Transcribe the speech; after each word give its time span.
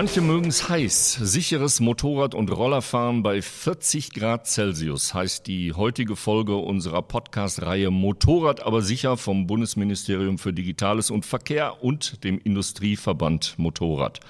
Manche 0.00 0.22
mögen 0.22 0.48
es 0.48 0.66
heiß. 0.70 1.18
Sicheres 1.20 1.78
Motorrad- 1.78 2.34
und 2.34 2.50
Rollerfahren 2.50 3.22
bei 3.22 3.42
40 3.42 4.14
Grad 4.14 4.46
Celsius 4.46 5.12
heißt 5.12 5.46
die 5.46 5.74
heutige 5.74 6.16
Folge 6.16 6.56
unserer 6.56 7.02
Podcast-Reihe 7.02 7.90
Motorrad 7.90 8.62
aber 8.62 8.80
sicher 8.80 9.18
vom 9.18 9.46
Bundesministerium 9.46 10.38
für 10.38 10.54
Digitales 10.54 11.10
und 11.10 11.26
Verkehr 11.26 11.84
und 11.84 12.24
dem 12.24 12.38
Industrieverband 12.38 13.58
Motorrad. 13.58 14.20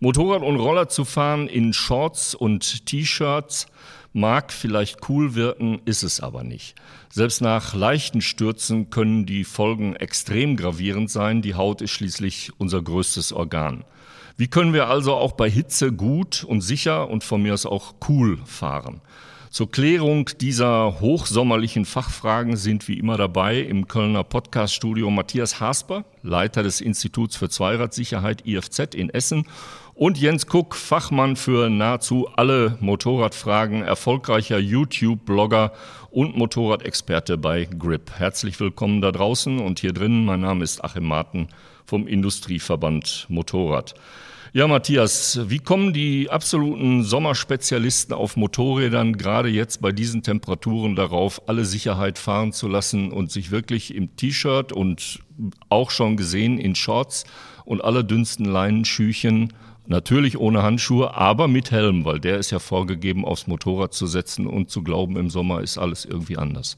Motorrad 0.00 0.42
und 0.42 0.56
Roller 0.56 0.88
zu 0.88 1.04
fahren 1.04 1.46
in 1.46 1.72
Shorts 1.72 2.34
und 2.34 2.86
T-Shirts 2.86 3.68
mag 4.12 4.52
vielleicht 4.52 5.08
cool 5.08 5.36
wirken, 5.36 5.82
ist 5.84 6.02
es 6.02 6.18
aber 6.18 6.42
nicht. 6.42 6.74
Selbst 7.10 7.40
nach 7.42 7.76
leichten 7.76 8.22
Stürzen 8.22 8.90
können 8.90 9.24
die 9.24 9.44
Folgen 9.44 9.94
extrem 9.94 10.56
gravierend 10.56 11.12
sein. 11.12 11.42
Die 11.42 11.54
Haut 11.54 11.80
ist 11.80 11.92
schließlich 11.92 12.50
unser 12.58 12.82
größtes 12.82 13.32
Organ. 13.32 13.84
Wie 14.38 14.48
können 14.48 14.74
wir 14.74 14.88
also 14.88 15.14
auch 15.14 15.32
bei 15.32 15.48
Hitze 15.48 15.92
gut 15.92 16.44
und 16.44 16.60
sicher 16.60 17.08
und 17.08 17.24
von 17.24 17.40
mir 17.40 17.54
aus 17.54 17.64
auch 17.64 17.94
cool 18.06 18.38
fahren? 18.44 19.00
Zur 19.48 19.70
Klärung 19.70 20.28
dieser 20.38 21.00
hochsommerlichen 21.00 21.86
Fachfragen 21.86 22.58
sind 22.58 22.86
wie 22.86 22.98
immer 22.98 23.16
dabei 23.16 23.60
im 23.60 23.88
Kölner 23.88 24.24
Podcaststudio 24.24 25.08
Matthias 25.08 25.58
Hasper, 25.58 26.04
Leiter 26.22 26.62
des 26.62 26.82
Instituts 26.82 27.36
für 27.36 27.48
Zweiradsicherheit 27.48 28.46
IFZ 28.46 28.94
in 28.94 29.08
Essen 29.08 29.46
und 29.94 30.18
Jens 30.18 30.46
Kuck, 30.46 30.74
Fachmann 30.74 31.36
für 31.36 31.70
nahezu 31.70 32.28
alle 32.36 32.76
Motorradfragen, 32.80 33.80
erfolgreicher 33.80 34.58
YouTube-Blogger 34.58 35.72
und 36.16 36.34
Motorradexperte 36.34 37.36
bei 37.36 37.66
Grip. 37.66 38.10
Herzlich 38.16 38.58
willkommen 38.58 39.02
da 39.02 39.12
draußen 39.12 39.58
und 39.58 39.80
hier 39.80 39.92
drinnen. 39.92 40.24
Mein 40.24 40.40
Name 40.40 40.64
ist 40.64 40.82
Achim 40.82 41.04
Marten 41.04 41.48
vom 41.84 42.08
Industrieverband 42.08 43.26
Motorrad. 43.28 43.94
Ja, 44.54 44.66
Matthias, 44.66 45.38
wie 45.50 45.58
kommen 45.58 45.92
die 45.92 46.30
absoluten 46.30 47.02
Sommerspezialisten 47.02 48.14
auf 48.14 48.38
Motorrädern 48.38 49.18
gerade 49.18 49.50
jetzt 49.50 49.82
bei 49.82 49.92
diesen 49.92 50.22
Temperaturen 50.22 50.96
darauf, 50.96 51.50
alle 51.50 51.66
Sicherheit 51.66 52.18
fahren 52.18 52.54
zu 52.54 52.66
lassen 52.66 53.12
und 53.12 53.30
sich 53.30 53.50
wirklich 53.50 53.94
im 53.94 54.16
T-Shirt 54.16 54.72
und 54.72 55.18
auch 55.68 55.90
schon 55.90 56.16
gesehen 56.16 56.56
in 56.56 56.76
Shorts 56.76 57.24
und 57.66 57.84
allerdünnsten 57.84 58.46
Leinenschüchen 58.46 59.52
Natürlich 59.86 60.38
ohne 60.38 60.62
Handschuhe, 60.62 61.14
aber 61.14 61.46
mit 61.46 61.70
Helm, 61.70 62.04
weil 62.04 62.18
der 62.18 62.38
ist 62.38 62.50
ja 62.50 62.58
vorgegeben, 62.58 63.24
aufs 63.24 63.46
Motorrad 63.46 63.94
zu 63.94 64.06
setzen 64.06 64.46
und 64.46 64.70
zu 64.70 64.82
glauben, 64.82 65.16
im 65.16 65.30
Sommer 65.30 65.60
ist 65.60 65.78
alles 65.78 66.04
irgendwie 66.04 66.36
anders. 66.36 66.76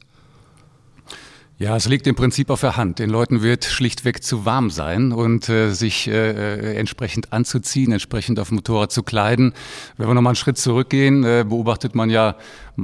Ja, 1.60 1.74
es 1.74 1.88
liegt 1.88 2.06
im 2.06 2.14
Prinzip 2.14 2.50
auf 2.50 2.60
der 2.60 2.76
Hand. 2.76 3.00
Den 3.00 3.10
Leuten 3.10 3.42
wird 3.42 3.64
schlichtweg 3.64 4.22
zu 4.22 4.44
warm 4.44 4.70
sein 4.70 5.10
und 5.10 5.48
äh, 5.48 5.70
sich 5.72 6.06
äh, 6.06 6.76
entsprechend 6.76 7.32
anzuziehen, 7.32 7.90
entsprechend 7.90 8.38
auf 8.38 8.48
dem 8.48 8.56
Motorrad 8.58 8.92
zu 8.92 9.02
kleiden. 9.02 9.54
Wenn 9.96 10.06
wir 10.06 10.14
nochmal 10.14 10.30
einen 10.30 10.36
Schritt 10.36 10.56
zurückgehen, 10.56 11.24
äh, 11.24 11.44
beobachtet 11.48 11.96
man 11.96 12.10
ja 12.10 12.36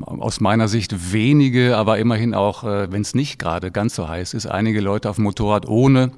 aus 0.02 0.40
meiner 0.40 0.66
Sicht 0.66 1.12
wenige, 1.12 1.76
aber 1.76 1.98
immerhin 1.98 2.34
auch, 2.34 2.64
äh, 2.64 2.90
wenn 2.90 3.02
es 3.02 3.14
nicht 3.14 3.38
gerade 3.38 3.70
ganz 3.70 3.94
so 3.94 4.08
heiß 4.08 4.34
ist, 4.34 4.46
einige 4.46 4.80
Leute 4.80 5.08
auf 5.08 5.16
dem 5.16 5.24
Motorrad 5.24 5.68
ohne 5.68 6.10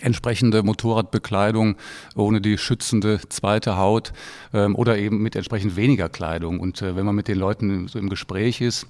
entsprechende 0.00 0.62
Motorradbekleidung, 0.62 1.76
ohne 2.14 2.40
die 2.40 2.58
schützende 2.58 3.20
zweite 3.28 3.76
Haut 3.76 4.12
ähm, 4.52 4.74
oder 4.74 4.98
eben 4.98 5.22
mit 5.22 5.36
entsprechend 5.36 5.76
weniger 5.76 6.08
Kleidung. 6.08 6.60
Und 6.60 6.82
äh, 6.82 6.96
wenn 6.96 7.06
man 7.06 7.14
mit 7.14 7.28
den 7.28 7.38
Leuten 7.38 7.88
so 7.88 7.98
im 7.98 8.08
Gespräch 8.08 8.60
ist, 8.60 8.86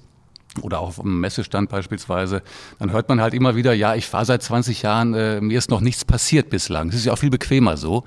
oder 0.61 0.79
auch 0.79 0.87
auf 0.87 1.01
dem 1.01 1.19
Messestand 1.19 1.69
beispielsweise, 1.69 2.41
dann 2.79 2.91
hört 2.91 3.09
man 3.09 3.21
halt 3.21 3.33
immer 3.33 3.55
wieder, 3.55 3.73
ja, 3.73 3.95
ich 3.95 4.07
fahre 4.07 4.25
seit 4.25 4.43
20 4.43 4.81
Jahren, 4.81 5.13
äh, 5.13 5.41
mir 5.41 5.57
ist 5.57 5.69
noch 5.69 5.81
nichts 5.81 6.05
passiert 6.05 6.49
bislang. 6.49 6.87
Das 6.87 6.97
ist 6.97 7.05
ja 7.05 7.13
auch 7.13 7.17
viel 7.17 7.29
bequemer 7.29 7.77
so. 7.77 8.03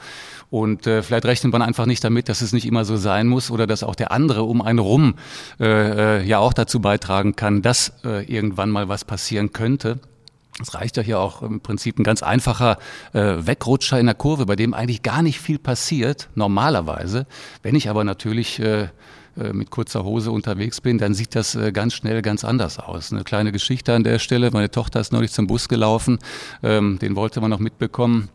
Und 0.50 0.86
äh, 0.86 1.02
vielleicht 1.02 1.26
rechnet 1.26 1.52
man 1.52 1.62
einfach 1.62 1.86
nicht 1.86 2.02
damit, 2.02 2.28
dass 2.28 2.40
es 2.40 2.52
nicht 2.52 2.66
immer 2.66 2.84
so 2.84 2.96
sein 2.96 3.28
muss 3.28 3.50
oder 3.50 3.66
dass 3.66 3.82
auch 3.82 3.94
der 3.94 4.10
andere 4.10 4.42
um 4.42 4.62
einen 4.62 4.80
rum 4.80 5.14
äh, 5.60 6.18
äh, 6.18 6.24
ja 6.24 6.38
auch 6.38 6.52
dazu 6.52 6.80
beitragen 6.80 7.36
kann, 7.36 7.62
dass 7.62 7.92
äh, 8.04 8.24
irgendwann 8.24 8.70
mal 8.70 8.88
was 8.88 9.04
passieren 9.04 9.52
könnte. 9.52 10.00
Es 10.60 10.74
reicht 10.74 10.96
ja 10.96 11.02
hier 11.02 11.20
auch 11.20 11.42
im 11.42 11.60
Prinzip 11.60 11.98
ein 11.98 12.04
ganz 12.04 12.22
einfacher 12.22 12.78
äh, 13.12 13.36
Wegrutscher 13.38 13.98
in 13.98 14.06
der 14.06 14.14
Kurve, 14.14 14.46
bei 14.46 14.56
dem 14.56 14.74
eigentlich 14.74 15.02
gar 15.02 15.22
nicht 15.22 15.40
viel 15.40 15.58
passiert, 15.58 16.28
normalerweise. 16.34 17.26
Wenn 17.62 17.74
ich 17.74 17.88
aber 17.88 18.04
natürlich 18.04 18.58
äh, 18.58 18.88
äh, 19.36 19.52
mit 19.52 19.70
kurzer 19.70 20.04
Hose 20.04 20.32
unterwegs 20.32 20.80
bin, 20.80 20.98
dann 20.98 21.14
sieht 21.14 21.34
das 21.34 21.54
äh, 21.54 21.72
ganz 21.72 21.94
schnell 21.94 22.20
ganz 22.20 22.44
anders 22.44 22.78
aus. 22.78 23.12
Eine 23.12 23.24
kleine 23.24 23.52
Geschichte 23.52 23.94
an 23.94 24.04
der 24.04 24.18
Stelle. 24.18 24.50
Meine 24.50 24.70
Tochter 24.70 25.00
ist 25.00 25.12
neulich 25.12 25.32
zum 25.32 25.46
Bus 25.46 25.68
gelaufen, 25.68 26.18
ähm, 26.62 26.98
den 26.98 27.16
wollte 27.16 27.40
man 27.40 27.50
noch 27.50 27.60
mitbekommen 27.60 28.28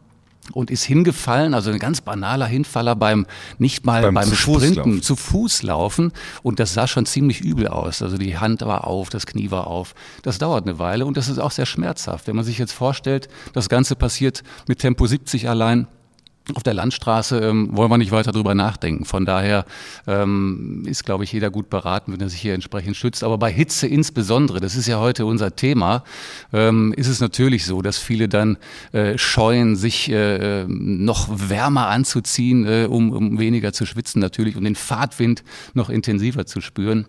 und 0.54 0.72
ist 0.72 0.84
hingefallen, 0.84 1.54
also 1.54 1.72
ein 1.72 1.80
ganz 1.80 2.02
banaler 2.02 2.46
Hinfaller 2.46 2.96
beim 2.96 3.26
nicht 3.58 3.86
mal 3.86 4.02
beim, 4.02 4.14
beim 4.14 4.30
zu 4.30 4.36
Sprinten, 4.36 4.94
Fuß 4.96 5.02
zu 5.02 5.16
Fuß 5.16 5.64
laufen 5.64 6.12
und 6.44 6.60
das 6.60 6.74
sah 6.74 6.88
schon 6.88 7.06
ziemlich 7.06 7.42
übel 7.42 7.68
aus. 7.68 8.02
Also 8.02 8.18
die 8.18 8.38
Hand 8.38 8.62
war 8.62 8.86
auf, 8.86 9.10
das 9.10 9.26
Knie 9.26 9.52
war 9.52 9.68
auf. 9.68 9.96
Das 10.22 10.38
dauert 10.38 10.66
eine 10.66 10.80
Weile 10.80 11.06
und 11.06 11.18
das 11.18 11.30
ist 11.30 11.40
auch 11.40 11.52
sehr 11.52 11.66
schmerzhaft. 11.66 12.28
Wenn 12.28 12.36
man 12.36 12.46
sich 12.46 12.58
jetzt 12.58 12.74
vorstellt, 12.74 13.28
das 13.54 13.70
Ganze 13.70 13.96
passiert 13.96 14.44
mit 14.68 14.80
Tempo 14.80 15.06
70 15.08 15.50
allein, 15.50 15.88
auf 16.54 16.62
der 16.62 16.76
Landstraße 16.76 17.40
ähm, 17.40 17.70
wollen 17.72 17.90
wir 17.90 17.98
nicht 17.98 18.12
weiter 18.12 18.32
drüber 18.32 18.54
nachdenken. 18.54 19.06
Von 19.06 19.26
daher 19.26 19.66
ähm, 20.06 20.84
ist, 20.86 21.04
glaube 21.04 21.24
ich, 21.24 21.32
jeder 21.32 21.50
gut 21.50 21.70
beraten, 21.70 22.14
wenn 22.14 22.22
er 22.22 22.30
sich 22.30 22.40
hier 22.40 22.54
entsprechend 22.54 22.96
schützt. 22.96 23.24
Aber 23.24 23.38
bei 23.38 23.52
Hitze 23.52 23.88
insbesondere, 23.88 24.60
das 24.60 24.76
ist 24.76 24.88
ja 24.88 25.00
heute 25.00 25.26
unser 25.26 25.56
Thema, 25.56 26.04
ähm, 26.54 26.94
ist 26.96 27.08
es 27.08 27.20
natürlich 27.20 27.66
so, 27.66 27.82
dass 27.82 27.98
viele 27.98 28.30
dann 28.30 28.58
äh, 28.92 29.18
scheuen, 29.18 29.76
sich 29.76 30.12
äh, 30.12 30.66
noch 30.68 31.30
wärmer 31.32 31.88
anzuziehen, 31.88 32.66
äh, 32.68 32.88
um, 32.90 33.12
um 33.12 33.40
weniger 33.40 33.74
zu 33.74 33.86
schwitzen 33.88 34.22
natürlich 34.22 34.56
und 34.56 34.66
den 34.66 34.76
Fahrtwind 34.76 35.44
noch 35.74 35.90
intensiver 35.90 36.46
zu 36.46 36.62
spüren. 36.62 37.08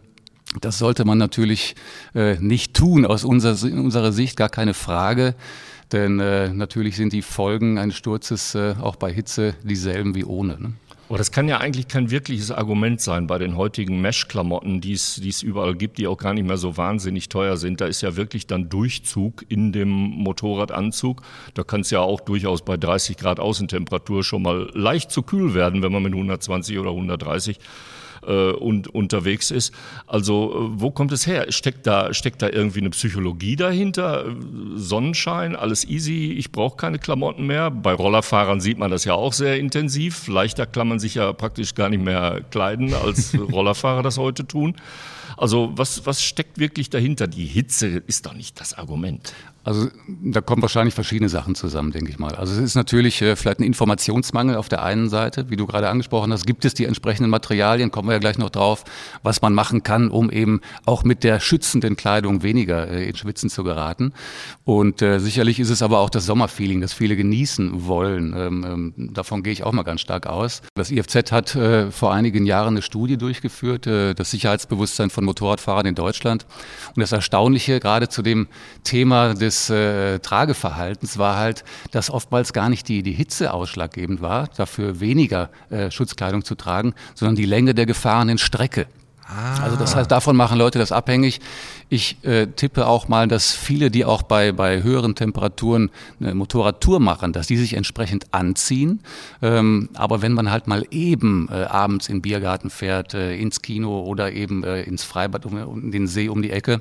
Das 0.60 0.78
sollte 0.78 1.04
man 1.04 1.19
natürlich 1.19 1.75
äh, 2.14 2.36
nicht 2.38 2.75
tun, 2.75 3.04
aus 3.04 3.25
unserer, 3.25 3.62
unserer 3.70 4.12
Sicht 4.12 4.36
gar 4.36 4.48
keine 4.48 4.75
Frage. 4.75 5.34
Denn 5.92 6.19
äh, 6.19 6.52
natürlich 6.52 6.97
sind 6.97 7.12
die 7.12 7.22
Folgen 7.22 7.78
eines 7.78 7.97
Sturzes 7.97 8.54
äh, 8.54 8.74
auch 8.80 8.97
bei 8.97 9.12
Hitze 9.12 9.54
dieselben 9.62 10.14
wie 10.14 10.24
ohne. 10.24 10.60
Ne? 10.60 10.72
Aber 11.08 11.19
das 11.19 11.30
kann 11.30 11.47
ja 11.47 11.58
eigentlich 11.58 11.86
kein 11.86 12.10
wirkliches 12.10 12.50
Argument 12.50 13.00
sein 13.00 13.28
bei 13.28 13.38
den 13.38 13.56
heutigen 13.56 14.00
Mesh-Klamotten, 14.00 14.80
die 14.80 14.92
es 14.92 15.42
überall 15.42 15.76
gibt, 15.76 15.98
die 15.98 16.08
auch 16.08 16.16
gar 16.16 16.34
nicht 16.34 16.46
mehr 16.46 16.56
so 16.56 16.76
wahnsinnig 16.76 17.28
teuer 17.28 17.56
sind. 17.56 17.80
Da 17.80 17.86
ist 17.86 18.00
ja 18.00 18.16
wirklich 18.16 18.48
dann 18.48 18.69
Durchzug 18.69 19.44
in 19.48 19.70
dem 19.70 19.88
Motorradanzug. 19.88 21.22
Da 21.54 21.62
kann 21.62 21.82
es 21.82 21.91
ja 21.91 22.00
auch 22.00 22.20
durchaus 22.20 22.64
bei 22.64 22.76
30 22.76 23.16
Grad 23.16 23.38
Außentemperatur 23.38 24.25
schon 24.25 24.42
mal 24.42 24.69
leicht 24.75 25.12
zu 25.12 25.22
kühl 25.22 25.54
werden, 25.54 25.82
wenn 25.82 25.92
man 25.92 26.02
mit 26.02 26.12
120 26.12 26.76
oder 26.78 26.91
130 26.91 27.60
äh, 28.27 28.50
und 28.53 28.88
unterwegs 28.88 29.50
ist. 29.50 29.72
Also 30.06 30.53
äh, 30.53 30.81
wo 30.81 30.91
kommt 30.91 31.12
es 31.12 31.27
her? 31.27 31.50
Steckt 31.50 31.87
da, 31.87 32.12
steckt 32.15 32.43
da 32.43 32.49
irgendwie 32.49 32.81
eine 32.81 32.91
Psychologie 32.91 33.56
dahinter? 33.56 34.25
Sonnenschein, 34.75 35.56
alles 35.56 35.84
easy, 35.84 36.32
ich 36.32 36.53
brauche 36.53 36.76
keine 36.76 36.99
Klamotten 36.99 37.47
mehr. 37.47 37.71
Bei 37.71 37.93
Rollerfahrern 37.93 38.60
sieht 38.60 38.78
man 38.78 38.91
das 38.91 39.05
ja 39.05 39.15
auch 39.15 39.32
sehr 39.32 39.59
intensiv. 39.59 40.28
Leichter 40.28 40.66
kann 40.66 40.88
man 40.88 40.99
sich 40.99 41.15
ja 41.16 41.32
praktisch 41.32 41.75
gar 41.75 41.88
nicht 41.88 42.03
mehr 42.03 42.43
kleiden, 42.50 42.94
als 42.94 43.37
Rollerfahrer 43.53 44.03
das 44.03 44.19
heute 44.19 44.47
tun. 44.47 44.76
Also 45.37 45.72
was, 45.75 46.06
was 46.06 46.22
steckt 46.22 46.59
wirklich 46.59 46.88
dahinter? 46.88 47.26
Die 47.26 47.44
Hitze 47.44 48.03
ist 48.06 48.26
doch 48.26 48.32
nicht 48.32 48.59
das 48.60 48.75
Argument. 48.75 49.34
Also 49.66 49.88
da 50.06 50.41
kommen 50.41 50.62
wahrscheinlich 50.62 50.94
verschiedene 50.94 51.28
Sachen 51.28 51.56
zusammen, 51.56 51.91
denke 51.91 52.09
ich 52.09 52.21
mal. 52.21 52.37
Also 52.37 52.53
es 52.53 52.60
ist 52.60 52.77
natürlich 52.77 53.21
äh, 53.21 53.34
vielleicht 53.34 53.59
ein 53.59 53.65
Informationsmangel 53.65 54.54
auf 54.54 54.69
der 54.69 54.84
einen 54.84 55.09
Seite, 55.09 55.50
wie 55.50 55.56
du 55.56 55.66
gerade 55.66 55.88
angesprochen 55.88 56.32
hast, 56.32 56.47
gibt 56.47 56.65
es 56.65 56.72
die 56.72 56.84
entsprechenden 56.84 57.31
Materialien, 57.31 57.91
kommen 57.91 58.09
wir 58.09 58.12
ja 58.12 58.21
gleich 58.21 58.38
noch 58.38 58.50
drauf, 58.50 58.84
was 59.25 59.43
man 59.43 59.55
machen 59.55 59.82
kann, 59.82 60.08
um 60.08 60.31
eben 60.31 60.61
auch 60.85 61.02
mit 61.02 61.25
der 61.25 61.40
schützenden 61.40 61.96
Kleidung 61.96 62.44
weniger 62.44 62.88
äh, 62.88 63.08
in 63.08 63.17
Schwitzen 63.17 63.50
zu 63.50 63.64
geraten. 63.64 64.12
Und 64.62 65.02
äh, 65.02 65.19
sicherlich 65.19 65.58
ist 65.58 65.70
es 65.70 65.82
aber 65.82 65.99
auch 65.99 66.11
das 66.11 66.26
Sommerfeeling, 66.26 66.81
das 66.81 66.93
viele 66.93 67.17
genießen 67.17 67.88
wollen. 67.88 68.35
Ähm, 68.37 68.64
ähm, 68.96 69.14
davon 69.14 69.43
gehe 69.43 69.52
ich 69.52 69.64
auch 69.64 69.73
mal 69.73 69.82
ganz 69.82 70.00
stark 70.00 70.29
aus. 70.29 70.62
Das 70.76 70.93
IFZ 70.93 71.32
hat 71.32 71.56
äh, 71.56 71.90
vor 71.90 72.14
einigen 72.14 72.46
Jahren 72.46 72.75
eine 72.75 72.82
Studie 72.82 73.17
durchgeführt, 73.17 73.88
äh, 73.88 74.14
das 74.14 74.31
Sicherheitsbewusstsein 74.31 75.11
von 75.11 75.25
Motorradfahrern 75.25 75.87
in 75.87 75.96
Deutschland. 75.96 76.46
Und 76.94 77.00
das 77.00 77.11
Erstaunliche 77.11 77.81
gerade 77.81 78.08
zu 78.08 78.23
dem 78.23 78.46
Thema 78.85 79.35
des 79.35 79.56
des 79.56 79.70
äh, 79.70 80.19
Trageverhaltens 80.19 81.19
war 81.19 81.37
halt, 81.37 81.64
dass 81.91 82.11
oftmals 82.11 82.53
gar 82.53 82.69
nicht 82.69 82.88
die, 82.88 83.03
die 83.03 83.12
Hitze 83.12 83.53
ausschlaggebend 83.53 84.20
war, 84.20 84.49
dafür 84.56 85.00
weniger 85.00 85.50
äh, 85.70 85.91
Schutzkleidung 85.91 86.44
zu 86.44 86.55
tragen, 86.55 86.94
sondern 87.14 87.37
die 87.37 87.47
Länge 87.47 87.75
der 87.75 87.87
gefahrenen 87.87 88.38
Strecke. 88.38 88.87
Ah. 89.29 89.61
Also 89.64 89.76
das 89.76 89.97
heißt, 89.97 90.08
davon 90.11 90.37
machen 90.37 90.56
Leute 90.56 90.79
das 90.79 90.93
abhängig. 90.93 91.41
Ich 91.88 92.25
äh, 92.25 92.47
tippe 92.47 92.87
auch 92.87 93.08
mal, 93.08 93.26
dass 93.26 93.53
viele, 93.53 93.91
die 93.91 94.05
auch 94.05 94.23
bei, 94.23 94.53
bei 94.53 94.85
höheren 94.85 95.17
Temperaturen 95.17 95.91
eine 96.20 96.35
Motorradtour 96.35 97.00
machen, 97.00 97.32
dass 97.32 97.49
die 97.49 97.56
sich 97.56 97.75
entsprechend 97.75 98.32
anziehen. 98.32 99.00
Ähm, 99.43 99.88
aber 99.94 100.23
wenn 100.23 100.32
man 100.32 100.50
halt 100.50 100.69
mal 100.69 100.85
eben 100.93 101.49
äh, 101.50 101.64
abends 101.64 102.09
in 102.09 102.17
den 102.17 102.23
Biergarten 102.23 102.70
fährt, 102.70 103.14
äh, 103.14 103.37
ins 103.37 103.62
Kino 103.62 104.00
oder 104.05 104.32
eben 104.32 104.62
äh, 104.62 104.82
ins 104.82 105.02
Freibad 105.02 105.44
um, 105.44 105.61
um 105.61 105.91
den 105.91 106.06
See 106.06 106.29
um 106.29 106.41
die 106.41 106.50
Ecke, 106.50 106.81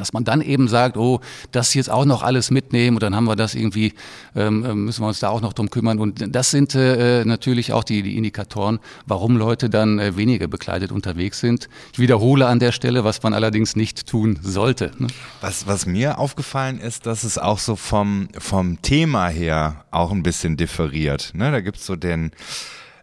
dass 0.00 0.12
man 0.12 0.24
dann 0.24 0.40
eben 0.40 0.68
sagt, 0.68 0.96
oh, 0.96 1.20
das 1.52 1.74
jetzt 1.74 1.90
auch 1.90 2.04
noch 2.04 2.22
alles 2.22 2.50
mitnehmen 2.50 2.96
und 2.96 3.02
dann 3.02 3.14
haben 3.14 3.24
wir 3.24 3.36
das 3.36 3.54
irgendwie, 3.54 3.94
ähm, 4.34 4.64
äh, 4.64 4.74
müssen 4.74 5.02
wir 5.02 5.08
uns 5.08 5.20
da 5.20 5.28
auch 5.28 5.40
noch 5.40 5.52
drum 5.52 5.70
kümmern. 5.70 5.98
Und 5.98 6.34
das 6.34 6.50
sind 6.50 6.74
äh, 6.74 7.24
natürlich 7.24 7.72
auch 7.72 7.84
die, 7.84 8.02
die 8.02 8.16
Indikatoren, 8.16 8.78
warum 9.06 9.36
Leute 9.36 9.70
dann 9.70 9.98
äh, 9.98 10.16
weniger 10.16 10.48
bekleidet 10.48 10.92
unterwegs 10.92 11.40
sind. 11.40 11.68
Ich 11.92 11.98
wiederhole 11.98 12.46
an 12.46 12.58
der 12.58 12.72
Stelle, 12.72 13.04
was 13.04 13.22
man 13.22 13.34
allerdings 13.34 13.76
nicht 13.76 14.06
tun 14.06 14.38
sollte. 14.42 14.92
Ne? 14.98 15.08
Was, 15.40 15.66
was 15.66 15.86
mir 15.86 16.18
aufgefallen 16.18 16.78
ist, 16.78 17.06
dass 17.06 17.24
es 17.24 17.38
auch 17.38 17.58
so 17.58 17.76
vom, 17.76 18.28
vom 18.38 18.82
Thema 18.82 19.28
her 19.28 19.84
auch 19.90 20.12
ein 20.12 20.22
bisschen 20.22 20.56
differiert. 20.56 21.32
Ne? 21.34 21.50
Da 21.50 21.60
gibt's 21.60 21.86
so 21.86 21.96
den 21.96 22.30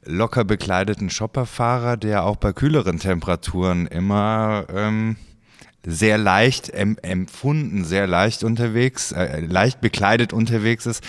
locker 0.06 0.44
bekleideten 0.44 1.10
Shopperfahrer, 1.10 1.98
der 1.98 2.25
auch 2.25 2.36
bei 2.36 2.54
kühleren 2.54 3.00
Temperaturen 3.00 3.88
immer... 3.88 4.66
Ähm 4.74 5.16
sehr 5.86 6.18
leicht 6.18 6.70
empfunden, 6.70 7.84
sehr 7.84 8.08
leicht 8.08 8.44
unterwegs, 8.44 9.12
äh, 9.12 9.42
leicht 9.42 9.82
bekleidet 9.82 10.34
unterwegs 10.34 10.86
ist. 10.86 11.04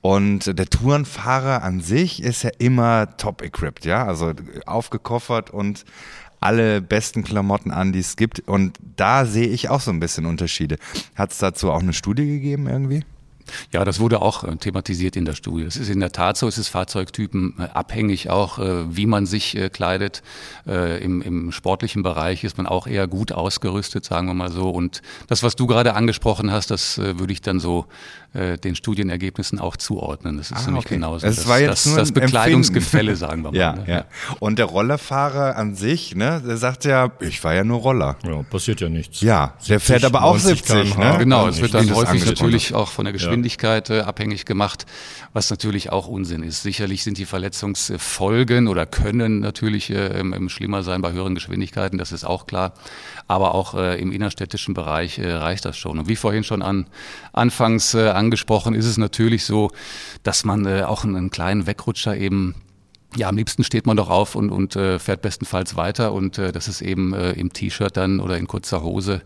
Und 0.00 0.58
der 0.58 0.66
Tourenfahrer 0.66 1.62
an 1.62 1.80
sich 1.80 2.22
ist 2.22 2.42
ja 2.42 2.50
immer 2.58 3.16
top 3.16 3.42
equipped, 3.42 3.84
ja, 3.84 4.06
also 4.06 4.32
aufgekoffert 4.66 5.50
und 5.50 5.84
alle 6.40 6.82
besten 6.82 7.24
Klamotten 7.24 7.70
an, 7.70 7.92
die 7.92 8.00
es 8.00 8.16
gibt. 8.16 8.40
Und 8.40 8.78
da 8.96 9.24
sehe 9.24 9.46
ich 9.48 9.70
auch 9.70 9.80
so 9.80 9.90
ein 9.90 10.00
bisschen 10.00 10.26
Unterschiede. 10.26 10.76
Hat 11.14 11.32
es 11.32 11.38
dazu 11.38 11.70
auch 11.70 11.80
eine 11.80 11.94
Studie 11.94 12.26
gegeben 12.26 12.68
irgendwie? 12.68 13.04
Ja, 13.72 13.84
das 13.84 14.00
wurde 14.00 14.22
auch 14.22 14.44
äh, 14.44 14.56
thematisiert 14.56 15.16
in 15.16 15.24
der 15.24 15.34
Studie. 15.34 15.64
Es 15.64 15.76
ist 15.76 15.88
in 15.88 16.00
der 16.00 16.12
Tat 16.12 16.36
so, 16.36 16.48
es 16.48 16.58
ist 16.58 16.68
Fahrzeugtypen 16.68 17.54
äh, 17.58 17.62
abhängig 17.74 18.30
auch, 18.30 18.58
äh, 18.58 18.96
wie 18.96 19.06
man 19.06 19.26
sich 19.26 19.58
kleidet. 19.72 20.22
Im, 20.66 21.22
Im 21.22 21.52
sportlichen 21.52 22.02
Bereich 22.02 22.44
ist 22.44 22.56
man 22.56 22.66
auch 22.66 22.86
eher 22.86 23.06
gut 23.06 23.32
ausgerüstet, 23.32 24.04
sagen 24.04 24.26
wir 24.26 24.34
mal 24.34 24.50
so. 24.50 24.70
Und 24.70 25.02
das, 25.28 25.42
was 25.42 25.56
du 25.56 25.66
gerade 25.66 25.94
angesprochen 25.94 26.50
hast, 26.50 26.70
das 26.70 26.98
würde 26.98 27.32
ich 27.32 27.42
dann 27.42 27.60
so 27.60 27.86
den 28.34 28.74
Studienergebnissen 28.74 29.60
auch 29.60 29.76
zuordnen. 29.76 30.38
Das 30.38 30.50
ist 30.50 30.56
ah, 30.56 30.66
nämlich 30.66 30.86
okay. 30.86 30.94
genauso. 30.96 31.26
Das, 31.26 31.36
das 31.36 31.48
war 31.48 31.60
jetzt 31.60 31.86
das, 31.86 31.94
das 31.94 32.12
Bekleidungsgefälle, 32.12 33.14
sagen 33.14 33.42
wir 33.42 33.50
mal. 33.52 33.56
Ja, 33.56 33.74
ne? 33.74 33.84
ja. 33.86 34.04
Und 34.40 34.58
der 34.58 34.66
Rollerfahrer 34.66 35.56
an 35.56 35.74
sich, 35.74 36.14
ne, 36.16 36.42
der 36.44 36.56
sagt 36.56 36.84
ja, 36.84 37.12
ich 37.20 37.42
war 37.44 37.54
ja 37.54 37.62
nur 37.62 37.80
Roller. 37.80 38.16
Ja, 38.24 38.42
passiert 38.42 38.80
ja 38.80 38.88
nichts. 38.88 39.20
Ja, 39.20 39.54
der 39.68 39.78
fährt 39.78 40.04
aber 40.04 40.24
auch 40.24 40.38
70, 40.38 40.96
ne? 40.96 41.16
Genau, 41.18 41.46
es 41.46 41.60
wird 41.60 41.74
dann 41.74 41.94
häufig 41.94 42.26
natürlich 42.26 42.74
auch 42.74 42.88
von 42.88 43.04
der 43.04 43.12
Geschwindigkeit 43.12 43.54
Geschwindigkeit 43.64 43.90
äh, 43.90 44.00
abhängig 44.00 44.44
gemacht, 44.44 44.86
was 45.32 45.50
natürlich 45.50 45.90
auch 45.90 46.06
Unsinn 46.06 46.42
ist. 46.42 46.62
Sicherlich 46.62 47.02
sind 47.02 47.18
die 47.18 47.26
Verletzungsfolgen 47.26 48.68
oder 48.68 48.86
können 48.86 49.40
natürlich 49.40 49.90
äh, 49.90 50.48
schlimmer 50.48 50.82
sein 50.82 51.02
bei 51.02 51.12
höheren 51.12 51.34
Geschwindigkeiten, 51.34 51.98
das 51.98 52.12
ist 52.12 52.24
auch 52.24 52.46
klar. 52.46 52.74
Aber 53.26 53.54
auch 53.54 53.74
äh, 53.74 54.00
im 54.00 54.12
innerstädtischen 54.12 54.74
Bereich 54.74 55.18
äh, 55.18 55.32
reicht 55.32 55.64
das 55.64 55.76
schon. 55.76 55.98
Und 55.98 56.08
wie 56.08 56.16
vorhin 56.16 56.44
schon 56.44 56.62
an, 56.62 56.86
anfangs 57.32 57.94
äh, 57.94 58.08
angesprochen, 58.24 58.74
ist 58.74 58.86
es 58.86 58.98
natürlich 58.98 59.44
so, 59.44 59.70
dass 60.22 60.44
man 60.44 60.66
äh, 60.66 60.82
auch 60.82 61.04
einen 61.04 61.30
kleinen 61.30 61.66
Wegrutscher 61.66 62.16
eben 62.16 62.54
ja, 63.16 63.28
am 63.28 63.36
liebsten 63.36 63.64
steht 63.64 63.86
man 63.86 63.96
doch 63.96 64.10
auf 64.10 64.34
und, 64.34 64.50
und 64.50 64.76
äh, 64.76 64.98
fährt 64.98 65.22
bestenfalls 65.22 65.76
weiter 65.76 66.12
und 66.12 66.38
äh, 66.38 66.52
das 66.52 66.68
ist 66.68 66.82
eben 66.82 67.14
äh, 67.14 67.32
im 67.32 67.52
T-Shirt 67.52 67.96
dann 67.96 68.20
oder 68.20 68.38
in 68.38 68.46
kurzer 68.46 68.82
Hose 68.82 69.22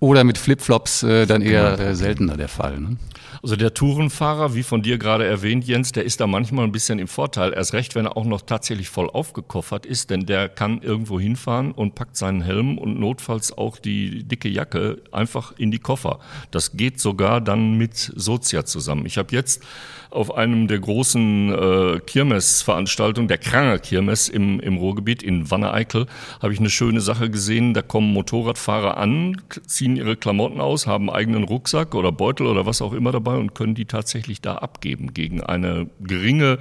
oder 0.00 0.24
mit 0.24 0.38
Flipflops 0.38 1.02
äh, 1.02 1.26
dann 1.26 1.42
eher 1.42 1.78
äh, 1.78 1.94
seltener 1.94 2.36
der 2.36 2.48
Fall. 2.48 2.78
Ne? 2.78 2.96
Also 3.42 3.56
der 3.56 3.74
Tourenfahrer, 3.74 4.54
wie 4.54 4.62
von 4.62 4.82
dir 4.82 4.98
gerade 4.98 5.26
erwähnt, 5.26 5.66
Jens, 5.66 5.90
der 5.90 6.04
ist 6.04 6.20
da 6.20 6.28
manchmal 6.28 6.64
ein 6.64 6.70
bisschen 6.70 7.00
im 7.00 7.08
Vorteil. 7.08 7.52
Erst 7.52 7.72
recht, 7.72 7.96
wenn 7.96 8.06
er 8.06 8.16
auch 8.16 8.24
noch 8.24 8.42
tatsächlich 8.42 8.88
voll 8.88 9.10
aufgekoffert 9.10 9.84
ist, 9.84 10.10
denn 10.10 10.26
der 10.26 10.48
kann 10.48 10.80
irgendwo 10.80 11.18
hinfahren 11.18 11.72
und 11.72 11.96
packt 11.96 12.16
seinen 12.16 12.42
Helm 12.42 12.78
und 12.78 13.00
notfalls 13.00 13.56
auch 13.56 13.78
die 13.78 14.22
dicke 14.22 14.48
Jacke 14.48 15.02
einfach 15.10 15.54
in 15.58 15.72
die 15.72 15.80
Koffer. 15.80 16.20
Das 16.52 16.76
geht 16.76 17.00
sogar 17.00 17.40
dann 17.40 17.76
mit 17.76 17.96
Sozia 17.96 18.64
zusammen. 18.64 19.06
Ich 19.06 19.18
habe 19.18 19.34
jetzt 19.34 19.62
auf 20.10 20.34
einem 20.34 20.68
der 20.68 20.78
großen 20.78 21.52
äh, 21.52 22.00
Kirmesveranstaltungen, 22.00 23.28
der 23.32 23.38
Kranger 23.38 23.78
Kirmes 23.78 24.28
im, 24.28 24.60
im 24.60 24.76
Ruhrgebiet 24.76 25.22
in 25.22 25.50
Wanne-Eickel, 25.50 26.04
habe 26.42 26.52
ich 26.52 26.60
eine 26.60 26.68
schöne 26.68 27.00
Sache 27.00 27.30
gesehen. 27.30 27.72
Da 27.72 27.80
kommen 27.80 28.12
Motorradfahrer 28.12 28.98
an, 28.98 29.40
ziehen 29.66 29.96
ihre 29.96 30.16
Klamotten 30.16 30.60
aus, 30.60 30.86
haben 30.86 31.08
eigenen 31.08 31.44
Rucksack 31.44 31.94
oder 31.94 32.12
Beutel 32.12 32.46
oder 32.46 32.66
was 32.66 32.82
auch 32.82 32.92
immer 32.92 33.10
dabei 33.10 33.36
und 33.36 33.54
können 33.54 33.74
die 33.74 33.86
tatsächlich 33.86 34.42
da 34.42 34.56
abgeben 34.56 35.14
gegen 35.14 35.42
eine 35.42 35.88
geringe 36.00 36.58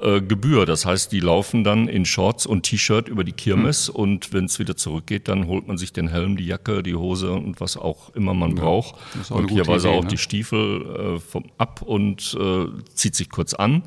äh, 0.00 0.20
Gebühr. 0.20 0.66
Das 0.66 0.86
heißt, 0.86 1.10
die 1.10 1.18
laufen 1.18 1.64
dann 1.64 1.88
in 1.88 2.04
Shorts 2.04 2.46
und 2.46 2.62
T-Shirt 2.62 3.08
über 3.08 3.24
die 3.24 3.32
Kirmes 3.32 3.88
mhm. 3.88 3.96
und 3.96 4.32
wenn 4.32 4.44
es 4.44 4.60
wieder 4.60 4.76
zurückgeht, 4.76 5.26
dann 5.26 5.48
holt 5.48 5.66
man 5.66 5.78
sich 5.78 5.92
den 5.92 6.06
Helm, 6.06 6.36
die 6.36 6.46
Jacke, 6.46 6.84
die 6.84 6.94
Hose 6.94 7.32
und 7.32 7.60
was 7.60 7.76
auch 7.76 8.14
immer 8.14 8.34
man 8.34 8.50
ja, 8.50 8.62
braucht. 8.62 8.94
Und 9.30 9.50
hier 9.50 9.68
Idee, 9.68 9.88
auch 9.88 10.02
ne? 10.02 10.08
die 10.10 10.18
Stiefel 10.18 11.16
äh, 11.16 11.18
vom, 11.18 11.46
ab 11.58 11.82
und 11.82 12.36
äh, 12.40 12.66
zieht 12.94 13.16
sich 13.16 13.30
kurz 13.30 13.52
an 13.52 13.82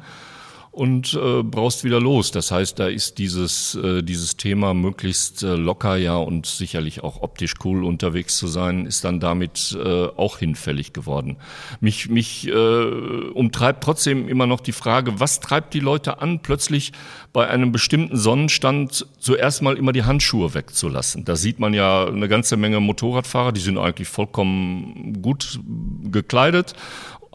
und 0.77 1.15
äh, 1.15 1.41
brauchst 1.41 1.83
wieder 1.83 1.99
los. 1.99 2.29
Das 2.29 2.51
heißt, 2.51 2.77
da 2.77 2.87
ist 2.87 3.17
dieses, 3.17 3.73
äh, 3.73 4.03
dieses 4.03 4.37
Thema 4.37 4.75
möglichst 4.75 5.41
äh, 5.41 5.55
locker 5.55 5.95
ja 5.95 6.17
und 6.17 6.45
sicherlich 6.45 7.03
auch 7.03 7.23
optisch 7.23 7.55
cool 7.65 7.83
unterwegs 7.83 8.37
zu 8.37 8.45
sein, 8.45 8.85
ist 8.85 9.03
dann 9.03 9.19
damit 9.19 9.75
äh, 9.83 10.05
auch 10.05 10.37
hinfällig 10.37 10.93
geworden. 10.93 11.37
Mich, 11.79 12.09
mich 12.09 12.47
äh, 12.47 12.51
umtreibt 12.51 13.83
trotzdem 13.83 14.29
immer 14.29 14.45
noch 14.45 14.59
die 14.59 14.71
Frage, 14.71 15.19
was 15.19 15.39
treibt 15.39 15.73
die 15.73 15.79
Leute 15.79 16.21
an, 16.21 16.41
plötzlich 16.43 16.91
bei 17.33 17.47
einem 17.47 17.71
bestimmten 17.71 18.15
Sonnenstand 18.15 19.07
zuerst 19.17 19.63
mal 19.63 19.77
immer 19.77 19.93
die 19.93 20.03
Handschuhe 20.03 20.53
wegzulassen. 20.53 21.25
Da 21.25 21.35
sieht 21.35 21.59
man 21.59 21.73
ja 21.73 22.05
eine 22.05 22.27
ganze 22.27 22.55
Menge 22.55 22.79
Motorradfahrer, 22.79 23.51
die 23.51 23.61
sind 23.61 23.79
eigentlich 23.79 24.07
vollkommen 24.07 25.23
gut 25.23 25.59
gekleidet 26.03 26.75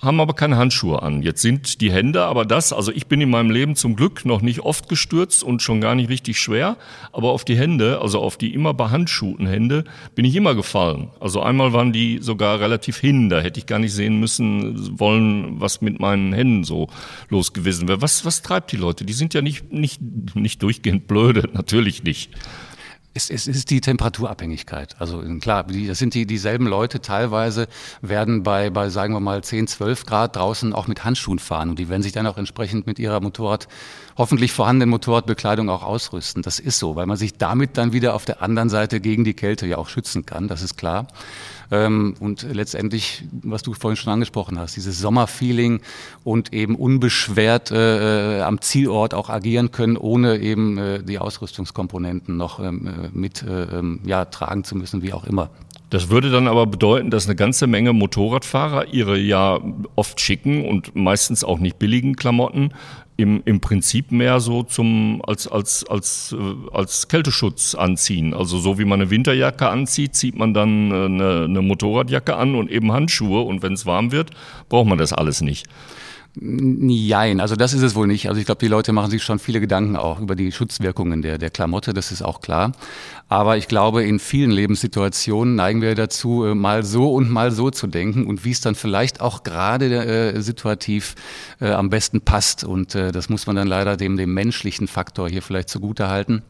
haben 0.03 0.21
aber 0.21 0.35
keine 0.35 0.57
Handschuhe 0.57 1.01
an. 1.01 1.23
Jetzt 1.23 1.43
sind 1.43 1.81
die 1.81 1.93
Hände 1.93 2.25
aber 2.25 2.45
das, 2.45 2.73
also 2.73 2.91
ich 2.91 3.07
bin 3.07 3.21
in 3.21 3.31
meinem 3.31 3.51
Leben 3.51 3.77
zum 3.77 3.95
Glück 3.95 4.25
noch 4.25 4.43
nicht 4.43 4.61
oft 4.61 4.89
gestürzt 4.89 5.45
und 5.45 5.63
schon 5.63 5.81
gar 5.81 5.95
nicht 5.95 6.09
richtig 6.09 6.41
schwer, 6.41 6.77
aber 7.13 7.31
auf 7.31 7.45
die 7.45 7.57
Hände, 7.57 8.01
also 8.01 8.21
auf 8.21 8.37
die 8.37 8.53
immer 8.53 8.75
behandschuhten 8.75 9.47
Hände, 9.47 9.85
bin 10.17 10.25
ich 10.25 10.35
immer 10.35 10.57
gefallen. 10.57 11.11
Also 11.21 11.41
einmal 11.41 11.73
waren 11.73 11.93
die 11.93 12.19
sogar 12.21 12.59
relativ 12.59 12.99
hin, 12.99 13.29
da 13.29 13.41
hätte 13.41 13.61
ich 13.61 13.67
gar 13.67 13.79
nicht 13.79 13.93
sehen 13.93 14.19
müssen 14.19 14.99
wollen, 14.99 15.61
was 15.61 15.81
mit 15.81 16.01
meinen 16.01 16.33
Händen 16.33 16.65
so 16.65 16.89
los 17.29 17.53
gewesen 17.53 17.87
wäre. 17.87 18.03
Was, 18.03 18.25
was 18.25 18.43
treibt 18.43 18.73
die 18.73 18.77
Leute? 18.77 19.05
Die 19.05 19.13
sind 19.13 19.35
ja 19.35 19.41
nicht, 19.41 19.73
nicht, 19.73 20.01
nicht 20.35 20.63
durchgehend 20.63 21.07
blöde, 21.07 21.49
natürlich 21.53 22.03
nicht. 22.03 22.31
Es, 23.15 23.29
es 23.29 23.47
ist 23.47 23.71
die 23.71 23.81
Temperaturabhängigkeit. 23.81 24.97
Also 24.99 25.23
klar, 25.41 25.65
die, 25.65 25.87
das 25.87 25.99
sind 25.99 26.15
die 26.15 26.27
dieselben 26.27 26.67
Leute. 26.67 27.01
Teilweise 27.01 27.69
werden 28.01 28.43
bei, 28.43 28.71
bei 28.71 28.89
sagen 28.89 29.13
wir 29.15 29.21
mal 29.21 29.45
10, 29.45 29.67
12 29.67 30.07
Grad 30.07 30.37
draußen 30.37 30.73
auch 30.73 30.87
mit 30.87 31.05
Handschuhen 31.05 31.39
fahren 31.39 31.71
und 31.71 31.79
die 31.79 31.89
werden 31.89 32.03
sich 32.03 32.13
dann 32.13 32.27
auch 32.27 32.39
entsprechend 32.39 32.87
mit 32.87 32.99
ihrer 32.99 33.21
Motorrad 33.21 33.69
hoffentlich 34.17 34.53
vorhandenen 34.53 34.91
Motorradbekleidung 34.91 35.69
auch 35.69 35.83
ausrüsten. 35.83 36.43
Das 36.43 36.59
ist 36.59 36.79
so, 36.79 36.97
weil 36.97 37.07
man 37.07 37.17
sich 37.17 37.37
damit 37.37 37.77
dann 37.77 37.93
wieder 37.93 38.15
auf 38.15 38.25
der 38.25 38.43
anderen 38.43 38.69
Seite 38.69 39.01
gegen 39.01 39.25
die 39.25 39.35
Kälte 39.35 39.67
ja 39.67 39.79
auch 39.79 39.89
schützen 39.89 40.27
kann. 40.27 40.49
Das 40.49 40.63
ist 40.63 40.77
klar. 40.77 41.07
Ähm, 41.73 42.15
und 42.21 42.43
letztendlich, 42.43 43.25
was 43.41 43.63
du 43.63 43.73
vorhin 43.73 43.97
schon 43.97 44.13
angesprochen 44.13 44.59
hast, 44.59 44.77
dieses 44.77 44.99
Sommerfeeling 44.99 45.81
und 46.23 46.53
eben 46.53 46.77
unbeschwert 46.77 47.71
äh, 47.71 48.41
äh 48.41 48.43
am 48.43 48.61
Zielort 48.61 49.15
auch 49.15 49.31
agieren 49.31 49.71
können, 49.71 49.97
ohne 49.97 50.39
eben 50.39 50.77
äh, 50.77 51.03
die 51.03 51.19
Ausrüstungskomponenten 51.19 52.37
noch 52.37 52.61
ähm, 52.61 52.87
äh, 52.87 53.09
mit 53.13 53.43
äh, 53.43 53.79
ähm, 53.79 54.01
ja, 54.05 54.27
tragen 54.27 54.65
zu 54.65 54.77
müssen, 54.77 55.01
wie 55.01 55.15
auch 55.15 55.25
immer. 55.25 55.49
Das 55.93 56.09
würde 56.09 56.31
dann 56.31 56.49
aber 56.49 56.65
bedeuten, 56.65 57.11
dass 57.11 57.27
eine 57.27 57.37
ganze 57.37 57.67
Menge 57.67 57.93
Motorradfahrer 57.93 58.95
ihre 58.95 59.19
ja 59.19 59.61
oft 59.95 60.19
schicken 60.23 60.65
und 60.67 60.97
meistens 60.97 61.45
auch 61.45 61.59
nicht 61.59 61.79
billigen 61.79 62.17
Klamotten 62.17 62.71
im, 63.19 63.43
im 63.45 63.61
Prinzip 63.61 64.11
mehr 64.11 64.41
so 64.41 64.63
zum 64.63 65.21
als 65.27 65.47
als 65.47 65.85
als 65.87 66.35
äh, 66.35 66.75
als 66.75 67.09
Kälteschutz 67.09 67.75
anziehen. 67.75 68.33
Also 68.33 68.57
so 68.57 68.79
wie 68.79 68.87
man 68.87 69.03
eine 69.03 69.11
Winterjacke 69.11 69.69
anzieht, 69.69 70.15
zieht 70.15 70.35
man 70.35 70.55
dann 70.55 70.91
äh, 70.93 70.95
eine, 70.95 71.45
eine 71.45 71.61
Motorradjacke 71.61 72.37
an 72.37 72.55
und 72.55 72.71
eben 72.71 72.91
Handschuhe 72.91 73.43
und 73.43 73.63
wenn 73.63 73.75
es 73.75 73.85
warm 73.85 74.13
wird, 74.13 74.31
braucht 74.71 74.89
man 74.89 74.97
das 74.97 75.13
alles 75.13 75.43
nicht. 75.43 75.67
Nein, 76.35 77.41
also 77.41 77.57
das 77.57 77.75
ist 77.75 77.83
es 77.83 77.95
wohl 77.95 78.07
nicht. 78.07 78.29
Also 78.29 78.41
ich 78.41 78.47
glaube, 78.47 78.61
die 78.61 78.69
Leute 78.69 78.93
machen 78.93 79.11
sich 79.11 79.23
schon 79.23 79.39
viele 79.39 79.61
Gedanken 79.61 79.97
auch 79.97 80.19
über 80.19 80.35
die 80.35 80.51
Schutzwirkungen 80.51 81.21
der, 81.21 81.37
der 81.37 81.51
Klamotte, 81.51 81.93
das 81.93 82.11
ist 82.11 82.23
auch 82.23 82.41
klar. 82.41 82.73
Aber 83.29 83.59
ich 83.59 83.69
glaube, 83.69 84.03
in 84.05 84.19
vielen 84.19 84.51
Lebenssituationen 84.51 85.55
neigen 85.57 85.83
wir 85.83 85.95
dazu, 85.95 86.45
äh, 86.45 86.55
mal 86.55 86.85
so 86.85 87.13
und 87.13 87.31
mal 87.31 87.51
so 87.51 87.71
zu 87.71 87.87
denken 87.87 88.27
und 88.27 88.47
wie 88.47 88.51
es 88.51 88.63
dann 88.63 88.75
vielleicht 88.75 89.21
auch 89.21 89.43
gerade 89.43 90.07
äh, 90.35 90.41
situativ 90.41 91.17
äh, 91.61 91.71
am 91.71 91.91
besten 91.91 92.23
passt. 92.23 92.65
Und 92.65 92.95
äh, 92.95 93.13
das 93.13 93.29
muss 93.29 93.47
man 93.47 93.57
dann 93.57 93.69
leider 93.69 93.99
dem, 93.99 94.17
dem 94.17 94.33
menschlichen 94.33 94.89
Faktor 94.89 95.29
hier 95.29 95.43
vielleicht 95.43 95.69
zugute 95.69 96.09
halten. 96.09 96.43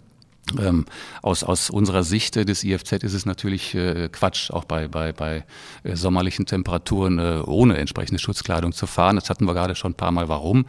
Ähm, 0.59 0.87
aus, 1.23 1.45
aus 1.45 1.71
unserer 1.71 2.03
Sicht 2.03 2.35
des 2.35 2.65
IFZ 2.65 2.93
ist 3.05 3.15
es 3.15 3.27
natürlich 3.27 3.75
äh, 3.75 4.09
Quatsch, 4.11 4.51
auch 4.51 4.65
bei, 4.65 4.89
bei, 4.89 5.13
bei 5.13 5.45
äh, 5.85 5.95
sommerlichen 5.95 6.47
Temperaturen 6.47 7.19
äh, 7.19 7.43
ohne 7.47 7.79
entsprechende 7.79 8.19
Schutzkleidung 8.19 8.73
zu 8.73 8.87
fahren. 8.87 9.17
Das 9.17 9.31
hatten 9.31 9.45
wir 9.47 9.55
gerade 9.55 9.77
schon 9.77 9.93
ein 9.93 9.97
paar 9.97 10.11
Mal. 10.11 10.29
Warum? 10.29 10.67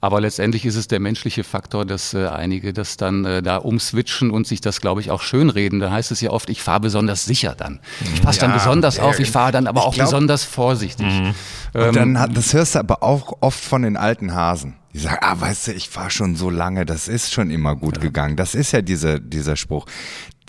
Aber 0.00 0.20
letztendlich 0.20 0.66
ist 0.66 0.76
es 0.76 0.88
der 0.88 1.00
menschliche 1.00 1.44
Faktor, 1.44 1.86
dass 1.86 2.12
äh, 2.12 2.26
einige 2.26 2.72
das 2.72 2.96
dann 2.96 3.24
äh, 3.24 3.42
da 3.42 3.56
umswitchen 3.56 4.30
und 4.30 4.46
sich 4.46 4.60
das, 4.60 4.80
glaube 4.80 5.00
ich, 5.00 5.10
auch 5.10 5.22
schönreden. 5.22 5.80
Da 5.80 5.90
heißt 5.90 6.10
es 6.10 6.20
ja 6.20 6.30
oft, 6.30 6.50
ich 6.50 6.60
fahre 6.60 6.80
besonders 6.80 7.24
sicher 7.24 7.54
dann. 7.56 7.80
Ich 8.14 8.20
passe 8.20 8.40
dann 8.40 8.52
besonders 8.52 8.98
auf, 8.98 9.18
ich 9.18 9.30
fahre 9.30 9.52
dann 9.52 9.66
aber 9.66 9.86
auch 9.86 9.94
glaub, 9.94 10.08
besonders 10.08 10.44
vorsichtig. 10.44 11.06
Mhm. 11.06 11.34
Ähm, 11.74 11.94
dann 11.94 12.20
hat, 12.20 12.36
das 12.36 12.52
hörst 12.52 12.74
du 12.74 12.80
aber 12.80 13.02
auch 13.02 13.38
oft 13.40 13.64
von 13.64 13.80
den 13.82 13.96
alten 13.96 14.34
Hasen. 14.34 14.74
Die 14.94 15.00
sagen, 15.00 15.18
ah, 15.20 15.40
weißt 15.40 15.68
du, 15.68 15.72
ich 15.72 15.88
fahre 15.88 16.10
schon 16.10 16.36
so 16.36 16.50
lange, 16.50 16.86
das 16.86 17.08
ist 17.08 17.32
schon 17.32 17.50
immer 17.50 17.74
gut 17.74 17.96
ja. 17.96 18.02
gegangen. 18.02 18.36
Das 18.36 18.54
ist 18.54 18.72
ja 18.72 18.80
diese, 18.80 19.20
dieser 19.20 19.56
Spruch. 19.56 19.86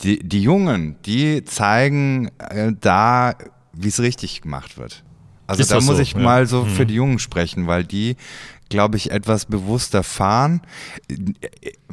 Die, 0.04 0.20
die 0.20 0.42
Jungen, 0.42 0.96
die 1.06 1.44
zeigen 1.44 2.30
äh, 2.38 2.72
da, 2.80 3.36
wie 3.74 3.88
es 3.88 4.00
richtig 4.00 4.42
gemacht 4.42 4.78
wird. 4.78 5.04
Also 5.48 5.62
ist 5.62 5.72
da 5.72 5.76
muss 5.76 5.98
so? 5.98 6.00
ich 6.00 6.14
ja. 6.14 6.20
mal 6.20 6.46
so 6.48 6.66
mhm. 6.66 6.70
für 6.70 6.86
die 6.86 6.96
Jungen 6.96 7.20
sprechen, 7.20 7.68
weil 7.68 7.84
die 7.84 8.16
glaube 8.70 8.98
ich, 8.98 9.12
etwas 9.12 9.46
bewusster 9.46 10.04
fahren. 10.04 10.62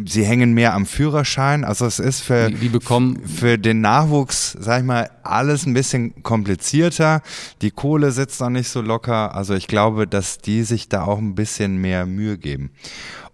Sie 0.04 0.24
hängen 0.24 0.54
mehr 0.54 0.74
am 0.74 0.86
Führerschein. 0.86 1.64
Also 1.64 1.86
es 1.86 1.98
ist 1.98 2.20
für, 2.20 2.48
die, 2.48 2.56
die 2.56 2.68
bekommen 2.68 3.26
für 3.26 3.58
den 3.58 3.80
Nachwuchs, 3.80 4.56
sag 4.58 4.80
ich 4.80 4.86
mal, 4.86 5.10
alles 5.22 5.66
ein 5.66 5.74
bisschen 5.74 6.22
komplizierter. 6.22 7.22
Die 7.60 7.70
Kohle 7.70 8.12
sitzt 8.12 8.40
noch 8.40 8.50
nicht 8.50 8.68
so 8.68 8.80
locker. 8.80 9.34
Also 9.34 9.54
ich 9.54 9.66
glaube, 9.66 10.06
dass 10.06 10.38
die 10.38 10.62
sich 10.62 10.88
da 10.88 11.04
auch 11.04 11.18
ein 11.18 11.34
bisschen 11.34 11.76
mehr 11.76 12.06
Mühe 12.06 12.38
geben. 12.38 12.70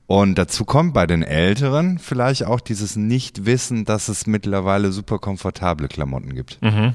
Und 0.07 0.37
dazu 0.37 0.64
kommt 0.64 0.95
bei 0.95 1.07
den 1.07 1.23
Älteren 1.23 1.99
vielleicht 1.99 2.45
auch 2.45 2.61
dieses 2.61 2.97
Nichtwissen, 2.97 3.85
dass 3.85 4.09
es 4.09 4.26
mittlerweile 4.26 4.90
super 4.90 5.18
komfortable 5.18 5.87
Klamotten 5.87 6.35
gibt. 6.35 6.61
Mhm 6.62 6.95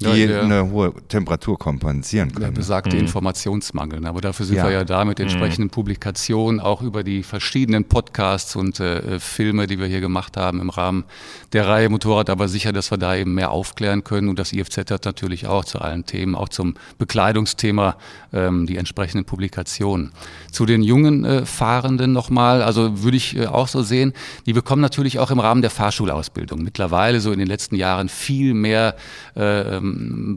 die 0.00 0.24
ja, 0.24 0.40
eine 0.40 0.70
hohe 0.70 0.92
Temperatur 1.08 1.58
kompensieren 1.58 2.32
können. 2.32 2.44
Der 2.44 2.50
besagte 2.50 2.96
mhm. 2.96 3.02
Informationsmangel. 3.02 4.04
Aber 4.06 4.20
dafür 4.20 4.46
sind 4.46 4.56
ja. 4.56 4.64
wir 4.64 4.72
ja 4.72 4.84
da 4.84 5.04
mit 5.04 5.18
mhm. 5.18 5.24
entsprechenden 5.24 5.66
mhm. 5.66 5.70
Publikationen, 5.70 6.60
auch 6.60 6.82
über 6.82 7.04
die 7.04 7.22
verschiedenen 7.22 7.84
Podcasts 7.84 8.56
und 8.56 8.80
äh, 8.80 9.20
Filme, 9.20 9.66
die 9.66 9.78
wir 9.78 9.86
hier 9.86 10.00
gemacht 10.00 10.36
haben 10.36 10.60
im 10.60 10.70
Rahmen 10.70 11.04
der 11.52 11.68
Reihe 11.68 11.88
Motorrad, 11.88 12.30
aber 12.30 12.48
sicher, 12.48 12.72
dass 12.72 12.90
wir 12.90 12.98
da 12.98 13.14
eben 13.14 13.34
mehr 13.34 13.50
aufklären 13.50 14.04
können. 14.04 14.28
Und 14.28 14.38
das 14.38 14.52
IFZ 14.52 14.90
hat 14.90 15.04
natürlich 15.04 15.46
auch 15.46 15.64
zu 15.64 15.80
allen 15.80 16.06
Themen, 16.06 16.34
auch 16.34 16.48
zum 16.48 16.74
Bekleidungsthema, 16.98 17.96
ähm, 18.32 18.66
die 18.66 18.76
entsprechenden 18.76 19.24
Publikationen. 19.24 20.12
Zu 20.50 20.66
den 20.66 20.82
jungen 20.82 21.24
äh, 21.24 21.46
Fahrenden 21.46 22.12
nochmal, 22.12 22.62
also 22.62 23.02
würde 23.02 23.16
ich 23.16 23.36
äh, 23.36 23.46
auch 23.46 23.68
so 23.68 23.82
sehen, 23.82 24.12
die 24.46 24.52
bekommen 24.52 24.82
natürlich 24.82 25.18
auch 25.18 25.30
im 25.30 25.38
Rahmen 25.38 25.62
der 25.62 25.70
Fahrschulausbildung 25.70 26.62
mittlerweile 26.62 27.20
so 27.20 27.32
in 27.32 27.38
den 27.38 27.48
letzten 27.48 27.76
Jahren 27.76 28.08
viel 28.08 28.54
mehr 28.54 28.96
äh, 29.34 29.80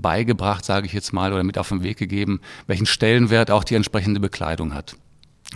beigebracht, 0.02 0.66
sage 0.66 0.86
ich 0.86 0.94
jetzt 0.94 1.14
mal, 1.14 1.34
oder 1.34 1.44
mit 1.44 1.58
auf 1.58 1.70
den 1.70 1.84
Weg 1.84 1.98
gegeben, 1.98 2.42
welchen 2.68 2.86
Stellenwert 2.86 3.52
auch 3.52 3.64
die 3.64 3.76
entsprechende 3.76 4.20
Bekleidung 4.20 4.74
hat 4.74 4.96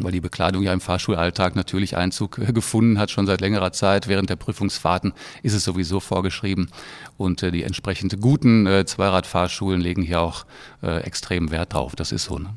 weil 0.02 0.12
die 0.12 0.22
Bekleidung 0.22 0.64
ja 0.64 0.72
im 0.74 0.82
Fahrschulalltag 0.82 1.56
natürlich 1.56 1.98
Einzug 1.98 2.38
äh, 2.38 2.54
gefunden 2.54 3.00
hat, 3.00 3.12
schon 3.12 3.26
seit 3.26 3.42
längerer 3.42 3.72
Zeit. 3.72 4.08
Während 4.08 4.30
der 4.30 4.36
Prüfungsfahrten 4.36 5.14
ist 5.44 5.54
es 5.54 5.64
sowieso 5.64 6.00
vorgeschrieben. 6.00 6.70
Und 7.18 7.44
äh, 7.44 7.52
die 7.52 7.64
entsprechend 7.64 8.20
guten 8.22 8.66
äh, 8.66 8.86
Zweiradfahrschulen 8.86 9.82
legen 9.82 10.04
hier 10.04 10.22
auch 10.22 10.46
extrem 10.82 11.52
Wert 11.52 11.74
drauf. 11.74 11.96
Das 11.96 12.14
ist 12.14 12.24
so. 12.24 12.40
Ne? 12.40 12.52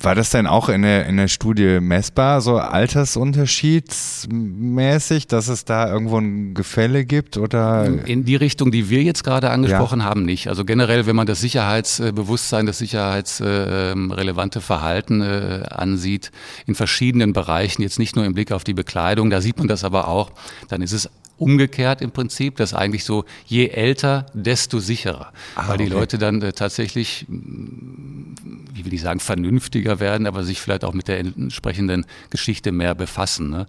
War 0.00 0.14
das 0.14 0.30
denn 0.30 0.46
auch 0.46 0.68
in 0.68 0.82
der, 0.82 1.06
in 1.06 1.16
der 1.16 1.26
Studie 1.28 1.80
messbar, 1.80 2.40
so 2.40 2.58
altersunterschiedsmäßig, 2.58 5.26
dass 5.26 5.48
es 5.48 5.64
da 5.64 5.90
irgendwo 5.90 6.18
ein 6.18 6.54
Gefälle 6.54 7.04
gibt 7.04 7.36
oder? 7.36 8.06
In 8.06 8.24
die 8.24 8.36
Richtung, 8.36 8.70
die 8.70 8.90
wir 8.90 9.02
jetzt 9.02 9.24
gerade 9.24 9.50
angesprochen 9.50 10.00
ja. 10.00 10.06
haben, 10.06 10.24
nicht. 10.24 10.48
Also 10.48 10.64
generell, 10.64 11.06
wenn 11.06 11.16
man 11.16 11.26
das 11.26 11.40
Sicherheitsbewusstsein, 11.40 12.66
das 12.66 12.78
sicherheitsrelevante 12.78 14.60
Verhalten 14.60 15.20
äh, 15.20 15.64
ansieht, 15.70 16.30
in 16.66 16.74
verschiedenen 16.74 17.32
Bereichen, 17.32 17.82
jetzt 17.82 17.98
nicht 17.98 18.14
nur 18.14 18.24
im 18.24 18.34
Blick 18.34 18.52
auf 18.52 18.64
die 18.64 18.74
Bekleidung, 18.74 19.30
da 19.30 19.40
sieht 19.40 19.58
man 19.58 19.68
das 19.68 19.84
aber 19.84 20.08
auch, 20.08 20.30
dann 20.68 20.82
ist 20.82 20.92
es 20.92 21.10
umgekehrt 21.38 22.02
im 22.02 22.10
Prinzip, 22.10 22.56
dass 22.56 22.74
eigentlich 22.74 23.04
so 23.04 23.24
je 23.46 23.68
älter, 23.68 24.26
desto 24.34 24.80
sicherer. 24.80 25.32
Ah, 25.54 25.68
weil 25.68 25.78
die 25.78 25.84
okay. 25.84 25.92
Leute 25.94 26.18
dann 26.18 26.42
äh, 26.42 26.52
tatsächlich, 26.52 27.26
mm, 27.28 28.34
wie 28.74 28.84
will 28.84 28.92
ich 28.92 29.00
sagen, 29.00 29.20
vernünftiger 29.20 30.00
werden, 30.00 30.26
aber 30.26 30.44
sich 30.44 30.60
vielleicht 30.60 30.84
auch 30.84 30.94
mit 30.94 31.08
der 31.08 31.20
entsprechenden 31.20 32.06
Geschichte 32.30 32.72
mehr 32.72 32.94
befassen. 32.94 33.50
Ne? 33.50 33.66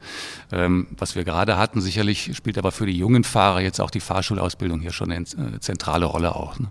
Ähm, 0.52 0.88
was 0.98 1.16
wir 1.16 1.24
gerade 1.24 1.58
hatten, 1.58 1.82
sicherlich 1.82 2.36
spielt 2.36 2.58
aber 2.58 2.72
für 2.72 2.86
die 2.86 2.98
jungen 2.98 3.24
Fahrer 3.24 3.62
jetzt 3.62 3.80
auch 3.80 3.92
die 3.92 4.00
Fahrschulausbildung 4.00 4.82
hier 4.82 4.92
schon 4.92 5.12
eine 5.12 5.24
äh, 5.24 5.60
zentrale 5.60 6.06
Rolle 6.06 6.36
auch. 6.36 6.60
Ne? 6.60 6.68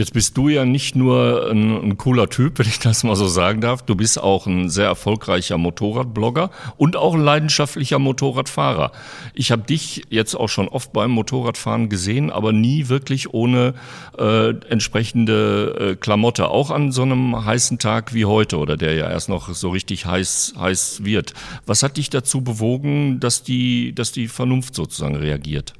Jetzt 0.00 0.14
bist 0.14 0.34
du 0.38 0.48
ja 0.48 0.64
nicht 0.64 0.96
nur 0.96 1.50
ein, 1.50 1.90
ein, 1.90 1.98
cooler 1.98 2.30
Typ, 2.30 2.58
wenn 2.58 2.66
ich 2.66 2.78
das 2.78 3.04
mal 3.04 3.16
so 3.16 3.28
sagen 3.28 3.60
darf. 3.60 3.82
Du 3.82 3.94
bist 3.94 4.18
auch 4.18 4.46
ein 4.46 4.70
sehr 4.70 4.86
erfolgreicher 4.86 5.58
Motorradblogger 5.58 6.48
und 6.78 6.96
auch 6.96 7.12
ein 7.12 7.20
leidenschaftlicher 7.20 7.98
Motorradfahrer. 7.98 8.92
Ich 9.34 9.52
habe 9.52 9.60
dich 9.60 10.06
jetzt 10.08 10.34
auch 10.36 10.48
schon 10.48 10.68
oft 10.68 10.94
beim 10.94 11.10
Motorradfahren 11.10 11.90
gesehen, 11.90 12.30
aber 12.30 12.52
nie 12.52 12.88
wirklich 12.88 13.34
ohne 13.34 13.74
äh, 14.16 14.54
entsprechende 14.70 15.90
äh, 15.90 15.96
Klamotte. 15.96 16.48
Auch 16.48 16.70
an 16.70 16.92
so 16.92 17.02
einem 17.02 17.44
heißen 17.44 17.78
Tag 17.78 18.14
wie 18.14 18.24
heute 18.24 18.56
oder 18.56 18.78
der 18.78 18.94
ja 18.94 19.10
erst 19.10 19.28
noch 19.28 19.52
so 19.52 19.68
richtig 19.68 20.06
heiß, 20.06 20.54
heiß 20.58 21.04
wird. 21.04 21.34
Was 21.66 21.82
hat 21.82 21.98
dich 21.98 22.08
dazu 22.08 22.40
bewogen, 22.40 23.20
dass 23.20 23.42
die, 23.42 23.94
dass 23.94 24.12
die 24.12 24.28
Vernunft 24.28 24.74
sozusagen 24.74 25.16
reagiert? 25.16 25.74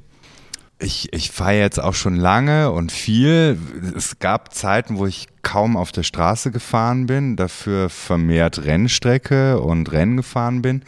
Ich, 0.81 1.13
ich 1.13 1.29
fahre 1.29 1.59
jetzt 1.59 1.79
auch 1.79 1.93
schon 1.93 2.15
lange 2.15 2.71
und 2.71 2.91
viel. 2.91 3.57
Es 3.95 4.19
gab 4.19 4.53
Zeiten, 4.53 4.97
wo 4.97 5.05
ich 5.05 5.27
kaum 5.43 5.77
auf 5.77 5.91
der 5.91 6.03
Straße 6.03 6.51
gefahren 6.51 7.05
bin, 7.05 7.35
dafür 7.35 7.89
vermehrt 7.89 8.63
Rennstrecke 8.65 9.59
und 9.59 9.91
Rennen 9.91 10.17
gefahren 10.17 10.61
bin. 10.61 10.83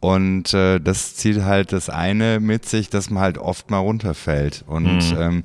Und 0.00 0.52
äh, 0.52 0.80
das 0.80 1.14
zieht 1.14 1.42
halt 1.42 1.72
das 1.72 1.88
eine 1.88 2.40
mit 2.40 2.68
sich, 2.68 2.90
dass 2.90 3.08
man 3.08 3.22
halt 3.22 3.38
oft 3.38 3.70
mal 3.70 3.78
runterfällt. 3.78 4.64
Und 4.66 5.12
mhm. 5.12 5.20
ähm, 5.20 5.44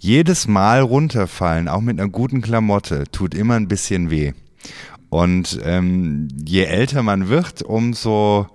jedes 0.00 0.46
Mal 0.46 0.80
runterfallen, 0.80 1.68
auch 1.68 1.80
mit 1.80 1.98
einer 1.98 2.10
guten 2.10 2.42
Klamotte, 2.42 3.04
tut 3.10 3.34
immer 3.34 3.54
ein 3.54 3.68
bisschen 3.68 4.10
weh. 4.10 4.32
Und 5.10 5.60
ähm, 5.64 6.28
je 6.44 6.64
älter 6.64 7.02
man 7.04 7.28
wird, 7.28 7.62
umso 7.62 8.48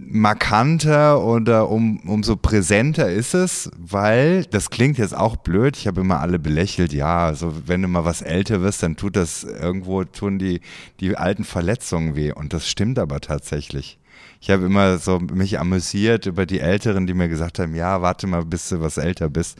markanter 0.00 1.24
oder 1.24 1.68
um, 1.68 1.98
umso 2.06 2.36
präsenter 2.36 3.10
ist 3.10 3.34
es, 3.34 3.70
weil 3.76 4.44
das 4.44 4.70
klingt 4.70 4.96
jetzt 4.96 5.16
auch 5.16 5.36
blöd. 5.36 5.76
Ich 5.76 5.88
habe 5.88 6.02
immer 6.02 6.20
alle 6.20 6.38
belächelt. 6.38 6.92
Ja, 6.92 7.26
also 7.26 7.52
wenn 7.66 7.82
du 7.82 7.88
mal 7.88 8.04
was 8.04 8.22
älter 8.22 8.62
wirst, 8.62 8.82
dann 8.82 8.96
tut 8.96 9.16
das 9.16 9.42
irgendwo 9.42 10.04
tun 10.04 10.38
die 10.38 10.60
die 11.00 11.16
alten 11.16 11.44
Verletzungen 11.44 12.14
weh 12.14 12.32
und 12.32 12.52
das 12.52 12.68
stimmt 12.68 12.98
aber 12.98 13.20
tatsächlich. 13.20 13.98
Ich 14.40 14.50
habe 14.50 14.66
immer 14.66 14.98
so 14.98 15.18
mich 15.18 15.58
amüsiert 15.58 16.26
über 16.26 16.46
die 16.46 16.60
Älteren, 16.60 17.08
die 17.08 17.14
mir 17.14 17.28
gesagt 17.28 17.58
haben, 17.58 17.74
ja, 17.74 18.00
warte 18.00 18.28
mal, 18.28 18.44
bis 18.44 18.68
du 18.68 18.80
was 18.80 18.96
älter 18.96 19.28
bist. 19.28 19.58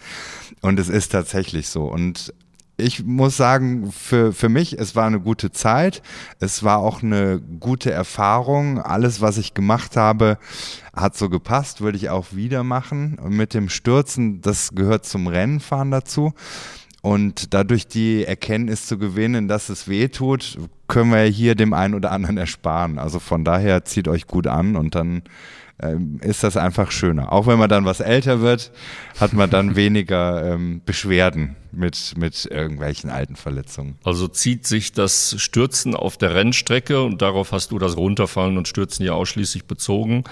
Und 0.60 0.78
es 0.78 0.88
ist 0.88 1.10
tatsächlich 1.10 1.68
so. 1.68 1.84
Und 1.86 2.32
ich 2.80 3.04
muss 3.04 3.36
sagen, 3.36 3.90
für, 3.90 4.32
für 4.32 4.48
mich, 4.48 4.78
es 4.78 4.94
war 4.94 5.06
eine 5.06 5.18
gute 5.18 5.50
Zeit. 5.50 6.00
Es 6.38 6.62
war 6.62 6.78
auch 6.78 7.02
eine 7.02 7.40
gute 7.40 7.90
Erfahrung. 7.90 8.80
Alles, 8.80 9.20
was 9.20 9.36
ich 9.36 9.52
gemacht 9.52 9.96
habe, 9.96 10.38
hat 10.94 11.16
so 11.16 11.28
gepasst, 11.28 11.80
würde 11.80 11.98
ich 11.98 12.08
auch 12.08 12.26
wieder 12.30 12.62
machen. 12.62 13.18
Und 13.18 13.36
mit 13.36 13.52
dem 13.52 13.68
Stürzen, 13.68 14.40
das 14.42 14.76
gehört 14.76 15.04
zum 15.06 15.26
Rennenfahren 15.26 15.90
dazu. 15.90 16.34
Und 17.02 17.52
dadurch 17.52 17.88
die 17.88 18.24
Erkenntnis 18.24 18.86
zu 18.86 18.96
gewinnen, 18.96 19.48
dass 19.48 19.70
es 19.70 19.88
weh 19.88 20.06
tut, 20.06 20.58
können 20.86 21.10
wir 21.10 21.22
hier 21.22 21.56
dem 21.56 21.72
einen 21.72 21.94
oder 21.94 22.12
anderen 22.12 22.38
ersparen. 22.38 23.00
Also 23.00 23.18
von 23.18 23.44
daher 23.44 23.84
zieht 23.84 24.06
euch 24.06 24.28
gut 24.28 24.46
an 24.46 24.76
und 24.76 24.94
dann 24.94 25.22
ähm, 25.80 26.20
ist 26.22 26.44
das 26.44 26.56
einfach 26.56 26.92
schöner. 26.92 27.32
Auch 27.32 27.46
wenn 27.48 27.58
man 27.58 27.68
dann 27.68 27.84
was 27.84 28.00
älter 28.00 28.40
wird, 28.40 28.72
hat 29.18 29.32
man 29.32 29.50
dann 29.50 29.74
weniger 29.74 30.54
ähm, 30.54 30.80
Beschwerden 30.84 31.56
mit, 31.72 32.14
mit 32.16 32.46
irgendwelchen 32.46 33.10
alten 33.10 33.36
Verletzungen. 33.36 33.98
Also 34.04 34.28
zieht 34.28 34.66
sich 34.66 34.92
das 34.92 35.34
Stürzen 35.38 35.94
auf 35.94 36.16
der 36.16 36.34
Rennstrecke 36.34 37.02
und 37.02 37.22
darauf 37.22 37.52
hast 37.52 37.70
du 37.70 37.78
das 37.78 37.96
Runterfallen 37.96 38.58
und 38.58 38.68
Stürzen 38.68 39.04
ja 39.04 39.12
ausschließlich 39.12 39.64
bezogen. 39.64 40.24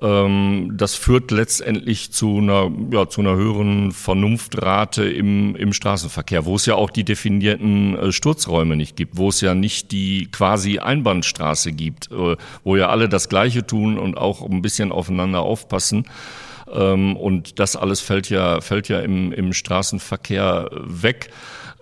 Ähm, 0.00 0.72
das 0.74 0.94
führt 0.94 1.30
letztendlich 1.30 2.12
zu 2.12 2.38
einer, 2.38 2.70
ja, 2.90 3.08
zu 3.08 3.20
einer 3.20 3.36
höheren 3.36 3.92
Vernunftrate 3.92 5.08
im, 5.08 5.56
im 5.56 5.72
Straßenverkehr, 5.72 6.44
wo 6.44 6.56
es 6.56 6.66
ja 6.66 6.74
auch 6.74 6.90
die 6.90 7.04
definierten 7.04 7.96
äh, 7.96 8.12
Sturzräume 8.12 8.76
nicht 8.76 8.96
gibt, 8.96 9.16
wo 9.16 9.28
es 9.28 9.40
ja 9.40 9.54
nicht 9.54 9.92
die 9.92 10.28
quasi 10.30 10.78
Einbahnstraße 10.78 11.72
gibt, 11.72 12.10
äh, 12.10 12.36
wo 12.64 12.76
ja 12.76 12.88
alle 12.88 13.08
das 13.08 13.28
Gleiche 13.28 13.66
tun 13.66 13.98
und 13.98 14.16
auch 14.18 14.48
ein 14.48 14.62
bisschen 14.62 14.92
aufeinander 14.92 15.40
aufpassen. 15.40 16.06
Ähm, 16.72 17.16
und 17.16 17.58
das 17.58 17.76
alles 17.76 18.00
fällt 18.00 18.30
ja, 18.30 18.60
fällt 18.60 18.88
ja 18.88 19.00
im, 19.00 19.32
im 19.32 19.52
Straßenverkehr 19.52 20.70
weg. 20.72 21.30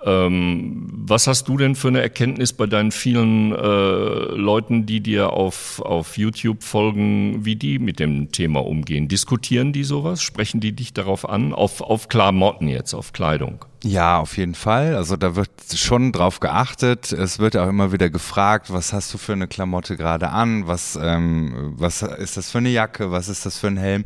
Ähm, 0.02 0.86
was 0.90 1.26
hast 1.26 1.48
du 1.48 1.58
denn 1.58 1.74
für 1.74 1.88
eine 1.88 2.00
Erkenntnis 2.00 2.54
bei 2.54 2.66
deinen 2.66 2.90
vielen 2.90 3.52
äh, 3.52 3.58
Leuten, 3.58 4.86
die 4.86 5.00
dir 5.00 5.30
auf, 5.32 5.80
auf 5.80 6.16
YouTube 6.16 6.62
folgen, 6.62 7.44
wie 7.44 7.56
die 7.56 7.78
mit 7.78 8.00
dem 8.00 8.32
Thema 8.32 8.64
umgehen? 8.64 9.08
Diskutieren 9.08 9.72
die 9.72 9.84
sowas? 9.84 10.22
Sprechen 10.22 10.60
die 10.60 10.72
dich 10.72 10.94
darauf 10.94 11.28
an? 11.28 11.52
Auf, 11.52 11.82
auf 11.82 12.08
Klamotten 12.08 12.66
jetzt, 12.66 12.94
auf 12.94 13.12
Kleidung? 13.12 13.64
Ja, 13.84 14.18
auf 14.18 14.36
jeden 14.38 14.54
Fall. 14.54 14.94
Also 14.94 15.16
da 15.16 15.36
wird 15.36 15.50
schon 15.74 16.12
drauf 16.12 16.40
geachtet. 16.40 17.12
Es 17.12 17.38
wird 17.38 17.56
auch 17.56 17.68
immer 17.68 17.92
wieder 17.92 18.08
gefragt, 18.08 18.72
was 18.72 18.92
hast 18.94 19.12
du 19.12 19.18
für 19.18 19.32
eine 19.32 19.48
Klamotte 19.48 19.96
gerade 19.96 20.30
an? 20.30 20.66
Was, 20.66 20.98
ähm, 21.02 21.74
was 21.76 22.02
ist 22.02 22.36
das 22.38 22.50
für 22.50 22.58
eine 22.58 22.70
Jacke? 22.70 23.10
Was 23.10 23.28
ist 23.28 23.44
das 23.44 23.58
für 23.58 23.66
ein 23.66 23.76
Helm? 23.76 24.04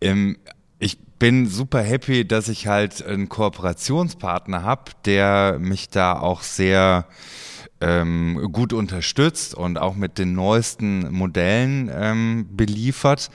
Ähm, 0.00 0.36
ich 0.78 0.98
bin 1.18 1.46
super 1.46 1.82
happy, 1.82 2.26
dass 2.26 2.48
ich 2.48 2.66
halt 2.66 3.04
einen 3.04 3.28
Kooperationspartner 3.28 4.62
habe, 4.62 4.92
der 5.04 5.58
mich 5.60 5.90
da 5.90 6.18
auch 6.18 6.42
sehr 6.42 7.06
ähm, 7.80 8.48
gut 8.52 8.72
unterstützt 8.72 9.54
und 9.54 9.78
auch 9.78 9.94
mit 9.94 10.18
den 10.18 10.34
neuesten 10.34 11.12
Modellen 11.12 11.90
ähm, 11.92 12.46
beliefert. 12.50 13.30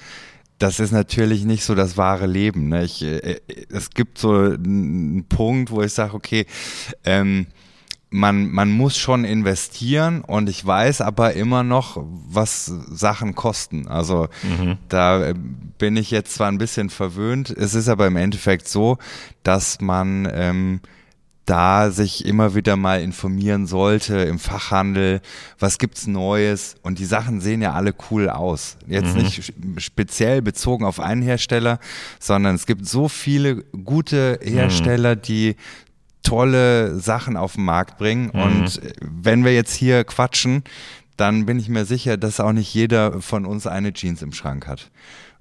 Das 0.57 0.79
ist 0.79 0.91
natürlich 0.91 1.43
nicht 1.43 1.63
so 1.63 1.75
das 1.75 1.97
wahre 1.97 2.27
Leben. 2.27 2.69
Ne? 2.69 2.85
Ich, 2.85 3.03
äh, 3.03 3.39
es 3.69 3.89
gibt 3.89 4.17
so 4.17 4.33
einen 4.33 5.25
Punkt, 5.27 5.71
wo 5.71 5.81
ich 5.81 5.93
sage, 5.93 6.13
okay, 6.13 6.45
ähm, 7.03 7.47
man, 8.15 8.49
man 8.49 8.71
muss 8.71 8.97
schon 8.97 9.25
investieren 9.25 10.21
und 10.21 10.49
ich 10.49 10.65
weiß 10.65 11.01
aber 11.01 11.33
immer 11.33 11.63
noch, 11.63 12.01
was 12.27 12.65
Sachen 12.65 13.35
kosten. 13.35 13.87
Also 13.87 14.29
mhm. 14.43 14.77
da 14.87 15.27
äh, 15.27 15.33
bin 15.77 15.97
ich 15.97 16.11
jetzt 16.11 16.33
zwar 16.33 16.47
ein 16.47 16.57
bisschen 16.57 16.89
verwöhnt, 16.89 17.49
es 17.49 17.75
ist 17.75 17.89
aber 17.89 18.07
im 18.07 18.15
Endeffekt 18.15 18.67
so, 18.69 18.97
dass 19.43 19.81
man 19.81 20.27
ähm, 20.33 20.79
da 21.45 21.91
sich 21.91 22.25
immer 22.25 22.55
wieder 22.55 22.75
mal 22.75 23.01
informieren 23.01 23.67
sollte 23.67 24.17
im 24.17 24.39
Fachhandel, 24.39 25.21
was 25.59 25.77
gibt's 25.77 26.07
Neues 26.07 26.75
und 26.81 26.97
die 26.97 27.05
Sachen 27.05 27.39
sehen 27.39 27.61
ja 27.61 27.73
alle 27.73 27.93
cool 28.09 28.29
aus. 28.29 28.77
Jetzt 28.87 29.15
mhm. 29.15 29.23
nicht 29.23 29.53
speziell 29.77 30.41
bezogen 30.41 30.85
auf 30.85 30.99
einen 30.99 31.21
Hersteller, 31.21 31.79
sondern 32.19 32.55
es 32.55 32.65
gibt 32.65 32.87
so 32.87 33.09
viele 33.09 33.63
gute 33.63 34.39
Hersteller, 34.41 35.15
mhm. 35.15 35.21
die 35.21 35.55
tolle 36.25 36.99
Sachen 36.99 37.37
auf 37.37 37.53
den 37.53 37.63
Markt 37.63 37.97
bringen. 37.97 38.31
Mhm. 38.33 38.41
Und 38.41 38.81
wenn 38.99 39.45
wir 39.45 39.53
jetzt 39.53 39.73
hier 39.73 40.03
quatschen, 40.03 40.63
dann 41.15 41.45
bin 41.45 41.59
ich 41.59 41.69
mir 41.69 41.85
sicher, 41.85 42.17
dass 42.17 42.41
auch 42.41 42.51
nicht 42.51 42.73
jeder 42.73 43.21
von 43.21 43.45
uns 43.45 43.67
eine 43.67 43.93
Jeans 43.93 44.21
im 44.21 44.33
Schrank 44.33 44.67
hat. 44.67 44.91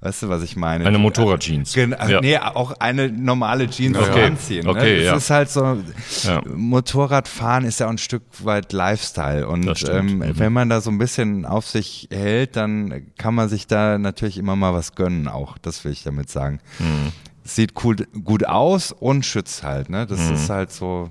Weißt 0.01 0.23
du, 0.23 0.29
was 0.29 0.43
ich 0.43 0.55
meine? 0.55 0.85
Eine 0.85 0.99
Motorradjeans. 0.99 1.73
Genau, 1.73 2.07
ja. 2.07 2.21
nee, 2.21 2.37
auch 2.37 2.73
eine 2.79 3.09
normale 3.09 3.71
Jeans 3.71 3.97
okay. 3.97 4.25
anziehen. 4.25 4.65
Ne? 4.65 4.71
Okay, 4.71 4.97
das 4.99 5.07
ja. 5.07 5.17
ist 5.17 5.31
halt 5.31 5.51
so, 5.51 5.79
ja. 6.25 6.43
Motorradfahren 6.47 7.65
ist 7.65 7.81
ja 7.81 7.87
auch 7.87 7.91
ein 7.91 7.97
Stück 7.97 8.23
weit 8.41 8.75
Lifestyle. 8.75 9.49
Und 9.49 9.89
ähm, 9.89 10.19
mhm. 10.19 10.39
wenn 10.39 10.53
man 10.53 10.69
da 10.69 10.83
so 10.83 10.91
ein 10.91 10.99
bisschen 10.99 11.47
auf 11.47 11.67
sich 11.67 12.09
hält, 12.13 12.55
dann 12.57 13.07
kann 13.17 13.35
man 13.35 13.49
sich 13.49 13.67
da 13.67 13.97
natürlich 13.97 14.37
immer 14.37 14.57
mal 14.57 14.75
was 14.75 14.95
gönnen 14.95 15.27
auch. 15.27 15.57
Das 15.57 15.87
will 15.87 15.93
ich 15.93 16.03
damit 16.03 16.29
sagen. 16.29 16.61
Mhm 16.79 17.13
sieht 17.45 17.73
cool, 17.85 17.97
gut 18.25 18.47
aus 18.47 18.93
und 18.93 19.25
schützt 19.25 19.63
halt. 19.63 19.91
Ne? 19.91 20.07
Das 20.07 20.29
mhm. 20.29 20.35
ist 20.35 20.51
halt 20.51 20.73
so 20.73 21.11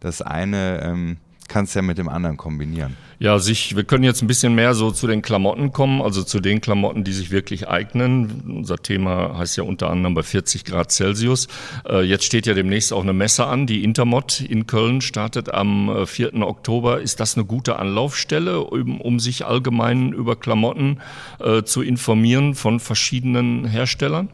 das 0.00 0.22
eine. 0.22 0.82
Ähm, 0.82 1.16
kannst 1.48 1.74
ja 1.74 1.82
mit 1.82 1.98
dem 1.98 2.08
anderen 2.08 2.36
kombinieren. 2.36 2.96
Ja, 3.18 3.38
sich, 3.38 3.76
wir 3.76 3.84
können 3.84 4.04
jetzt 4.04 4.22
ein 4.22 4.26
bisschen 4.26 4.54
mehr 4.54 4.74
so 4.74 4.90
zu 4.90 5.06
den 5.06 5.22
Klamotten 5.22 5.72
kommen, 5.72 6.02
also 6.02 6.22
zu 6.22 6.40
den 6.40 6.60
Klamotten, 6.60 7.04
die 7.04 7.12
sich 7.12 7.30
wirklich 7.30 7.68
eignen. 7.68 8.42
Unser 8.46 8.76
Thema 8.76 9.38
heißt 9.38 9.56
ja 9.56 9.62
unter 9.62 9.90
anderem 9.90 10.14
bei 10.14 10.22
40 10.22 10.64
Grad 10.64 10.92
Celsius. 10.92 11.48
Äh, 11.88 12.02
jetzt 12.02 12.24
steht 12.24 12.46
ja 12.46 12.54
demnächst 12.54 12.92
auch 12.92 13.02
eine 13.02 13.12
Messe 13.12 13.46
an, 13.46 13.66
die 13.66 13.84
Intermod 13.84 14.40
in 14.40 14.66
Köln 14.66 15.00
startet 15.00 15.52
am 15.52 16.06
4. 16.06 16.34
Äh, 16.34 16.42
Oktober. 16.42 17.00
Ist 17.00 17.20
das 17.20 17.36
eine 17.36 17.46
gute 17.46 17.78
Anlaufstelle, 17.78 18.60
um, 18.60 19.00
um 19.00 19.18
sich 19.18 19.46
allgemein 19.46 20.12
über 20.12 20.36
Klamotten 20.36 21.00
äh, 21.40 21.62
zu 21.62 21.82
informieren 21.82 22.54
von 22.54 22.80
verschiedenen 22.80 23.64
Herstellern? 23.64 24.28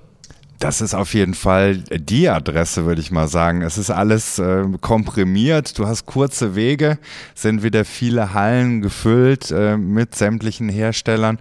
Das 0.63 0.81
ist 0.81 0.95
auf 0.95 1.13
jeden 1.15 1.35
Fall 1.35 1.79
die 1.79 2.29
Adresse, 2.29 2.85
würde 2.85 3.01
ich 3.01 3.11
mal 3.11 3.27
sagen. 3.27 3.63
Es 3.63 3.79
ist 3.79 3.91
alles 3.91 4.39
äh, 4.39 4.63
komprimiert. 4.81 5.77
Du 5.77 5.89
hast 5.89 6.07
kurze 6.07 6.55
Wege, 6.55 6.99
sind 7.35 7.65
wieder 7.65 7.85
viele 7.85 8.33
Hallen 8.33 8.81
gefüllt 8.81 9.51
äh, 9.51 9.77
mit 9.77 10.15
sämtlichen 10.15 10.69
Herstellern. 10.69 11.41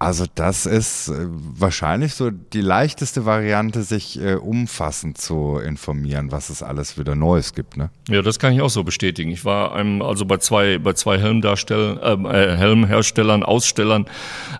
Also 0.00 0.24
das 0.34 0.66
ist 0.66 1.08
äh, 1.08 1.28
wahrscheinlich 1.28 2.14
so 2.14 2.30
die 2.30 2.60
leichteste 2.60 3.24
Variante, 3.24 3.84
sich 3.84 4.20
äh, 4.20 4.34
umfassend 4.34 5.16
zu 5.16 5.58
informieren, 5.58 6.32
was 6.32 6.50
es 6.50 6.60
alles 6.60 6.98
wieder 6.98 7.14
Neues 7.14 7.54
gibt. 7.54 7.76
Ne? 7.76 7.90
Ja, 8.08 8.20
das 8.20 8.40
kann 8.40 8.52
ich 8.52 8.62
auch 8.62 8.70
so 8.70 8.82
bestätigen. 8.82 9.30
Ich 9.30 9.44
war 9.44 9.76
einem, 9.76 10.02
also 10.02 10.24
bei 10.24 10.38
zwei, 10.38 10.78
bei 10.78 10.92
zwei 10.94 11.20
Helmdarstellern, 11.20 12.24
äh, 12.24 12.56
Helmherstellern, 12.56 13.44
Ausstellern 13.44 14.06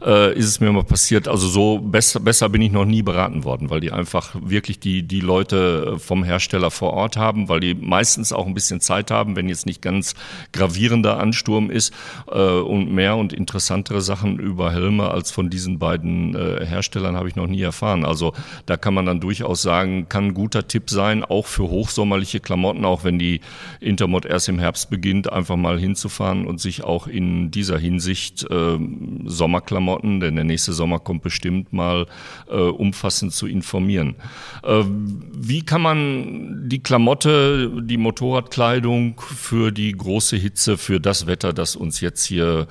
äh, 0.01 0.33
ist 0.33 0.47
es 0.47 0.61
mir 0.61 0.71
mal 0.71 0.85
passiert. 0.85 1.27
Also 1.27 1.49
so 1.49 1.81
besser, 1.81 2.21
besser 2.21 2.49
bin 2.49 2.62
ich 2.62 2.71
noch 2.71 2.85
nie 2.85 3.03
beraten 3.03 3.42
worden, 3.42 3.69
weil 3.69 3.81
die 3.81 3.95
einfach 3.96 4.37
wirklich 4.40 4.78
die, 4.78 5.02
die 5.02 5.20
Leute 5.20 5.94
äh, 5.94 5.98
vom 5.98 6.22
Hersteller 6.22 6.70
vor 6.70 6.92
Ort 6.92 7.16
haben, 7.16 7.48
weil 7.48 7.61
die 7.61 7.74
meistens 7.74 8.32
auch 8.32 8.46
ein 8.46 8.54
bisschen 8.54 8.80
Zeit 8.80 9.11
haben, 9.11 9.35
wenn 9.37 9.48
jetzt 9.48 9.66
nicht 9.66 9.82
ganz 9.82 10.14
gravierender 10.52 11.18
Ansturm 11.18 11.70
ist 11.70 11.92
äh, 12.30 12.38
und 12.38 12.92
mehr 12.92 13.16
und 13.16 13.32
interessantere 13.32 14.00
Sachen 14.00 14.38
über 14.38 14.72
Helme 14.72 15.11
als 15.11 15.30
von 15.30 15.50
diesen 15.50 15.78
beiden 15.78 16.35
äh, 16.35 16.64
Herstellern 16.64 17.16
habe 17.16 17.28
ich 17.28 17.37
noch 17.37 17.46
nie 17.46 17.62
erfahren. 17.62 18.04
Also 18.04 18.35
da 18.66 18.76
kann 18.76 18.94
man 18.94 19.06
dann 19.06 19.20
durchaus 19.20 19.62
sagen, 19.62 20.09
kann 20.09 20.26
ein 20.26 20.35
guter 20.35 20.68
Tipp 20.68 20.90
sein, 20.90 21.24
auch 21.24 21.46
für 21.46 21.68
hochsommerliche 21.68 22.40
Klamotten, 22.40 22.85
auch 22.85 23.02
wenn 23.04 23.18
die 23.18 23.40
Intermod 23.80 24.26
erst 24.26 24.48
im 24.48 24.59
Herbst 24.59 24.90
beginnt, 24.90 25.32
einfach 25.32 25.56
mal 25.56 25.78
hinzufahren 25.78 26.46
und 26.46 26.61
sich 26.61 26.85
auch 26.85 27.06
in 27.06 27.50
dieser 27.50 27.78
Hinsicht 27.78 28.46
äh, 28.50 28.78
Sommerklamotten, 29.24 30.20
denn 30.20 30.37
der 30.37 30.44
nächste 30.44 30.72
Sommer 30.72 30.98
kommt 30.98 31.22
bestimmt 31.22 31.72
mal 31.72 32.06
äh, 32.48 32.56
umfassend 32.56 33.32
zu 33.32 33.46
informieren 33.46 33.86
informieren. 33.87 34.16
Äh, 34.62 34.85
wie 34.87 35.62
kann 35.62 35.83
man 35.83 36.68
die 36.68 36.83
Klamotte, 36.83 37.70
die 37.83 37.96
Motorradkleidung 37.96 39.20
für 39.20 39.70
die 39.70 39.92
große 39.92 40.37
Hitze, 40.37 40.77
für 40.77 41.01
das 41.01 41.27
Wetter, 41.27 41.53
das 41.53 41.77
uns 41.77 42.01
jetzt 42.01 42.25
hier 42.25 42.66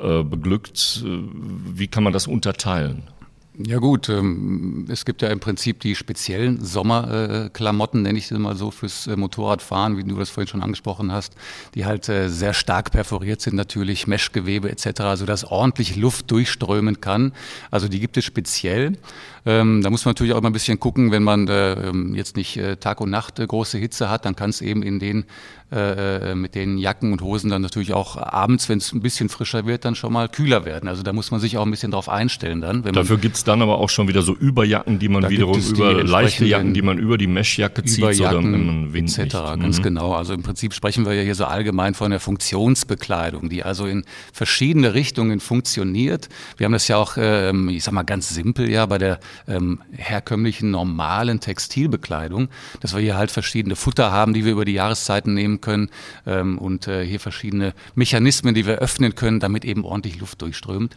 äh, 0.00 0.22
beglückt, 0.22 1.04
äh, 1.04 1.18
wie 1.74 1.88
kann 1.88 2.04
man 2.04 2.12
das 2.12 2.26
unterteilen? 2.26 3.09
Ja 3.66 3.78
gut, 3.78 4.08
ähm, 4.08 4.86
es 4.88 5.04
gibt 5.04 5.22
ja 5.22 5.28
im 5.28 5.40
Prinzip 5.40 5.80
die 5.80 5.94
speziellen 5.94 6.64
Sommerklamotten, 6.64 8.02
nenne 8.02 8.18
ich 8.18 8.26
sie 8.26 8.38
mal 8.38 8.56
so, 8.56 8.70
fürs 8.70 9.06
äh, 9.06 9.16
Motorradfahren, 9.16 9.96
wie 9.96 10.04
du 10.04 10.16
das 10.16 10.30
vorhin 10.30 10.48
schon 10.48 10.62
angesprochen 10.62 11.12
hast, 11.12 11.34
die 11.74 11.84
halt 11.84 12.08
äh, 12.08 12.28
sehr 12.28 12.54
stark 12.54 12.90
perforiert 12.90 13.40
sind 13.40 13.56
natürlich, 13.56 14.06
Meshgewebe 14.06 14.70
etc., 14.70 15.16
sodass 15.16 15.44
ordentlich 15.44 15.96
Luft 15.96 16.30
durchströmen 16.30 17.00
kann. 17.00 17.32
Also 17.70 17.88
die 17.88 18.00
gibt 18.00 18.16
es 18.16 18.24
speziell. 18.24 18.96
Ähm, 19.46 19.82
da 19.82 19.90
muss 19.90 20.04
man 20.04 20.10
natürlich 20.10 20.32
auch 20.32 20.38
immer 20.38 20.50
ein 20.50 20.54
bisschen 20.54 20.80
gucken, 20.80 21.10
wenn 21.10 21.22
man 21.22 21.48
äh, 21.48 21.88
ähm, 21.88 22.14
jetzt 22.14 22.36
nicht 22.36 22.56
äh, 22.56 22.76
Tag 22.76 23.00
und 23.00 23.10
Nacht 23.10 23.38
äh, 23.38 23.46
große 23.46 23.78
Hitze 23.78 24.10
hat, 24.10 24.24
dann 24.24 24.36
kann 24.36 24.50
es 24.50 24.60
eben 24.60 24.82
in 24.82 24.98
den 24.98 25.24
äh, 25.72 26.32
äh, 26.32 26.34
mit 26.34 26.56
den 26.56 26.78
Jacken 26.78 27.12
und 27.12 27.22
Hosen 27.22 27.48
dann 27.48 27.62
natürlich 27.62 27.92
auch 27.92 28.16
abends, 28.16 28.68
wenn 28.68 28.78
es 28.78 28.92
ein 28.92 29.02
bisschen 29.02 29.28
frischer 29.28 29.66
wird, 29.66 29.84
dann 29.84 29.94
schon 29.94 30.12
mal 30.12 30.28
kühler 30.28 30.64
werden. 30.64 30.88
Also 30.88 31.04
da 31.04 31.12
muss 31.12 31.30
man 31.30 31.38
sich 31.38 31.58
auch 31.58 31.64
ein 31.64 31.70
bisschen 31.70 31.92
drauf 31.92 32.08
einstellen 32.08 32.60
dann. 32.60 32.82
Dafür 32.82 33.18
gibt 33.18 33.36
es 33.36 33.44
dann 33.50 33.62
aber 33.62 33.78
auch 33.78 33.90
schon 33.90 34.06
wieder 34.08 34.22
so 34.22 34.34
Überjacken, 34.34 34.98
die 34.98 35.08
man 35.08 35.28
wiederum 35.28 35.60
über 35.60 36.04
leichte 36.04 36.44
Jacken, 36.44 36.72
die 36.72 36.82
man 36.82 36.98
über 36.98 37.18
die 37.18 37.26
Meshjacke 37.26 37.82
zieht 37.84 38.04
oder 38.04 38.38
im 38.38 38.92
Wind 38.92 39.10
etc. 39.18 39.22
Nicht. 39.22 39.34
Ganz 39.34 39.78
mhm. 39.78 39.82
genau. 39.82 40.12
Also 40.12 40.34
im 40.34 40.42
Prinzip 40.42 40.72
sprechen 40.72 41.04
wir 41.04 41.14
ja 41.14 41.22
hier 41.22 41.34
so 41.34 41.44
allgemein 41.44 41.94
von 41.94 42.10
der 42.10 42.20
Funktionsbekleidung, 42.20 43.48
die 43.48 43.64
also 43.64 43.86
in 43.86 44.04
verschiedene 44.32 44.94
Richtungen 44.94 45.40
funktioniert. 45.40 46.28
Wir 46.56 46.66
haben 46.66 46.72
das 46.72 46.86
ja 46.86 46.96
auch, 46.96 47.16
ähm, 47.16 47.68
ich 47.68 47.82
sag 47.82 47.92
mal 47.92 48.04
ganz 48.04 48.28
simpel 48.28 48.70
ja 48.70 48.86
bei 48.86 48.98
der 48.98 49.18
ähm, 49.48 49.80
herkömmlichen 49.92 50.70
normalen 50.70 51.40
Textilbekleidung, 51.40 52.48
dass 52.80 52.94
wir 52.94 53.00
hier 53.00 53.16
halt 53.16 53.32
verschiedene 53.32 53.74
Futter 53.74 54.12
haben, 54.12 54.32
die 54.32 54.44
wir 54.44 54.52
über 54.52 54.64
die 54.64 54.74
Jahreszeiten 54.74 55.34
nehmen 55.34 55.60
können 55.60 55.90
ähm, 56.26 56.58
und 56.58 56.86
äh, 56.86 57.04
hier 57.04 57.18
verschiedene 57.18 57.74
Mechanismen, 57.96 58.54
die 58.54 58.66
wir 58.66 58.78
öffnen 58.78 59.14
können, 59.14 59.40
damit 59.40 59.64
eben 59.64 59.84
ordentlich 59.84 60.20
Luft 60.20 60.40
durchströmt. 60.40 60.96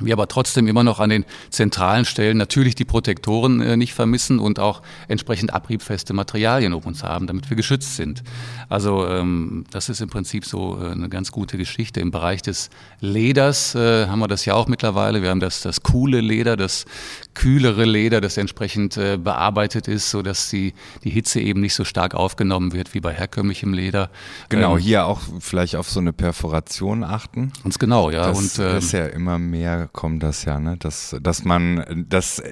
Wir 0.00 0.14
aber 0.14 0.26
trotzdem 0.26 0.66
immer 0.66 0.82
noch 0.82 0.98
an 0.98 1.10
den 1.10 1.24
zentralen 1.50 2.04
Stellen 2.04 2.36
natürlich 2.36 2.74
die 2.74 2.84
Protektoren 2.84 3.60
äh, 3.60 3.76
nicht 3.76 3.94
vermissen 3.94 4.40
und 4.40 4.58
auch 4.58 4.82
entsprechend 5.06 5.54
abriebfeste 5.54 6.12
Materialien 6.12 6.72
um 6.72 6.82
uns 6.82 7.04
haben, 7.04 7.28
damit 7.28 7.48
wir 7.48 7.56
geschützt 7.56 7.94
sind. 7.94 8.24
Also 8.68 9.06
ähm, 9.06 9.64
das 9.70 9.88
ist 9.88 10.00
im 10.00 10.10
Prinzip 10.10 10.46
so 10.46 10.80
äh, 10.82 10.90
eine 10.90 11.08
ganz 11.08 11.30
gute 11.30 11.58
Geschichte. 11.58 12.00
Im 12.00 12.10
Bereich 12.10 12.42
des 12.42 12.70
Leders 12.98 13.76
äh, 13.76 14.08
haben 14.08 14.18
wir 14.18 14.26
das 14.26 14.44
ja 14.46 14.54
auch 14.54 14.66
mittlerweile. 14.66 15.22
Wir 15.22 15.30
haben 15.30 15.38
das, 15.38 15.60
das 15.60 15.84
coole 15.84 16.20
Leder, 16.20 16.56
das 16.56 16.86
kühlere 17.34 17.84
Leder, 17.84 18.20
das 18.20 18.36
entsprechend 18.36 18.96
äh, 18.96 19.16
bearbeitet 19.16 19.88
ist, 19.88 20.10
so 20.10 20.22
dass 20.22 20.50
die, 20.50 20.74
die 21.02 21.10
Hitze 21.10 21.40
eben 21.40 21.60
nicht 21.60 21.74
so 21.74 21.84
stark 21.84 22.14
aufgenommen 22.14 22.72
wird 22.72 22.94
wie 22.94 23.00
bei 23.00 23.12
herkömmlichem 23.12 23.72
Leder. 23.72 24.10
Genau, 24.48 24.76
ähm, 24.76 24.82
hier 24.82 25.06
auch 25.06 25.20
vielleicht 25.40 25.76
auf 25.76 25.90
so 25.90 26.00
eine 26.00 26.12
Perforation 26.12 27.04
achten. 27.04 27.52
Ganz 27.62 27.78
genau, 27.78 28.10
ja. 28.10 28.28
Das 28.28 28.38
und, 28.38 28.64
ähm, 28.64 28.76
ist 28.78 28.92
ja 28.92 29.06
immer 29.06 29.38
mehr 29.38 29.88
kommt 29.92 30.22
das 30.22 30.44
ja, 30.44 30.60
ne? 30.60 30.76
dass, 30.78 31.16
dass 31.20 31.44
man 31.44 32.06
das 32.08 32.42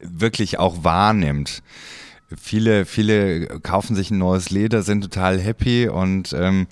wirklich 0.00 0.58
auch 0.58 0.84
wahrnimmt. 0.84 1.62
viele, 2.36 2.84
viele 2.84 3.46
kaufen 3.60 3.94
sich 3.94 4.10
ein 4.10 4.18
neues 4.18 4.50
Leder, 4.50 4.82
sind 4.82 5.02
total 5.02 5.40
happy 5.40 5.88
und 5.88 6.34
ähm, 6.36 6.66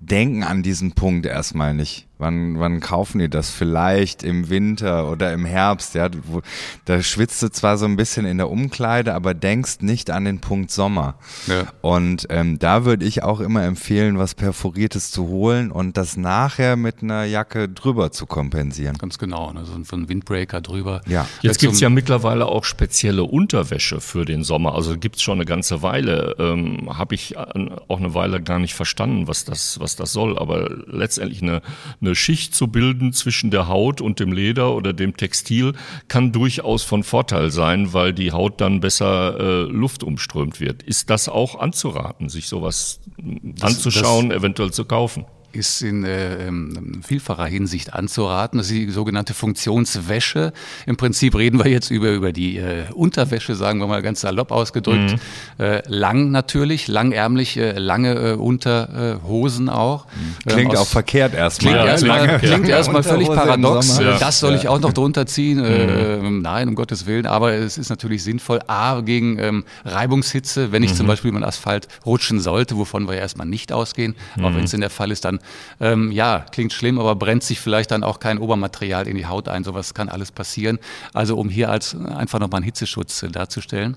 denken 0.00 0.42
an 0.42 0.62
diesen 0.62 0.92
Punkt 0.92 1.26
erstmal 1.26 1.74
nicht. 1.74 2.06
Wann, 2.18 2.60
wann 2.60 2.80
kaufen 2.80 3.18
die 3.18 3.28
das? 3.28 3.50
Vielleicht 3.50 4.22
im 4.22 4.48
Winter 4.48 5.10
oder 5.10 5.32
im 5.32 5.44
Herbst, 5.44 5.94
ja. 5.94 6.08
Wo, 6.24 6.40
da 6.84 7.02
schwitzt 7.02 7.42
du 7.42 7.50
zwar 7.50 7.78
so 7.78 7.84
ein 7.86 7.96
bisschen 7.96 8.26
in 8.26 8.38
der 8.38 8.48
Umkleide, 8.48 9.14
aber 9.14 9.34
denkst 9.34 9.80
nicht 9.80 10.10
an 10.10 10.24
den 10.24 10.40
Punkt 10.40 10.70
Sommer. 10.70 11.16
Ja. 11.46 11.64
Und 11.80 12.26
ähm, 12.30 12.58
da 12.58 12.84
würde 12.84 13.04
ich 13.04 13.22
auch 13.22 13.40
immer 13.40 13.64
empfehlen, 13.64 14.18
was 14.18 14.34
Perforiertes 14.34 15.10
zu 15.10 15.26
holen 15.26 15.72
und 15.72 15.96
das 15.96 16.16
nachher 16.16 16.76
mit 16.76 17.02
einer 17.02 17.24
Jacke 17.24 17.68
drüber 17.68 18.12
zu 18.12 18.26
kompensieren. 18.26 18.98
Ganz 18.98 19.18
genau, 19.18 19.48
also 19.56 19.72
so 19.82 19.96
ein 19.96 20.08
Windbreaker 20.08 20.60
drüber. 20.60 21.00
Ja. 21.06 21.26
Jetzt 21.40 21.58
gibt 21.60 21.74
es 21.74 21.80
ja 21.80 21.90
mittlerweile 21.90 22.46
auch 22.46 22.64
spezielle 22.64 23.24
Unterwäsche 23.24 24.00
für 24.00 24.24
den 24.24 24.44
Sommer. 24.44 24.74
Also 24.74 24.96
gibt 24.96 25.16
es 25.16 25.22
schon 25.22 25.38
eine 25.38 25.44
ganze 25.44 25.82
Weile. 25.82 26.36
Ähm, 26.38 26.88
Habe 26.96 27.14
ich 27.14 27.36
auch 27.36 27.98
eine 27.98 28.14
Weile 28.14 28.40
gar 28.40 28.58
nicht 28.58 28.74
verstanden, 28.74 29.26
was 29.28 29.44
das, 29.44 29.80
was 29.80 29.96
das 29.96 30.12
soll. 30.12 30.38
Aber 30.38 30.70
letztendlich 30.86 31.42
eine, 31.42 31.62
eine 32.00 32.11
eine 32.12 32.16
Schicht 32.16 32.54
zu 32.54 32.68
bilden 32.68 33.14
zwischen 33.14 33.50
der 33.50 33.68
Haut 33.68 34.02
und 34.02 34.20
dem 34.20 34.32
Leder 34.32 34.74
oder 34.74 34.92
dem 34.92 35.16
Textil 35.16 35.72
kann 36.08 36.30
durchaus 36.30 36.82
von 36.82 37.04
Vorteil 37.04 37.50
sein, 37.50 37.94
weil 37.94 38.12
die 38.12 38.32
Haut 38.32 38.60
dann 38.60 38.80
besser 38.80 39.40
äh, 39.40 39.62
Luft 39.62 40.02
umströmt 40.02 40.60
wird. 40.60 40.82
Ist 40.82 41.08
das 41.08 41.30
auch 41.30 41.58
anzuraten, 41.58 42.28
sich 42.28 42.48
sowas 42.48 43.00
das, 43.16 43.62
anzuschauen, 43.62 44.28
das, 44.28 44.38
eventuell 44.38 44.72
zu 44.72 44.84
kaufen? 44.84 45.24
Ist 45.52 45.82
in 45.82 46.04
äh, 46.04 46.46
ähm, 46.46 47.00
vielfacher 47.06 47.46
Hinsicht 47.46 47.94
anzuraten. 47.94 48.58
Das 48.58 48.70
ist 48.70 48.76
die 48.76 48.90
sogenannte 48.90 49.34
Funktionswäsche. 49.34 50.52
Im 50.86 50.96
Prinzip 50.96 51.36
reden 51.36 51.62
wir 51.62 51.70
jetzt 51.70 51.90
über, 51.90 52.10
über 52.10 52.32
die 52.32 52.58
äh, 52.58 52.84
Unterwäsche, 52.92 53.54
sagen 53.54 53.78
wir 53.80 53.86
mal 53.86 54.02
ganz 54.02 54.20
salopp 54.22 54.50
ausgedrückt. 54.50 55.18
Mhm. 55.58 55.64
Äh, 55.64 55.82
lang 55.88 56.30
natürlich, 56.30 56.88
langärmlich, 56.88 57.56
äh, 57.56 57.78
lange 57.78 58.14
äh, 58.14 58.32
Unterhosen 58.34 59.68
auch. 59.68 60.06
Mhm. 60.06 60.50
Klingt 60.50 60.72
ähm, 60.72 60.78
auch 60.78 60.86
verkehrt 60.86 61.34
erstmal. 61.34 61.74
Klingt 61.74 61.88
erstmal, 61.88 62.26
ja, 62.26 62.38
klingt 62.38 62.68
erstmal 62.68 63.02
völlig 63.02 63.28
paradox. 63.28 63.98
Ja. 63.98 64.18
Das 64.18 64.40
soll 64.40 64.54
ich 64.54 64.68
auch 64.68 64.80
noch 64.80 64.92
drunter 64.92 65.26
ziehen. 65.26 65.58
Mhm. 65.58 66.42
nein, 66.42 66.68
um 66.68 66.74
Gottes 66.74 67.06
Willen. 67.06 67.26
Aber 67.26 67.52
es 67.52 67.78
ist 67.78 67.90
natürlich 67.90 68.22
sinnvoll, 68.22 68.60
A, 68.66 69.00
gegen 69.00 69.38
ähm, 69.38 69.64
Reibungshitze, 69.84 70.72
wenn 70.72 70.82
ich 70.82 70.92
mhm. 70.92 70.96
zum 70.96 71.06
Beispiel 71.06 71.30
über 71.30 71.46
Asphalt 71.46 71.88
rutschen 72.06 72.40
sollte, 72.40 72.76
wovon 72.76 73.08
wir 73.08 73.16
erstmal 73.16 73.46
nicht 73.46 73.72
ausgehen. 73.72 74.14
Aber 74.36 74.50
mhm. 74.50 74.56
wenn 74.56 74.64
es 74.64 74.72
in 74.72 74.80
der 74.80 74.90
Fall 74.90 75.10
ist, 75.10 75.24
dann 75.24 75.40
ähm, 75.80 76.12
ja, 76.12 76.44
klingt 76.50 76.72
schlimm, 76.72 76.98
aber 76.98 77.14
brennt 77.16 77.42
sich 77.42 77.60
vielleicht 77.60 77.90
dann 77.90 78.02
auch 78.02 78.20
kein 78.20 78.38
Obermaterial 78.38 79.06
in 79.08 79.16
die 79.16 79.26
Haut 79.26 79.48
ein. 79.48 79.64
Sowas 79.64 79.94
kann 79.94 80.08
alles 80.08 80.32
passieren. 80.32 80.78
Also 81.12 81.36
um 81.36 81.48
hier 81.48 81.70
als 81.70 81.94
einfach 81.94 82.38
nochmal 82.38 82.58
einen 82.58 82.64
Hitzeschutz 82.64 83.22
äh, 83.22 83.28
darzustellen. 83.28 83.96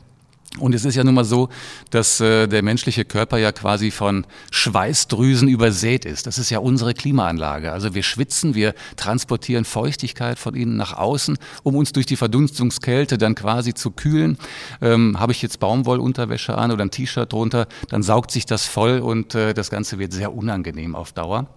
Und 0.60 0.74
es 0.74 0.86
ist 0.86 0.96
ja 0.96 1.04
nun 1.04 1.16
mal 1.16 1.26
so, 1.26 1.50
dass 1.90 2.20
äh, 2.22 2.48
der 2.48 2.64
menschliche 2.64 3.06
Körper 3.06 3.38
ja 3.38 3.52
quasi 3.52 3.92
von 3.92 4.26
Schweißdrüsen 4.52 5.48
übersät 5.48 6.06
ist. 6.06 6.28
Das 6.28 6.38
ist 6.38 6.50
ja 6.50 6.60
unsere 6.60 6.94
Klimaanlage. 6.94 7.72
Also 7.72 7.94
wir 7.94 8.04
schwitzen, 8.04 8.56
wir 8.56 8.74
transportieren 8.96 9.66
Feuchtigkeit 9.66 10.40
von 10.40 10.56
innen 10.56 10.78
nach 10.78 10.94
außen, 10.94 11.38
um 11.64 11.76
uns 11.76 11.92
durch 11.92 12.06
die 12.06 12.16
Verdunstungskälte 12.16 13.18
dann 13.18 13.36
quasi 13.36 13.74
zu 13.74 13.92
kühlen. 13.92 14.38
Ähm, 14.82 15.20
Habe 15.20 15.34
ich 15.34 15.42
jetzt 15.42 15.60
Baumwollunterwäsche 15.60 16.58
an 16.58 16.72
oder 16.72 16.84
ein 16.84 16.92
T-Shirt 16.92 17.32
drunter, 17.32 17.68
dann 17.90 18.04
saugt 18.04 18.32
sich 18.32 18.46
das 18.46 18.66
voll 18.66 19.00
und 19.00 19.36
äh, 19.36 19.54
das 19.54 19.70
Ganze 19.70 20.00
wird 20.00 20.14
sehr 20.14 20.34
unangenehm 20.34 20.96
auf 20.96 21.12
Dauer. 21.12 21.48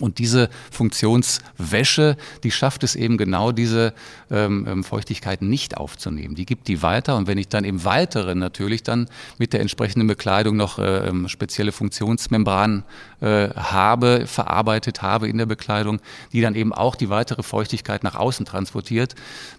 Und 0.00 0.18
diese 0.18 0.50
Funktionswäsche, 0.70 2.16
die 2.42 2.50
schafft 2.50 2.82
es 2.84 2.96
eben 2.96 3.16
genau, 3.16 3.52
diese 3.52 3.94
ähm, 4.30 4.66
ähm, 4.68 4.84
Feuchtigkeit 4.84 5.42
nicht 5.42 5.76
aufzunehmen. 5.76 6.34
Die 6.34 6.46
gibt 6.46 6.68
die 6.68 6.82
weiter 6.82 7.16
und 7.16 7.26
wenn 7.26 7.38
ich 7.38 7.48
dann 7.48 7.64
im 7.64 7.84
Weiteren 7.84 8.38
natürlich 8.38 8.82
dann 8.82 9.08
mit 9.38 9.52
der 9.52 9.60
entsprechenden 9.60 10.06
Bekleidung 10.06 10.56
noch 10.56 10.78
äh, 10.78 11.08
ähm, 11.08 11.28
spezielle 11.28 11.72
Funktionsmembranen 11.72 12.84
äh, 13.20 13.50
habe, 13.50 14.26
verarbeitet 14.26 15.02
habe 15.02 15.28
in 15.28 15.38
der 15.38 15.46
Bekleidung, 15.46 16.00
die 16.32 16.40
dann 16.40 16.54
eben 16.54 16.72
auch 16.72 16.96
die 16.96 17.08
weitere 17.08 17.42
Feuchtigkeit 17.42 18.02
nach 18.02 18.16
außen 18.16 18.46
transportiert, 18.46 19.14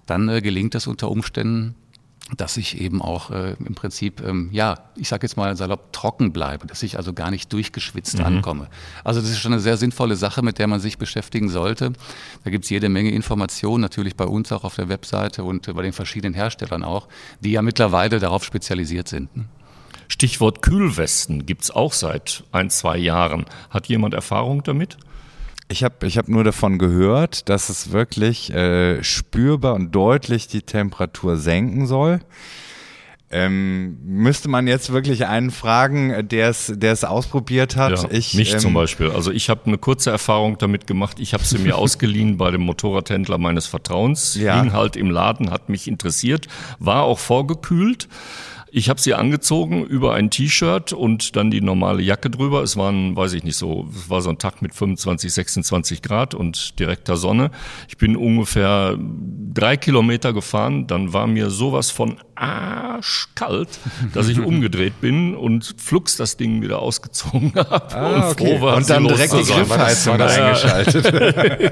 dann 0.05 0.27
äh, 0.29 0.41
gelingt 0.41 0.75
das 0.75 0.87
unter 0.87 1.09
Umständen 1.09 1.75
dass 2.35 2.57
ich 2.57 2.81
eben 2.81 3.03
auch 3.03 3.29
äh, 3.29 3.55
im 3.63 3.75
Prinzip, 3.75 4.21
ähm, 4.25 4.49
ja, 4.51 4.79
ich 4.95 5.09
sage 5.09 5.27
jetzt 5.27 5.37
mal 5.37 5.55
salopp, 5.55 5.93
trocken 5.93 6.33
bleibe, 6.33 6.65
dass 6.65 6.81
ich 6.81 6.97
also 6.97 7.13
gar 7.13 7.29
nicht 7.29 7.53
durchgeschwitzt 7.53 8.17
mhm. 8.17 8.25
ankomme. 8.25 8.67
Also 9.03 9.21
das 9.21 9.29
ist 9.29 9.39
schon 9.39 9.53
eine 9.53 9.61
sehr 9.61 9.77
sinnvolle 9.77 10.15
Sache, 10.15 10.41
mit 10.41 10.57
der 10.57 10.65
man 10.65 10.79
sich 10.79 10.97
beschäftigen 10.97 11.49
sollte. 11.49 11.93
Da 12.43 12.49
gibt's 12.49 12.69
jede 12.71 12.89
Menge 12.89 13.11
Informationen, 13.11 13.81
natürlich 13.81 14.15
bei 14.15 14.25
uns 14.25 14.51
auch 14.51 14.63
auf 14.63 14.75
der 14.75 14.89
Webseite 14.89 15.43
und 15.43 15.67
äh, 15.67 15.73
bei 15.73 15.83
den 15.83 15.93
verschiedenen 15.93 16.33
Herstellern 16.33 16.83
auch, 16.83 17.07
die 17.41 17.51
ja 17.51 17.61
mittlerweile 17.61 18.19
darauf 18.19 18.43
spezialisiert 18.43 19.07
sind. 19.07 19.35
Ne? 19.37 19.45
Stichwort 20.07 20.63
Kühlwesten 20.63 21.45
gibt's 21.45 21.69
auch 21.69 21.93
seit 21.93 22.43
ein, 22.51 22.69
zwei 22.71 22.97
Jahren. 22.97 23.45
Hat 23.69 23.87
jemand 23.87 24.13
Erfahrung 24.13 24.63
damit? 24.63 24.97
Ich 25.67 25.83
habe 25.83 26.05
ich 26.05 26.17
hab 26.17 26.27
nur 26.27 26.43
davon 26.43 26.77
gehört, 26.77 27.49
dass 27.49 27.69
es 27.69 27.91
wirklich 27.91 28.53
äh, 28.53 29.03
spürbar 29.03 29.73
und 29.73 29.93
deutlich 29.93 30.47
die 30.47 30.61
Temperatur 30.61 31.37
senken 31.37 31.87
soll. 31.87 32.19
Ähm, 33.31 33.97
müsste 34.03 34.47
man 34.47 34.67
jetzt 34.67 34.93
wirklich 34.93 35.25
einen 35.25 35.49
fragen, 35.49 36.27
der 36.29 36.49
es 36.49 36.71
der 36.73 36.91
es 36.91 37.03
ausprobiert 37.03 37.75
hat? 37.75 38.03
Ja, 38.03 38.09
ich, 38.11 38.35
mich 38.35 38.53
ähm, 38.53 38.59
zum 38.59 38.73
Beispiel. 38.75 39.09
Also 39.09 39.31
ich 39.31 39.49
habe 39.49 39.61
eine 39.65 39.79
kurze 39.79 40.11
Erfahrung 40.11 40.59
damit 40.59 40.85
gemacht. 40.85 41.19
Ich 41.19 41.33
habe 41.33 41.43
sie 41.43 41.57
mir 41.57 41.75
ausgeliehen 41.77 42.37
bei 42.37 42.51
dem 42.51 42.61
Motorradhändler 42.61 43.39
meines 43.39 43.65
Vertrauens. 43.65 44.35
Ja. 44.35 44.61
Hing 44.61 44.73
halt 44.73 44.95
im 44.95 45.09
Laden, 45.09 45.49
hat 45.49 45.69
mich 45.69 45.87
interessiert, 45.87 46.47
war 46.77 47.03
auch 47.03 47.19
vorgekühlt. 47.19 48.07
Ich 48.77 48.89
habe 48.89 48.99
sie 48.99 49.13
angezogen 49.13 49.85
über 49.85 50.15
ein 50.15 50.29
T-Shirt 50.29 50.91
und 50.91 51.37
dann 51.37 51.49
die 51.49 51.61
normale 51.61 52.01
Jacke 52.01 52.29
drüber. 52.29 52.61
Es 52.61 52.75
waren, 52.75 53.15
weiß 53.15 53.31
ich 53.31 53.45
nicht 53.45 53.55
so, 53.55 53.87
es 53.95 54.09
war 54.09 54.21
so 54.21 54.29
ein 54.29 54.37
Tag 54.37 54.61
mit 54.61 54.75
25, 54.75 55.33
26 55.33 56.01
Grad 56.01 56.33
und 56.33 56.77
direkter 56.77 57.15
Sonne. 57.15 57.51
Ich 57.87 57.95
bin 57.95 58.17
ungefähr 58.17 58.97
drei 59.53 59.77
Kilometer 59.77 60.33
gefahren. 60.33 60.87
Dann 60.87 61.13
war 61.13 61.25
mir 61.25 61.51
sowas 61.51 61.89
von 61.89 62.17
arschkalt, 62.35 63.79
dass 64.13 64.27
ich 64.27 64.39
umgedreht 64.45 64.99
bin 64.99 65.35
und 65.35 65.75
flugs 65.77 66.17
das 66.17 66.37
Ding 66.37 66.61
wieder 66.61 66.79
ausgezogen 66.79 67.53
habe 67.55 67.95
ah, 67.95 68.15
und 68.15 68.23
okay. 68.23 68.57
froh 68.57 68.61
war. 68.61 68.75
Und 68.77 68.89
dann 68.89 69.07
direkt 69.07 69.33
die 69.33 69.43
Griffheizung 69.43 70.19
eingeschaltet. 70.19 71.13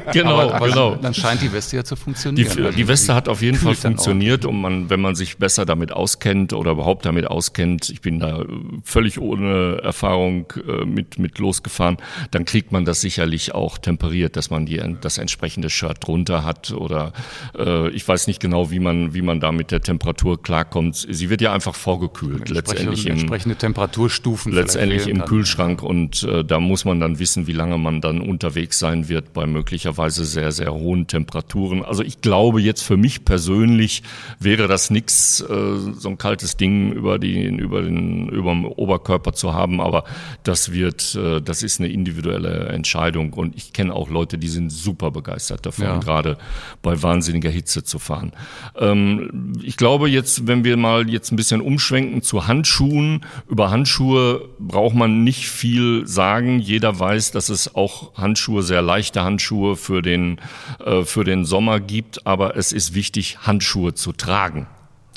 genau, 0.13 0.39
aber, 0.39 0.55
aber 0.55 0.67
genau. 0.69 0.95
Dann 0.95 1.13
scheint 1.13 1.41
die 1.41 1.51
Weste 1.51 1.75
ja 1.75 1.83
zu 1.83 1.95
funktionieren. 1.95 2.49
Die, 2.55 2.75
die 2.75 2.87
Weste 2.87 3.13
hat 3.13 3.27
auf 3.27 3.41
jeden 3.41 3.57
Fall 3.57 3.75
funktioniert 3.75 4.45
und 4.45 4.61
man, 4.61 4.89
wenn 4.89 5.01
man 5.01 5.15
sich 5.15 5.37
besser 5.37 5.65
damit 5.65 5.91
auskennt 5.91 6.53
oder 6.53 6.71
überhaupt 6.71 6.92
überhaupt 6.93 7.05
damit 7.05 7.25
auskennt, 7.25 7.89
ich 7.89 8.01
bin 8.01 8.19
da 8.19 8.45
völlig 8.83 9.19
ohne 9.19 9.79
Erfahrung 9.81 10.53
äh, 10.67 10.85
mit, 10.85 11.17
mit 11.17 11.39
losgefahren, 11.39 11.97
dann 12.31 12.45
kriegt 12.45 12.71
man 12.71 12.85
das 12.85 13.01
sicherlich 13.01 13.55
auch 13.55 13.79
temperiert, 13.79 14.35
dass 14.35 14.51
man 14.51 14.65
die, 14.65 14.81
das 15.01 15.17
entsprechende 15.17 15.69
Shirt 15.69 16.05
drunter 16.05 16.43
hat 16.43 16.71
oder 16.71 17.13
äh, 17.57 17.89
ich 17.89 18.07
weiß 18.07 18.27
nicht 18.27 18.39
genau, 18.39 18.69
wie 18.69 18.79
man, 18.79 19.15
wie 19.15 19.23
man 19.23 19.39
da 19.39 19.51
mit 19.51 19.71
der 19.71 19.81
Temperatur 19.81 20.41
klarkommt. 20.41 21.07
Sie 21.09 21.29
wird 21.31 21.41
ja 21.41 21.51
einfach 21.51 21.73
vorgekühlt, 21.73 22.49
letztendlich 22.49 23.07
im, 23.07 23.13
entsprechende 23.13 23.55
Temperaturstufen. 23.55 24.51
Letztendlich 24.51 25.07
im 25.07 25.25
Kühlschrank 25.25 25.81
und 25.81 26.23
äh, 26.23 26.43
da 26.43 26.59
muss 26.59 26.85
man 26.85 26.99
dann 26.99 27.17
wissen, 27.17 27.47
wie 27.47 27.53
lange 27.53 27.79
man 27.79 28.01
dann 28.01 28.21
unterwegs 28.21 28.77
sein 28.77 29.09
wird 29.09 29.33
bei 29.33 29.47
möglicherweise 29.47 30.25
sehr, 30.25 30.51
sehr 30.51 30.73
hohen 30.73 31.07
Temperaturen. 31.07 31.83
Also 31.83 32.03
ich 32.03 32.21
glaube 32.21 32.61
jetzt 32.61 32.83
für 32.83 32.97
mich 32.97 33.25
persönlich 33.25 34.03
wäre 34.39 34.67
das 34.67 34.91
nichts, 34.91 35.41
äh, 35.41 35.45
so 35.93 36.09
ein 36.09 36.17
kaltes 36.17 36.55
Ding 36.57 36.82
über, 36.91 37.19
die, 37.19 37.45
über 37.45 37.81
den 37.81 38.29
über 38.29 38.51
den 38.51 38.65
Oberkörper 38.65 39.33
zu 39.33 39.53
haben, 39.53 39.79
aber 39.79 40.03
das 40.43 40.71
wird, 40.73 41.15
äh, 41.15 41.41
das 41.41 41.63
ist 41.63 41.79
eine 41.79 41.89
individuelle 41.89 42.67
Entscheidung 42.67 43.33
und 43.33 43.55
ich 43.55 43.73
kenne 43.73 43.93
auch 43.93 44.09
Leute, 44.09 44.37
die 44.37 44.47
sind 44.47 44.71
super 44.71 45.11
begeistert 45.11 45.65
davon, 45.65 45.85
ja. 45.85 45.97
gerade 45.99 46.37
bei 46.81 47.01
wahnsinniger 47.01 47.49
Hitze 47.49 47.83
zu 47.83 47.99
fahren. 47.99 48.31
Ähm, 48.77 49.53
ich 49.63 49.77
glaube 49.77 50.09
jetzt, 50.09 50.47
wenn 50.47 50.63
wir 50.63 50.77
mal 50.77 51.09
jetzt 51.09 51.31
ein 51.31 51.35
bisschen 51.35 51.61
umschwenken 51.61 52.21
zu 52.21 52.47
Handschuhen, 52.47 53.21
über 53.47 53.71
Handschuhe 53.71 54.49
braucht 54.59 54.95
man 54.95 55.23
nicht 55.23 55.49
viel 55.49 56.05
sagen. 56.07 56.59
Jeder 56.59 56.99
weiß, 56.99 57.31
dass 57.31 57.49
es 57.49 57.75
auch 57.75 58.15
Handschuhe, 58.15 58.63
sehr 58.63 58.81
leichte 58.81 59.23
Handschuhe 59.23 59.75
für 59.75 60.01
den, 60.01 60.39
äh, 60.83 61.03
für 61.03 61.23
den 61.23 61.45
Sommer 61.45 61.79
gibt, 61.79 62.25
aber 62.25 62.57
es 62.57 62.71
ist 62.71 62.93
wichtig, 62.93 63.39
Handschuhe 63.41 63.93
zu 63.93 64.11
tragen. 64.11 64.67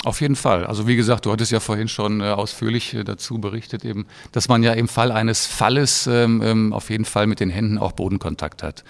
Auf 0.03 0.21
jeden 0.21 0.35
Fall. 0.35 0.65
Also 0.65 0.87
wie 0.87 0.95
gesagt, 0.95 1.25
du 1.25 1.31
hattest 1.31 1.51
ja 1.51 1.59
vorhin 1.59 1.87
schon 1.87 2.21
äh, 2.21 2.25
ausführlich 2.25 2.93
äh, 2.93 3.03
dazu 3.03 3.39
berichtet, 3.39 3.83
eben, 3.83 4.05
dass 4.31 4.47
man 4.47 4.61
ja 4.61 4.73
im 4.73 4.87
Fall 4.87 5.11
eines 5.11 5.47
Falles 5.47 6.05
ähm, 6.05 6.41
ähm, 6.43 6.71
auf 6.71 6.91
jeden 6.91 7.05
Fall 7.05 7.25
mit 7.25 7.39
den 7.39 7.49
Händen 7.49 7.79
auch 7.79 7.93
Bodenkontakt 7.93 8.61
hat. 8.61 8.83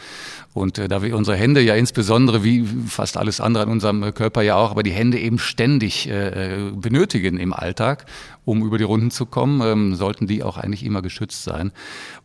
Und 0.57 0.77
äh, 0.79 0.87
da 0.87 1.01
wir 1.01 1.15
unsere 1.15 1.37
Hände 1.37 1.61
ja 1.61 1.75
insbesondere, 1.75 2.43
wie 2.43 2.65
fast 2.87 3.15
alles 3.15 3.39
andere 3.39 3.63
an 3.63 3.69
unserem 3.69 4.13
Körper 4.13 4.41
ja 4.41 4.55
auch, 4.55 4.71
aber 4.71 4.83
die 4.83 4.91
Hände 4.91 5.19
eben 5.19 5.39
ständig 5.39 6.09
äh, 6.09 6.71
benötigen 6.73 7.37
im 7.37 7.53
Alltag, 7.53 8.05
um 8.43 8.63
über 8.63 8.77
die 8.77 8.83
Runden 8.83 9.11
zu 9.11 9.25
kommen, 9.25 9.61
ähm, 9.61 9.95
sollten 9.95 10.25
die 10.25 10.41
auch 10.41 10.57
eigentlich 10.57 10.83
immer 10.83 11.01
geschützt 11.01 11.43
sein. 11.43 11.71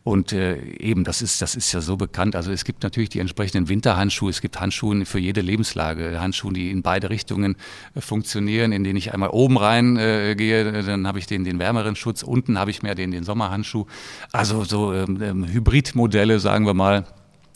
Und 0.03 0.33
äh, 0.33 0.57
eben, 0.79 1.03
das 1.03 1.21
ist, 1.21 1.41
das 1.41 1.55
ist 1.55 1.71
ja 1.73 1.81
so 1.81 1.95
bekannt. 1.95 2.35
Also 2.35 2.51
es 2.51 2.65
gibt 2.65 2.83
natürlich 2.83 3.09
die 3.09 3.19
entsprechenden 3.19 3.69
Winterhandschuhe, 3.69 4.29
es 4.29 4.41
gibt 4.41 4.59
Handschuhe 4.59 5.05
für 5.05 5.19
jede 5.19 5.41
Lebenslage, 5.41 6.19
Handschuhe, 6.19 6.53
die 6.53 6.71
in 6.71 6.81
beide 6.81 7.09
Richtungen 7.09 7.55
äh, 7.93 8.01
funktionieren, 8.01 8.71
in 8.71 8.83
denen 8.83 8.97
ich 8.97 9.13
einmal 9.13 9.29
oben 9.29 9.57
rein 9.57 9.97
äh, 9.97 10.35
gehe, 10.35 10.83
dann 10.83 11.07
habe 11.07 11.19
ich 11.19 11.27
den, 11.27 11.43
den 11.43 11.59
wärmeren 11.59 11.95
Schutz, 11.95 12.23
unten 12.23 12.57
habe 12.57 12.71
ich 12.71 12.81
mehr 12.81 12.95
den, 12.95 13.11
den 13.11 13.23
Sommerhandschuh. 13.23 13.85
Also 14.31 14.63
so 14.63 14.93
ähm, 14.93 15.21
ähm 15.21 15.47
Hybridmodelle, 15.47 16.39
sagen 16.39 16.65
wir 16.65 16.73
mal. 16.73 17.05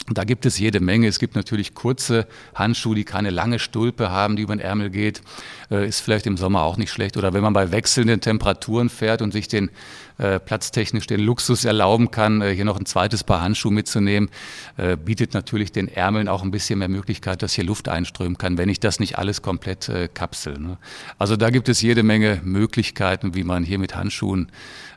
Da 0.10 0.24
gibt 0.24 0.46
es 0.46 0.58
jede 0.58 0.80
Menge. 0.80 1.08
Es 1.08 1.20
gibt 1.20 1.36
natürlich 1.36 1.74
kurze 1.74 2.28
Handschuhe, 2.56 2.96
die 2.96 3.04
keine 3.04 3.30
lange 3.30 3.60
Stulpe 3.60 4.10
haben, 4.10 4.38
die 4.38 4.44
über 4.44 4.56
den 4.56 4.62
Ärmel 4.62 4.90
geht. 4.90 5.22
Äh, 5.70 5.88
ist 5.88 6.00
vielleicht 6.00 6.26
im 6.28 6.38
Sommer 6.38 6.64
auch 6.64 6.78
nicht 6.78 6.92
schlecht. 6.92 7.18
Oder 7.18 7.34
wenn 7.34 7.42
man 7.42 7.52
bei 7.52 7.72
wechselnden 7.72 8.22
Temperaturen 8.22 8.90
fährt 8.90 9.22
und 9.22 9.34
sich 9.34 9.50
den 9.50 9.70
äh, 10.18 10.40
platztechnisch 10.40 11.08
den 11.08 11.20
Luxus 11.20 11.66
erlauben 11.66 12.12
kann, 12.12 12.42
äh, 12.42 12.54
hier 12.54 12.66
noch 12.66 12.80
ein 12.80 12.86
zweites 12.86 13.24
Paar 13.24 13.42
Handschuhe 13.42 13.72
mitzunehmen, 13.72 14.30
äh, 14.78 14.98
bietet 14.98 15.34
natürlich 15.34 15.72
den 15.72 15.88
Ärmeln 15.88 16.28
auch 16.28 16.44
ein 16.44 16.52
bisschen 16.52 16.80
mehr 16.80 16.88
Möglichkeit, 16.88 17.42
dass 17.42 17.54
hier 17.54 17.64
Luft 17.64 17.88
einströmen 17.88 18.38
kann, 18.38 18.58
wenn 18.58 18.70
ich 18.70 18.80
das 18.80 19.00
nicht 19.00 19.18
alles 19.18 19.42
komplett 19.42 19.90
äh, 19.90 20.08
kapsel. 20.14 20.60
Ne? 20.60 20.78
Also 21.18 21.36
da 21.36 21.50
gibt 21.50 21.70
es 21.70 21.82
jede 21.82 22.04
Menge 22.04 22.42
Möglichkeiten, 22.44 23.36
wie 23.36 23.44
man 23.44 23.64
hier 23.64 23.80
mit 23.80 23.96
Handschuhen 23.96 24.52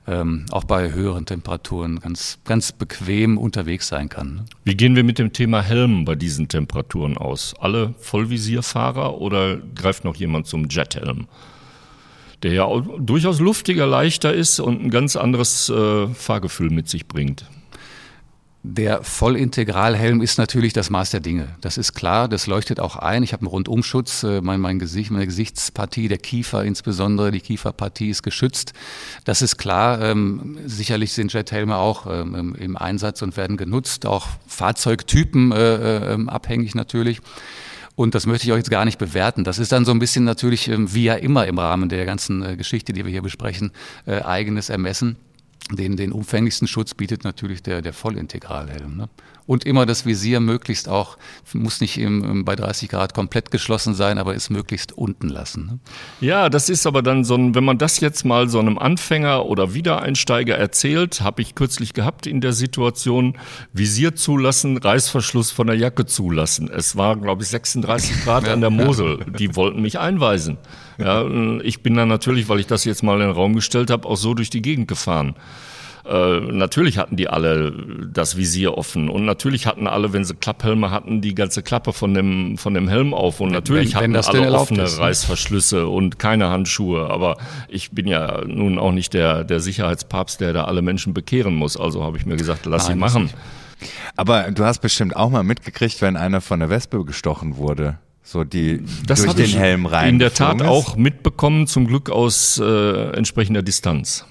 ähm, 0.06 0.46
auch 0.50 0.64
bei 0.64 0.92
höheren 0.92 1.26
Temperaturen 1.26 2.00
ganz, 2.00 2.38
ganz 2.44 2.72
bequem 2.72 3.38
unterwegs 3.38 3.88
sein 3.88 4.08
kann. 4.08 4.34
Ne? 4.34 4.44
Wie 4.64 4.74
gehen 4.74 4.96
wir 4.96 5.04
mit 5.04 5.18
dem 5.18 5.32
Thema 5.32 5.62
Helm 5.62 6.04
bei 6.04 6.14
diesen 6.14 6.48
Temperaturen 6.48 7.16
aus? 7.16 7.54
Alle 7.60 7.94
Vollvisierfahrer 7.98 9.20
oder 9.20 9.58
greift 9.74 10.04
noch 10.04 10.16
jemand 10.16 10.46
zum 10.46 10.68
Jethelm? 10.68 11.26
Der 12.42 12.52
ja 12.52 12.66
durchaus 12.98 13.40
luftiger, 13.40 13.86
leichter 13.86 14.32
ist 14.32 14.60
und 14.60 14.82
ein 14.82 14.90
ganz 14.90 15.16
anderes 15.16 15.68
äh, 15.68 16.06
Fahrgefühl 16.08 16.70
mit 16.70 16.88
sich 16.88 17.06
bringt. 17.06 17.44
Der 18.62 19.02
Vollintegralhelm 19.02 20.20
ist 20.20 20.36
natürlich 20.36 20.74
das 20.74 20.90
Maß 20.90 21.10
der 21.10 21.20
Dinge. 21.20 21.48
Das 21.62 21.78
ist 21.78 21.94
klar, 21.94 22.28
das 22.28 22.46
leuchtet 22.46 22.78
auch 22.78 22.96
ein. 22.96 23.22
Ich 23.22 23.32
habe 23.32 23.40
einen 23.40 23.48
Rundumschutz, 23.48 24.22
äh, 24.22 24.42
mein, 24.42 24.60
mein 24.60 24.78
Gesicht, 24.78 25.10
meine 25.10 25.24
Gesichtspartie, 25.24 26.08
der 26.08 26.18
Kiefer 26.18 26.62
insbesondere, 26.62 27.30
die 27.30 27.40
Kieferpartie 27.40 28.10
ist 28.10 28.22
geschützt. 28.22 28.74
Das 29.24 29.40
ist 29.40 29.56
klar. 29.56 30.02
Ähm, 30.02 30.58
sicherlich 30.66 31.14
sind 31.14 31.32
Jethelme 31.32 31.76
auch 31.76 32.06
ähm, 32.06 32.54
im 32.54 32.76
Einsatz 32.76 33.22
und 33.22 33.38
werden 33.38 33.56
genutzt, 33.56 34.04
auch 34.04 34.28
Fahrzeugtypen 34.46 35.52
äh, 35.52 36.12
äh, 36.12 36.26
abhängig 36.26 36.74
natürlich. 36.74 37.22
Und 38.00 38.14
das 38.14 38.24
möchte 38.24 38.46
ich 38.46 38.52
auch 38.54 38.56
jetzt 38.56 38.70
gar 38.70 38.86
nicht 38.86 38.96
bewerten. 38.96 39.44
Das 39.44 39.58
ist 39.58 39.72
dann 39.72 39.84
so 39.84 39.90
ein 39.90 39.98
bisschen 39.98 40.24
natürlich, 40.24 40.68
ähm, 40.68 40.94
wie 40.94 41.04
ja 41.04 41.16
immer 41.16 41.46
im 41.46 41.58
Rahmen 41.58 41.90
der 41.90 42.06
ganzen 42.06 42.42
äh, 42.42 42.56
Geschichte, 42.56 42.94
die 42.94 43.04
wir 43.04 43.12
hier 43.12 43.20
besprechen, 43.20 43.72
äh, 44.06 44.22
eigenes 44.22 44.70
Ermessen. 44.70 45.16
Den, 45.70 45.98
den 45.98 46.10
umfänglichsten 46.10 46.66
Schutz 46.66 46.94
bietet 46.94 47.24
natürlich 47.24 47.62
der, 47.62 47.82
der 47.82 47.92
Vollintegralhelm. 47.92 48.96
Ne? 48.96 49.10
Und 49.50 49.64
immer 49.64 49.84
das 49.84 50.06
Visier 50.06 50.38
möglichst 50.38 50.88
auch, 50.88 51.18
muss 51.54 51.80
nicht 51.80 51.98
im, 51.98 52.44
bei 52.44 52.54
30 52.54 52.88
Grad 52.88 53.14
komplett 53.14 53.50
geschlossen 53.50 53.94
sein, 53.94 54.16
aber 54.18 54.32
ist 54.34 54.48
möglichst 54.48 54.96
unten 54.96 55.28
lassen. 55.28 55.66
Ne? 55.66 55.78
Ja, 56.20 56.48
das 56.48 56.68
ist 56.68 56.86
aber 56.86 57.02
dann 57.02 57.24
so 57.24 57.34
ein, 57.34 57.56
wenn 57.56 57.64
man 57.64 57.76
das 57.76 57.98
jetzt 57.98 58.24
mal 58.24 58.48
so 58.48 58.60
einem 58.60 58.78
Anfänger 58.78 59.46
oder 59.46 59.74
Wiedereinsteiger 59.74 60.56
erzählt, 60.56 61.22
habe 61.22 61.42
ich 61.42 61.56
kürzlich 61.56 61.94
gehabt 61.94 62.28
in 62.28 62.40
der 62.40 62.52
Situation, 62.52 63.36
Visier 63.72 64.14
zulassen, 64.14 64.76
Reißverschluss 64.76 65.50
von 65.50 65.66
der 65.66 65.74
Jacke 65.74 66.06
zulassen. 66.06 66.70
Es 66.72 66.94
war, 66.94 67.16
glaube 67.16 67.42
ich, 67.42 67.48
36 67.48 68.22
Grad 68.22 68.48
an 68.48 68.60
der 68.60 68.70
Mosel. 68.70 69.26
Die 69.36 69.56
wollten 69.56 69.82
mich 69.82 69.98
einweisen. 69.98 70.58
Ja, 70.96 71.26
ich 71.64 71.82
bin 71.82 71.96
dann 71.96 72.06
natürlich, 72.06 72.48
weil 72.48 72.60
ich 72.60 72.68
das 72.68 72.84
jetzt 72.84 73.02
mal 73.02 73.14
in 73.14 73.26
den 73.26 73.30
Raum 73.32 73.56
gestellt 73.56 73.90
habe, 73.90 74.06
auch 74.06 74.16
so 74.16 74.32
durch 74.32 74.50
die 74.50 74.62
Gegend 74.62 74.86
gefahren. 74.86 75.34
Äh, 76.04 76.40
natürlich 76.40 76.98
hatten 76.98 77.16
die 77.16 77.28
alle 77.28 77.72
das 78.12 78.36
Visier 78.36 78.76
offen 78.76 79.08
und 79.08 79.24
natürlich 79.24 79.66
hatten 79.66 79.86
alle, 79.86 80.12
wenn 80.12 80.24
sie 80.24 80.34
Klapphelme 80.34 80.90
hatten, 80.90 81.20
die 81.20 81.34
ganze 81.34 81.62
Klappe 81.62 81.92
von 81.92 82.14
dem, 82.14 82.56
von 82.58 82.74
dem 82.74 82.88
Helm 82.88 83.12
auf 83.14 83.40
und 83.40 83.52
natürlich 83.52 83.94
wenn, 83.94 84.14
hatten 84.14 84.14
wenn 84.14 84.46
alle 84.46 84.58
offene 84.58 84.82
ist, 84.82 84.98
ne? 84.98 85.04
Reißverschlüsse 85.04 85.86
und 85.86 86.18
keine 86.18 86.48
Handschuhe. 86.48 87.10
Aber 87.10 87.36
ich 87.68 87.90
bin 87.90 88.06
ja 88.06 88.42
nun 88.46 88.78
auch 88.78 88.92
nicht 88.92 89.14
der, 89.14 89.44
der 89.44 89.60
Sicherheitspapst, 89.60 90.40
der 90.40 90.52
da 90.52 90.64
alle 90.64 90.82
Menschen 90.82 91.14
bekehren 91.14 91.54
muss. 91.54 91.76
Also 91.76 92.02
habe 92.04 92.16
ich 92.16 92.26
mir 92.26 92.36
gesagt, 92.36 92.66
lass 92.66 92.88
Nein, 92.88 92.96
sie 92.96 93.00
machen. 93.00 93.30
Aber 94.16 94.50
du 94.50 94.64
hast 94.64 94.80
bestimmt 94.80 95.16
auch 95.16 95.30
mal 95.30 95.42
mitgekriegt, 95.42 96.02
wenn 96.02 96.16
einer 96.16 96.40
von 96.40 96.60
der 96.60 96.70
Wespe 96.70 97.04
gestochen 97.04 97.56
wurde 97.56 97.98
so 98.22 98.44
die 98.44 98.82
das 99.06 99.22
durch 99.22 99.34
den 99.34 99.50
Helm 99.50 99.86
rein. 99.86 100.10
In 100.10 100.18
der 100.20 100.32
Tat 100.32 100.60
ist. 100.60 100.66
auch 100.66 100.94
mitbekommen, 100.94 101.66
zum 101.66 101.86
Glück 101.86 102.10
aus 102.10 102.58
äh, 102.62 103.10
entsprechender 103.12 103.62
Distanz. 103.62 104.24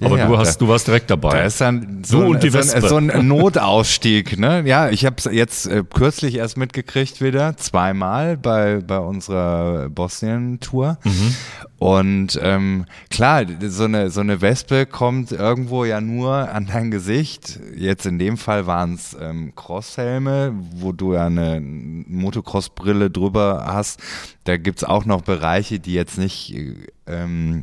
Aber 0.00 0.18
ja, 0.18 0.26
du 0.26 0.38
hast, 0.38 0.60
du 0.60 0.68
warst 0.68 0.86
direkt 0.86 1.10
dabei. 1.10 1.30
Da 1.30 1.42
ist 1.44 1.60
dann 1.60 2.02
so, 2.04 2.32
ein, 2.32 2.40
so, 2.50 2.58
ein, 2.58 2.82
so 2.82 2.96
ein 2.96 3.28
Notausstieg, 3.28 4.38
ne? 4.38 4.62
Ja, 4.66 4.90
ich 4.90 5.04
habe 5.04 5.16
es 5.18 5.24
jetzt 5.24 5.66
äh, 5.66 5.82
kürzlich 5.82 6.36
erst 6.36 6.56
mitgekriegt 6.56 7.20
wieder, 7.20 7.56
zweimal 7.56 8.36
bei 8.36 8.80
bei 8.80 8.98
unserer 8.98 9.88
Bosnien-Tour. 9.88 10.98
Mhm. 11.04 11.34
Und 11.78 12.38
ähm, 12.42 12.84
klar, 13.08 13.44
so 13.68 13.84
eine 13.84 14.10
so 14.10 14.20
eine 14.20 14.40
Wespe 14.42 14.86
kommt 14.86 15.32
irgendwo 15.32 15.84
ja 15.84 16.00
nur 16.00 16.50
an 16.50 16.66
dein 16.66 16.90
Gesicht. 16.90 17.58
Jetzt 17.74 18.04
in 18.06 18.18
dem 18.18 18.36
Fall 18.36 18.66
waren 18.66 18.94
es 18.94 19.16
ähm, 19.18 19.54
Crosshelme, 19.56 20.52
wo 20.76 20.92
du 20.92 21.14
ja 21.14 21.26
eine 21.26 21.60
Motocross-Brille 21.60 23.10
drüber 23.10 23.64
hast. 23.66 24.00
Da 24.44 24.56
gibt's 24.56 24.84
auch 24.84 25.04
noch 25.04 25.22
Bereiche, 25.22 25.80
die 25.80 25.94
jetzt 25.94 26.18
nicht 26.18 26.54
ähm, 27.10 27.62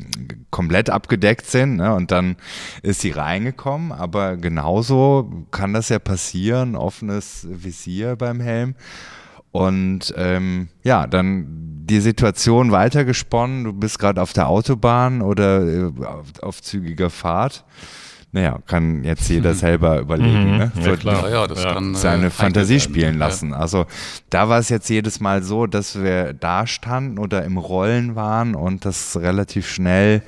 komplett 0.50 0.90
abgedeckt 0.90 1.46
sind. 1.46 1.76
Ne? 1.76 1.94
Und 1.94 2.10
dann 2.10 2.36
ist 2.82 3.00
sie 3.00 3.10
reingekommen. 3.10 3.92
Aber 3.92 4.36
genauso 4.36 5.46
kann 5.50 5.72
das 5.72 5.88
ja 5.88 5.98
passieren, 5.98 6.76
offenes 6.76 7.46
Visier 7.50 8.16
beim 8.16 8.40
Helm. 8.40 8.74
Und 9.50 10.12
ähm, 10.16 10.68
ja, 10.82 11.06
dann 11.06 11.46
die 11.84 12.00
Situation 12.00 12.70
weitergesponnen. 12.70 13.64
Du 13.64 13.72
bist 13.72 13.98
gerade 13.98 14.20
auf 14.20 14.32
der 14.32 14.48
Autobahn 14.48 15.22
oder 15.22 15.66
äh, 15.66 15.90
auf, 16.04 16.26
auf 16.42 16.62
zügiger 16.62 17.10
Fahrt 17.10 17.64
naja, 18.32 18.58
kann 18.66 19.04
jetzt 19.04 19.28
jeder 19.28 19.54
selber 19.54 20.00
überlegen. 20.00 20.52
Mhm. 20.52 20.58
Ne? 20.58 20.72
So, 20.80 20.90
ja, 20.90 20.96
klar. 20.96 21.30
Ja, 21.30 21.46
das 21.46 21.64
ja. 21.64 21.74
Kann, 21.74 21.94
seine 21.94 22.26
äh, 22.26 22.30
Fantasie 22.30 22.80
spielen 22.80 23.18
lassen. 23.18 23.50
Ja. 23.50 23.56
Also 23.56 23.86
da 24.30 24.48
war 24.48 24.58
es 24.58 24.68
jetzt 24.68 24.88
jedes 24.90 25.20
Mal 25.20 25.42
so, 25.42 25.66
dass 25.66 26.00
wir 26.02 26.34
da 26.34 26.66
standen 26.66 27.18
oder 27.18 27.44
im 27.44 27.56
Rollen 27.56 28.16
waren 28.16 28.54
und 28.54 28.84
das 28.84 29.16
relativ 29.18 29.68
schnell 29.68 30.22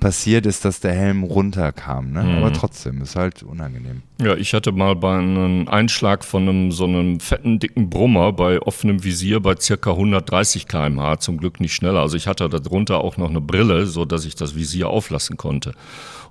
passiert 0.00 0.46
ist, 0.46 0.64
dass 0.64 0.80
der 0.80 0.94
Helm 0.94 1.22
runterkam. 1.24 2.12
Ne? 2.12 2.22
Mhm. 2.22 2.38
Aber 2.38 2.52
trotzdem, 2.52 3.02
ist 3.02 3.16
halt 3.16 3.42
unangenehm. 3.42 4.02
Ja, 4.22 4.36
ich 4.36 4.54
hatte 4.54 4.72
mal 4.72 4.94
bei 4.94 5.18
einem 5.18 5.66
Einschlag 5.68 6.24
von 6.24 6.48
einem 6.48 6.72
so 6.72 6.84
einem 6.84 7.18
fetten, 7.18 7.58
dicken 7.58 7.90
Brummer 7.90 8.32
bei 8.32 8.62
offenem 8.62 9.02
Visier 9.02 9.40
bei 9.40 9.56
circa 9.58 9.90
130 9.90 10.68
kmh, 10.68 11.18
zum 11.18 11.38
Glück 11.38 11.60
nicht 11.60 11.74
schneller. 11.74 12.00
Also 12.00 12.16
ich 12.16 12.28
hatte 12.28 12.48
darunter 12.48 13.02
auch 13.02 13.16
noch 13.16 13.30
eine 13.30 13.40
Brille, 13.40 13.86
so 13.86 14.04
dass 14.04 14.24
ich 14.24 14.36
das 14.36 14.54
Visier 14.54 14.88
auflassen 14.88 15.36
konnte. 15.36 15.72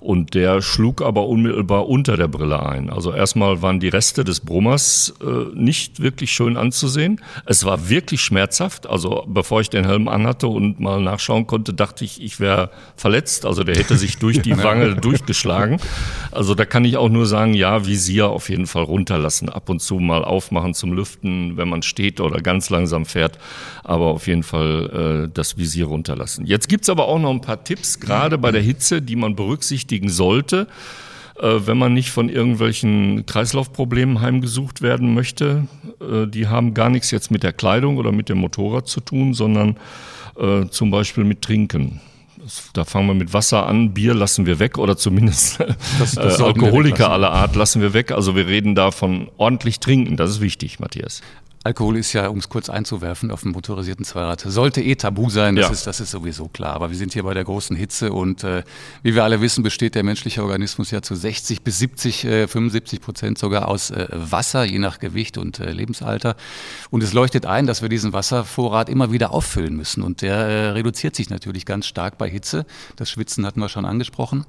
Und 0.01 0.33
der 0.33 0.63
schlug 0.63 1.03
aber 1.03 1.27
unmittelbar 1.27 1.87
unter 1.87 2.17
der 2.17 2.27
Brille 2.27 2.65
ein. 2.65 2.89
Also 2.89 3.13
erstmal 3.13 3.61
waren 3.61 3.79
die 3.79 3.87
Reste 3.87 4.23
des 4.23 4.39
Brummers 4.39 5.13
äh, 5.21 5.55
nicht 5.55 6.01
wirklich 6.01 6.31
schön 6.31 6.57
anzusehen. 6.57 7.21
Es 7.45 7.65
war 7.65 7.87
wirklich 7.87 8.21
schmerzhaft. 8.21 8.87
Also 8.87 9.23
bevor 9.27 9.61
ich 9.61 9.69
den 9.69 9.85
Helm 9.85 10.07
anhatte 10.07 10.47
und 10.47 10.79
mal 10.79 10.99
nachschauen 10.99 11.45
konnte, 11.45 11.75
dachte 11.75 12.03
ich, 12.03 12.19
ich 12.19 12.39
wäre 12.39 12.71
verletzt. 12.95 13.45
Also 13.45 13.63
der 13.63 13.75
hätte 13.75 13.95
sich 13.95 14.17
durch 14.17 14.41
die 14.41 14.57
Wange 14.57 14.95
durchgeschlagen. 14.95 15.79
Also 16.31 16.55
da 16.55 16.65
kann 16.65 16.83
ich 16.83 16.97
auch 16.97 17.09
nur 17.09 17.27
sagen, 17.27 17.53
ja, 17.53 17.85
Visier 17.85 18.29
auf 18.29 18.49
jeden 18.49 18.65
Fall 18.65 18.83
runterlassen. 18.83 19.49
Ab 19.49 19.69
und 19.69 19.81
zu 19.83 19.99
mal 19.99 20.25
aufmachen 20.25 20.73
zum 20.73 20.93
Lüften, 20.93 21.57
wenn 21.57 21.69
man 21.69 21.83
steht 21.83 22.19
oder 22.19 22.41
ganz 22.41 22.71
langsam 22.71 23.05
fährt. 23.05 23.37
Aber 23.83 24.07
auf 24.07 24.27
jeden 24.27 24.43
Fall 24.43 25.25
äh, 25.27 25.31
das 25.33 25.57
Visier 25.57 25.85
runterlassen. 25.85 26.45
Jetzt 26.45 26.69
gibt's 26.69 26.89
aber 26.89 27.07
auch 27.07 27.19
noch 27.19 27.31
ein 27.31 27.41
paar 27.41 27.63
Tipps, 27.63 27.99
gerade 27.99 28.37
bei 28.37 28.51
der 28.51 28.61
Hitze, 28.61 29.01
die 29.01 29.15
man 29.15 29.35
berücksichtigen 29.35 30.09
sollte, 30.09 30.67
äh, 31.39 31.59
wenn 31.65 31.77
man 31.77 31.93
nicht 31.93 32.11
von 32.11 32.29
irgendwelchen 32.29 33.25
Kreislaufproblemen 33.25 34.21
heimgesucht 34.21 34.81
werden 34.81 35.13
möchte. 35.13 35.67
Äh, 35.99 36.27
die 36.27 36.47
haben 36.47 36.73
gar 36.73 36.89
nichts 36.89 37.11
jetzt 37.11 37.31
mit 37.31 37.43
der 37.43 37.53
Kleidung 37.53 37.97
oder 37.97 38.11
mit 38.11 38.29
dem 38.29 38.37
Motorrad 38.37 38.87
zu 38.87 39.01
tun, 39.01 39.33
sondern 39.33 39.77
äh, 40.37 40.67
zum 40.69 40.91
Beispiel 40.91 41.23
mit 41.23 41.41
Trinken. 41.41 42.01
Da 42.73 42.85
fangen 42.85 43.07
wir 43.07 43.13
mit 43.13 43.33
Wasser 43.33 43.67
an, 43.67 43.93
Bier 43.93 44.15
lassen 44.15 44.47
wir 44.47 44.57
weg 44.57 44.79
oder 44.79 44.97
zumindest 44.97 45.59
das, 45.99 46.15
das 46.15 46.41
Alkoholiker 46.41 47.11
aller 47.11 47.31
Art 47.31 47.55
lassen 47.55 47.81
wir 47.81 47.93
weg. 47.93 48.11
Also 48.11 48.35
wir 48.35 48.47
reden 48.47 48.73
da 48.73 48.89
von 48.89 49.29
ordentlich 49.37 49.79
trinken, 49.79 50.17
das 50.17 50.31
ist 50.31 50.41
wichtig, 50.41 50.79
Matthias. 50.79 51.21
Alkohol 51.63 51.97
ist 51.97 52.13
ja, 52.13 52.27
um 52.27 52.39
es 52.39 52.49
kurz 52.49 52.69
einzuwerfen, 52.69 53.29
auf 53.29 53.41
dem 53.41 53.51
motorisierten 53.51 54.03
Zweirad, 54.03 54.41
sollte 54.41 54.81
eh 54.81 54.95
tabu 54.95 55.29
sein, 55.29 55.55
das, 55.55 55.67
ja. 55.67 55.71
ist, 55.71 55.85
das 55.85 55.99
ist 55.99 56.09
sowieso 56.09 56.47
klar. 56.47 56.73
Aber 56.73 56.89
wir 56.89 56.97
sind 56.97 57.13
hier 57.13 57.21
bei 57.21 57.35
der 57.35 57.43
großen 57.43 57.75
Hitze 57.75 58.11
und 58.13 58.43
äh, 58.43 58.63
wie 59.03 59.13
wir 59.13 59.23
alle 59.23 59.41
wissen, 59.41 59.63
besteht 59.63 59.93
der 59.93 60.03
menschliche 60.03 60.41
Organismus 60.41 60.89
ja 60.89 61.03
zu 61.03 61.13
60 61.13 61.61
bis 61.61 61.77
70, 61.77 62.25
äh, 62.25 62.47
75 62.47 62.99
Prozent 62.99 63.37
sogar 63.37 63.67
aus 63.67 63.91
äh, 63.91 64.07
Wasser, 64.11 64.63
je 64.63 64.79
nach 64.79 64.97
Gewicht 64.97 65.37
und 65.37 65.59
äh, 65.59 65.71
Lebensalter. 65.71 66.35
Und 66.89 67.03
es 67.03 67.13
leuchtet 67.13 67.45
ein, 67.45 67.67
dass 67.67 67.83
wir 67.83 67.89
diesen 67.89 68.11
Wasservorrat 68.11 68.89
immer 68.89 69.11
wieder 69.11 69.31
auffüllen 69.31 69.75
müssen. 69.75 70.01
Und 70.01 70.23
der 70.23 70.35
äh, 70.35 70.69
reduziert 70.69 71.15
sich 71.15 71.29
natürlich 71.29 71.67
ganz 71.67 71.85
stark 71.85 72.17
bei 72.17 72.27
Hitze. 72.27 72.65
Das 72.95 73.11
Schwitzen 73.11 73.45
hatten 73.45 73.59
wir 73.59 73.69
schon 73.69 73.85
angesprochen 73.85 74.45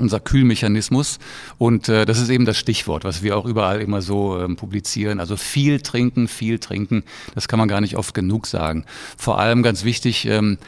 unser 0.00 0.20
Kühlmechanismus. 0.20 1.18
Und 1.58 1.88
äh, 1.88 2.04
das 2.04 2.18
ist 2.18 2.28
eben 2.28 2.44
das 2.44 2.56
Stichwort, 2.56 3.04
was 3.04 3.22
wir 3.22 3.36
auch 3.36 3.44
überall 3.44 3.80
immer 3.80 4.02
so 4.02 4.38
ähm, 4.38 4.56
publizieren. 4.56 5.20
Also 5.20 5.36
viel 5.36 5.80
trinken, 5.80 6.28
viel 6.28 6.58
trinken, 6.58 7.04
das 7.34 7.48
kann 7.48 7.58
man 7.58 7.68
gar 7.68 7.80
nicht 7.80 7.96
oft 7.96 8.14
genug 8.14 8.46
sagen. 8.46 8.84
Vor 9.16 9.38
allem 9.38 9.62
ganz 9.62 9.84
wichtig, 9.84 10.26
ähm, 10.26 10.58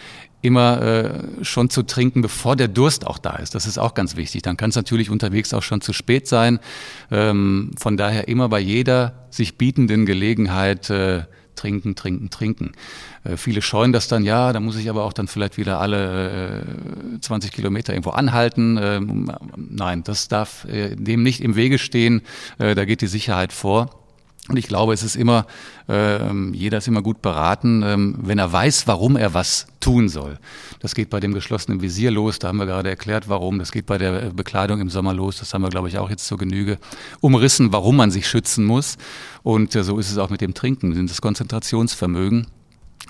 immer 0.42 0.80
äh, 0.82 1.44
schon 1.44 1.68
zu 1.70 1.82
trinken, 1.82 2.22
bevor 2.22 2.56
der 2.56 2.68
Durst 2.68 3.06
auch 3.06 3.18
da 3.18 3.36
ist. 3.36 3.54
Das 3.54 3.66
ist 3.66 3.78
auch 3.78 3.94
ganz 3.94 4.16
wichtig. 4.16 4.42
Dann 4.42 4.56
kann 4.56 4.70
es 4.70 4.76
natürlich 4.76 5.10
unterwegs 5.10 5.52
auch 5.52 5.62
schon 5.62 5.80
zu 5.80 5.92
spät 5.92 6.26
sein. 6.26 6.60
Ähm, 7.10 7.72
von 7.78 7.96
daher 7.96 8.28
immer 8.28 8.48
bei 8.48 8.60
jeder 8.60 9.26
sich 9.30 9.58
bietenden 9.58 10.06
Gelegenheit 10.06 10.88
äh, 10.90 11.24
trinken, 11.54 11.94
trinken, 11.94 12.30
trinken. 12.30 12.72
Äh, 13.24 13.36
viele 13.36 13.62
scheuen 13.62 13.92
das 13.92 14.08
dann, 14.08 14.24
ja, 14.24 14.52
da 14.52 14.60
muss 14.60 14.76
ich 14.76 14.88
aber 14.90 15.04
auch 15.04 15.12
dann 15.12 15.28
vielleicht 15.28 15.56
wieder 15.56 15.80
alle 15.80 16.64
äh, 17.16 17.20
20 17.20 17.52
Kilometer 17.52 17.92
irgendwo 17.92 18.10
anhalten. 18.10 18.78
Ähm, 18.80 19.30
nein, 19.56 20.02
das 20.04 20.28
darf 20.28 20.64
äh, 20.66 20.96
dem 20.96 21.22
nicht 21.22 21.40
im 21.40 21.56
Wege 21.56 21.78
stehen. 21.78 22.22
Äh, 22.58 22.74
da 22.74 22.84
geht 22.84 23.00
die 23.00 23.06
Sicherheit 23.06 23.52
vor. 23.52 23.99
Und 24.48 24.56
ich 24.56 24.66
glaube, 24.66 24.94
es 24.94 25.02
ist 25.02 25.16
immer, 25.16 25.46
äh, 25.88 26.32
jeder 26.52 26.78
ist 26.78 26.88
immer 26.88 27.02
gut 27.02 27.22
beraten, 27.22 27.82
äh, 27.82 27.96
wenn 28.26 28.38
er 28.38 28.50
weiß, 28.50 28.86
warum 28.86 29.16
er 29.16 29.34
was 29.34 29.66
tun 29.80 30.08
soll. 30.08 30.38
Das 30.80 30.94
geht 30.94 31.10
bei 31.10 31.20
dem 31.20 31.34
geschlossenen 31.34 31.82
Visier 31.82 32.10
los, 32.10 32.38
da 32.38 32.48
haben 32.48 32.56
wir 32.56 32.66
gerade 32.66 32.88
erklärt, 32.88 33.28
warum. 33.28 33.58
Das 33.58 33.70
geht 33.70 33.86
bei 33.86 33.98
der 33.98 34.30
Bekleidung 34.30 34.80
im 34.80 34.90
Sommer 34.90 35.14
los, 35.14 35.38
das 35.38 35.54
haben 35.54 35.62
wir, 35.62 35.68
glaube 35.68 35.88
ich, 35.88 35.98
auch 35.98 36.10
jetzt 36.10 36.26
zur 36.26 36.38
Genüge 36.38 36.78
umrissen, 37.20 37.72
warum 37.72 37.96
man 37.96 38.10
sich 38.10 38.26
schützen 38.26 38.64
muss. 38.64 38.96
Und 39.42 39.76
äh, 39.76 39.84
so 39.84 39.98
ist 39.98 40.10
es 40.10 40.18
auch 40.18 40.30
mit 40.30 40.40
dem 40.40 40.54
Trinken, 40.54 41.06
das 41.06 41.20
Konzentrationsvermögen. 41.20 42.46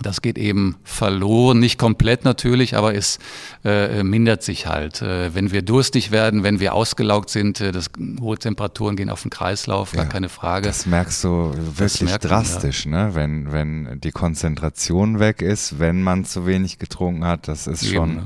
Das 0.02 0.22
geht 0.22 0.38
eben 0.38 0.76
verloren, 0.82 1.58
nicht 1.58 1.78
komplett 1.78 2.24
natürlich, 2.24 2.74
aber 2.76 2.94
es 2.94 3.18
äh, 3.64 4.02
mindert 4.02 4.42
sich 4.42 4.66
halt. 4.66 5.02
Äh, 5.02 5.34
wenn 5.34 5.52
wir 5.52 5.62
durstig 5.62 6.10
werden, 6.10 6.42
wenn 6.42 6.58
wir 6.58 6.74
ausgelaugt 6.74 7.28
sind, 7.28 7.60
äh, 7.60 7.70
das, 7.70 7.90
hohe 8.20 8.38
Temperaturen 8.38 8.96
gehen 8.96 9.10
auf 9.10 9.22
den 9.22 9.30
Kreislauf, 9.30 9.92
ja, 9.92 10.02
gar 10.02 10.10
keine 10.10 10.30
Frage. 10.30 10.68
Das 10.68 10.86
merkst 10.86 11.24
du 11.24 11.52
wirklich 11.76 12.10
drastisch, 12.12 12.86
man, 12.86 12.94
ja. 12.94 13.06
ne? 13.08 13.14
wenn, 13.14 13.52
wenn 13.52 14.00
die 14.00 14.10
Konzentration 14.12 15.18
weg 15.18 15.42
ist, 15.42 15.78
wenn 15.78 16.02
man 16.02 16.24
zu 16.24 16.46
wenig 16.46 16.78
getrunken 16.78 17.26
hat, 17.26 17.46
das 17.46 17.66
ist 17.66 17.82
eben, 17.82 17.94
schon 17.94 18.14
ne? 18.14 18.24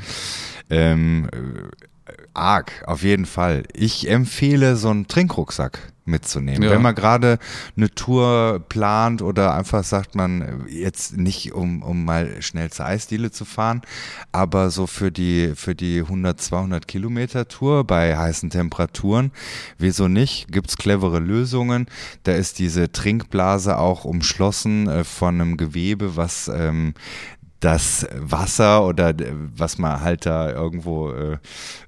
ähm, 0.71 1.29
arg, 2.35 2.85
auf 2.87 3.03
jeden 3.03 3.27
Fall. 3.27 3.65
Ich 3.73 4.09
empfehle 4.09 4.77
so 4.77 4.91
einen 4.91 5.09
Trinkrucksack 5.09 5.94
mitzunehmen. 6.05 6.63
Ja. 6.63 6.71
Wenn 6.71 6.83
man 6.83 6.95
gerade 6.95 7.39
eine 7.77 7.91
Tour 7.91 8.63
plant 8.69 9.23
oder 9.23 9.55
einfach 9.55 9.85
sagt 9.85 10.15
man 10.15 10.65
jetzt 10.69 11.17
nicht 11.17 11.53
um, 11.53 11.83
um 11.83 12.05
mal 12.05 12.43
schnell 12.43 12.71
zur 12.71 12.87
Eisdiele 12.87 13.31
zu 13.31 13.45
fahren, 13.45 13.83
aber 14.33 14.71
so 14.71 14.87
für 14.87 15.11
die 15.11 15.53
für 15.55 15.75
die 15.75 16.01
100 16.01 16.41
200 16.41 16.87
Kilometer 16.89 17.49
Tour 17.49 17.85
bei 17.85 18.17
heißen 18.17 18.51
Temperaturen, 18.51 19.33
wieso 19.79 20.09
nicht? 20.09 20.53
Gibt's 20.53 20.77
clevere 20.77 21.19
Lösungen. 21.19 21.87
Da 22.25 22.33
ist 22.33 22.59
diese 22.59 22.93
Trinkblase 22.93 23.79
auch 23.79 24.05
umschlossen 24.05 24.89
äh, 24.89 25.05
von 25.05 25.41
einem 25.41 25.57
Gewebe, 25.57 26.17
was 26.17 26.49
ähm, 26.49 26.95
das 27.61 28.07
Wasser 28.15 28.87
oder 28.87 29.15
was 29.57 29.79
man 29.79 30.01
halt 30.03 30.27
da 30.27 30.51
irgendwo 30.51 31.11
äh, 31.11 31.39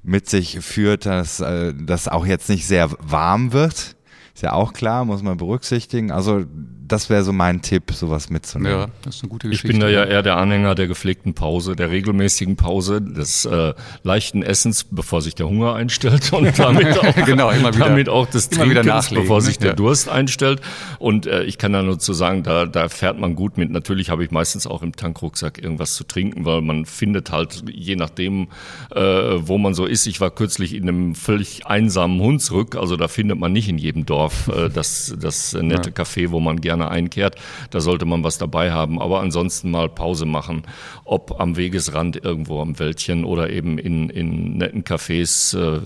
mit 0.02 0.28
sich 0.28 0.60
führt, 0.60 1.04
dass 1.04 1.40
äh, 1.40 1.74
das 1.76 2.08
auch 2.08 2.24
jetzt 2.24 2.48
nicht 2.48 2.66
sehr 2.66 2.90
warm 2.98 3.52
wird. 3.52 3.95
Ist 4.36 4.42
ja 4.42 4.52
auch 4.52 4.74
klar, 4.74 5.06
muss 5.06 5.22
man 5.22 5.38
berücksichtigen. 5.38 6.10
Also 6.10 6.44
das 6.88 7.10
wäre 7.10 7.22
so 7.22 7.32
mein 7.32 7.62
Tipp, 7.62 7.92
sowas 7.92 8.30
mitzunehmen. 8.30 8.78
Ja, 8.78 8.86
das 9.02 9.16
ist 9.16 9.22
eine 9.22 9.30
gute 9.30 9.48
Geschichte. 9.48 9.68
Ich 9.68 9.72
bin 9.72 9.80
da 9.80 9.88
ja 9.88 10.04
eher 10.04 10.22
der 10.22 10.36
Anhänger 10.36 10.74
der 10.74 10.86
gepflegten 10.86 11.34
Pause, 11.34 11.74
der 11.74 11.90
regelmäßigen 11.90 12.56
Pause, 12.56 13.02
des 13.02 13.44
äh, 13.44 13.74
leichten 14.02 14.42
Essens, 14.42 14.84
bevor 14.84 15.22
sich 15.22 15.34
der 15.34 15.48
Hunger 15.48 15.74
einstellt 15.74 16.32
und 16.32 16.58
damit 16.58 16.98
auch, 16.98 17.14
genau, 17.26 17.50
immer 17.50 17.74
wieder, 17.74 17.86
damit 17.86 18.08
auch 18.08 18.26
des 18.26 18.48
Trinkens, 18.50 19.10
bevor 19.10 19.40
sich 19.40 19.58
der 19.58 19.70
ja. 19.70 19.74
Durst 19.74 20.08
einstellt. 20.08 20.60
Und 20.98 21.26
äh, 21.26 21.44
ich 21.44 21.58
kann 21.58 21.72
da 21.72 21.82
nur 21.82 21.98
zu 21.98 22.12
sagen, 22.12 22.42
da, 22.42 22.66
da 22.66 22.88
fährt 22.88 23.18
man 23.18 23.34
gut 23.34 23.58
mit. 23.58 23.70
Natürlich 23.70 24.10
habe 24.10 24.24
ich 24.24 24.30
meistens 24.30 24.66
auch 24.66 24.82
im 24.82 24.94
Tankrucksack 24.94 25.62
irgendwas 25.62 25.94
zu 25.94 26.04
trinken, 26.04 26.44
weil 26.44 26.60
man 26.60 26.86
findet 26.86 27.32
halt, 27.32 27.64
je 27.70 27.96
nachdem, 27.96 28.48
äh, 28.94 29.00
wo 29.00 29.58
man 29.58 29.74
so 29.74 29.86
ist. 29.86 30.06
Ich 30.06 30.20
war 30.20 30.30
kürzlich 30.30 30.74
in 30.74 30.88
einem 30.88 31.14
völlig 31.14 31.66
einsamen 31.66 32.20
Hunsrück, 32.20 32.76
also 32.76 32.96
da 32.96 33.08
findet 33.08 33.38
man 33.38 33.52
nicht 33.52 33.68
in 33.68 33.78
jedem 33.78 34.06
Dorf 34.06 34.48
äh, 34.48 34.68
das, 34.68 35.14
das 35.18 35.52
nette 35.54 35.90
ja. 35.90 35.96
Café, 35.96 36.30
wo 36.30 36.40
man 36.40 36.60
gerne 36.60 36.75
gerne 36.76 36.90
einkehrt. 36.90 37.36
Da 37.70 37.80
sollte 37.80 38.04
man 38.04 38.22
was 38.22 38.38
dabei 38.38 38.72
haben. 38.72 39.00
Aber 39.00 39.20
ansonsten 39.20 39.70
mal 39.70 39.88
Pause 39.88 40.26
machen, 40.26 40.62
ob 41.04 41.40
am 41.40 41.56
Wegesrand 41.56 42.22
irgendwo 42.22 42.60
am 42.60 42.78
Wäldchen 42.78 43.24
oder 43.24 43.50
eben 43.50 43.78
in, 43.78 44.10
in 44.10 44.58
netten 44.58 44.84
Cafés 44.84 45.56
äh, 45.56 45.80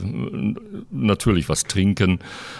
natürlich 0.90 1.48
was 1.48 1.64
trinken, 1.64 2.18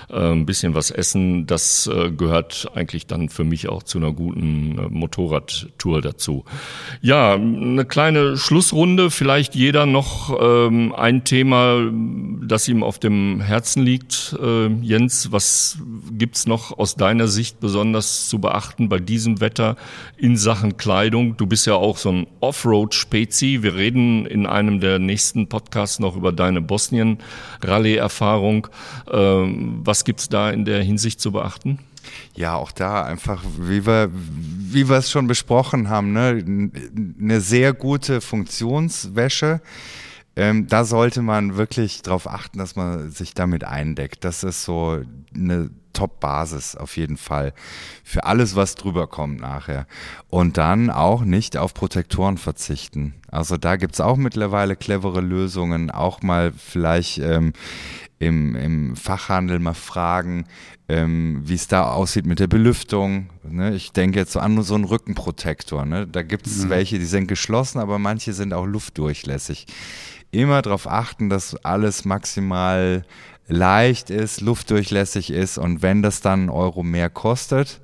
äh, 0.08 0.32
ein 0.32 0.46
bisschen 0.46 0.74
was 0.74 0.90
essen. 0.90 1.46
Das 1.46 1.86
äh, 1.92 2.10
gehört 2.10 2.70
eigentlich 2.74 3.06
dann 3.06 3.28
für 3.28 3.44
mich 3.44 3.68
auch 3.68 3.82
zu 3.82 3.98
einer 3.98 4.12
guten 4.12 4.76
Motorradtour 4.90 6.00
dazu. 6.00 6.44
Ja, 7.00 7.34
eine 7.34 7.84
kleine 7.84 8.36
Schlussrunde. 8.36 9.10
Vielleicht 9.10 9.54
jeder 9.54 9.86
noch 9.86 10.38
ähm, 10.40 10.94
ein 10.94 11.24
Thema, 11.24 11.90
das 12.46 12.68
ihm 12.68 12.82
auf 12.82 12.98
dem 12.98 13.40
Herzen 13.40 13.82
liegt. 13.82 14.36
Jens, 14.82 15.32
was 15.32 15.78
gibt's 16.12 16.46
noch 16.46 16.78
aus 16.78 16.94
deiner 16.94 17.26
Sicht 17.26 17.60
besonders 17.60 18.19
zu 18.28 18.38
beachten 18.38 18.88
bei 18.88 18.98
diesem 18.98 19.40
Wetter 19.40 19.76
in 20.16 20.36
Sachen 20.36 20.76
Kleidung? 20.76 21.36
Du 21.36 21.46
bist 21.46 21.66
ja 21.66 21.74
auch 21.74 21.96
so 21.96 22.10
ein 22.10 22.26
Offroad-Spezi. 22.40 23.62
Wir 23.62 23.74
reden 23.74 24.26
in 24.26 24.46
einem 24.46 24.80
der 24.80 24.98
nächsten 24.98 25.48
Podcasts 25.48 25.98
noch 25.98 26.16
über 26.16 26.32
deine 26.32 26.60
Bosnien-Rallye-Erfahrung. 26.60 28.68
Ähm, 29.10 29.80
was 29.84 30.04
gibt's 30.04 30.28
da 30.28 30.50
in 30.50 30.64
der 30.64 30.82
Hinsicht 30.82 31.20
zu 31.20 31.32
beachten? 31.32 31.78
Ja, 32.34 32.56
auch 32.56 32.72
da 32.72 33.04
einfach, 33.04 33.42
wie 33.58 33.86
wir, 33.86 34.10
wie 34.12 34.88
wir 34.88 34.96
es 34.96 35.10
schon 35.10 35.26
besprochen 35.26 35.88
haben, 35.88 36.12
ne, 36.12 36.70
eine 37.20 37.40
sehr 37.40 37.72
gute 37.72 38.20
Funktionswäsche. 38.20 39.60
Ähm, 40.36 40.68
da 40.68 40.84
sollte 40.84 41.22
man 41.22 41.56
wirklich 41.56 42.02
darauf 42.02 42.28
achten, 42.28 42.58
dass 42.58 42.76
man 42.76 43.10
sich 43.10 43.34
damit 43.34 43.64
eindeckt. 43.64 44.24
Das 44.24 44.44
ist 44.44 44.64
so 44.64 45.02
eine 45.34 45.70
Top-Basis 45.92 46.76
auf 46.76 46.96
jeden 46.96 47.16
Fall 47.16 47.52
für 48.04 48.24
alles, 48.24 48.54
was 48.56 48.74
drüber 48.74 49.06
kommt 49.06 49.40
nachher. 49.40 49.86
Und 50.28 50.56
dann 50.56 50.88
auch 50.90 51.22
nicht 51.22 51.56
auf 51.56 51.74
Protektoren 51.74 52.38
verzichten. 52.38 53.14
Also 53.30 53.56
da 53.56 53.76
gibt's 53.76 54.00
auch 54.00 54.16
mittlerweile 54.16 54.76
clevere 54.76 55.20
Lösungen, 55.20 55.90
auch 55.90 56.22
mal 56.22 56.52
vielleicht 56.52 57.18
ähm, 57.18 57.52
im, 58.18 58.54
im 58.54 58.96
Fachhandel 58.96 59.58
mal 59.58 59.74
fragen, 59.74 60.44
ähm, 60.90 61.42
wie 61.44 61.54
es 61.54 61.68
da 61.68 61.84
aussieht 61.92 62.26
mit 62.26 62.40
der 62.40 62.48
Belüftung. 62.48 63.30
Ne? 63.48 63.74
Ich 63.74 63.92
denke 63.92 64.18
jetzt 64.18 64.32
so 64.32 64.40
an 64.40 64.60
so 64.62 64.74
einen 64.74 64.84
Rückenprotektor. 64.84 65.86
Ne? 65.86 66.08
Da 66.08 66.22
gibt's 66.22 66.64
mhm. 66.64 66.70
welche, 66.70 66.98
die 66.98 67.04
sind 67.04 67.28
geschlossen, 67.28 67.78
aber 67.78 68.00
manche 68.00 68.32
sind 68.32 68.52
auch 68.52 68.66
luftdurchlässig. 68.66 69.66
Immer 70.32 70.62
darauf 70.62 70.88
achten, 70.88 71.28
dass 71.28 71.54
alles 71.64 72.04
maximal 72.04 73.04
leicht 73.46 74.10
ist, 74.10 74.40
luftdurchlässig 74.40 75.30
ist 75.30 75.58
und 75.58 75.82
wenn 75.82 76.02
das 76.02 76.20
dann 76.20 76.40
einen 76.40 76.50
Euro 76.50 76.82
mehr 76.82 77.10
kostet, 77.10 77.80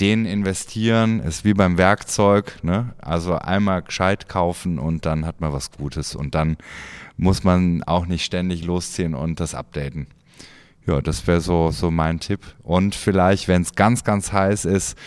den 0.00 0.24
investieren 0.24 1.20
ist 1.20 1.44
wie 1.44 1.54
beim 1.54 1.78
Werkzeug, 1.78 2.58
ne? 2.62 2.94
Also 2.98 3.34
einmal 3.34 3.82
gescheit 3.82 4.28
kaufen 4.28 4.78
und 4.78 5.04
dann 5.04 5.26
hat 5.26 5.40
man 5.40 5.52
was 5.52 5.70
Gutes 5.70 6.14
und 6.14 6.34
dann 6.34 6.56
muss 7.16 7.44
man 7.44 7.82
auch 7.84 8.06
nicht 8.06 8.24
ständig 8.24 8.64
losziehen 8.64 9.14
und 9.14 9.38
das 9.38 9.54
updaten. 9.54 10.06
Ja, 10.86 11.00
das 11.00 11.26
wäre 11.26 11.40
so, 11.40 11.70
so 11.70 11.90
mein 11.90 12.18
Tipp. 12.18 12.40
Und 12.62 12.94
vielleicht, 12.94 13.48
wenn 13.48 13.62
es 13.62 13.74
ganz, 13.74 14.02
ganz 14.04 14.32
heiß 14.32 14.64
ist, 14.64 14.98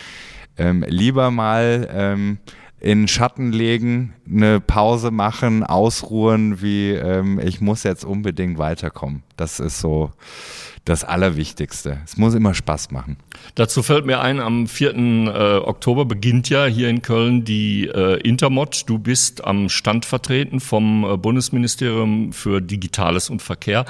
ähm, 0.56 0.84
lieber 0.88 1.30
mal 1.30 1.88
ähm, 1.92 2.38
in 2.80 3.08
Schatten 3.08 3.52
legen, 3.52 4.14
eine 4.30 4.60
Pause 4.60 5.10
machen, 5.10 5.64
ausruhen, 5.64 6.62
wie 6.62 6.92
ähm, 6.92 7.38
ich 7.38 7.60
muss 7.60 7.82
jetzt 7.82 8.04
unbedingt 8.04 8.58
weiterkommen. 8.58 9.22
Das 9.36 9.60
ist 9.60 9.80
so 9.80 10.12
das 10.86 11.02
Allerwichtigste. 11.02 11.98
Es 12.04 12.16
muss 12.16 12.34
immer 12.34 12.54
Spaß 12.54 12.92
machen. 12.92 13.16
Dazu 13.56 13.82
fällt 13.82 14.06
mir 14.06 14.20
ein, 14.20 14.40
am 14.40 14.68
4. 14.68 14.94
Äh, 14.94 15.56
Oktober 15.58 16.04
beginnt 16.04 16.48
ja 16.48 16.66
hier 16.66 16.88
in 16.88 17.02
Köln 17.02 17.44
die 17.44 17.88
äh, 17.88 18.20
Intermod. 18.20 18.84
Du 18.86 18.98
bist 18.98 19.44
am 19.44 19.68
Stand 19.68 20.04
vertreten 20.04 20.60
vom 20.60 21.04
äh, 21.04 21.16
Bundesministerium 21.16 22.32
für 22.32 22.62
Digitales 22.62 23.28
und 23.28 23.42
Verkehr. 23.42 23.84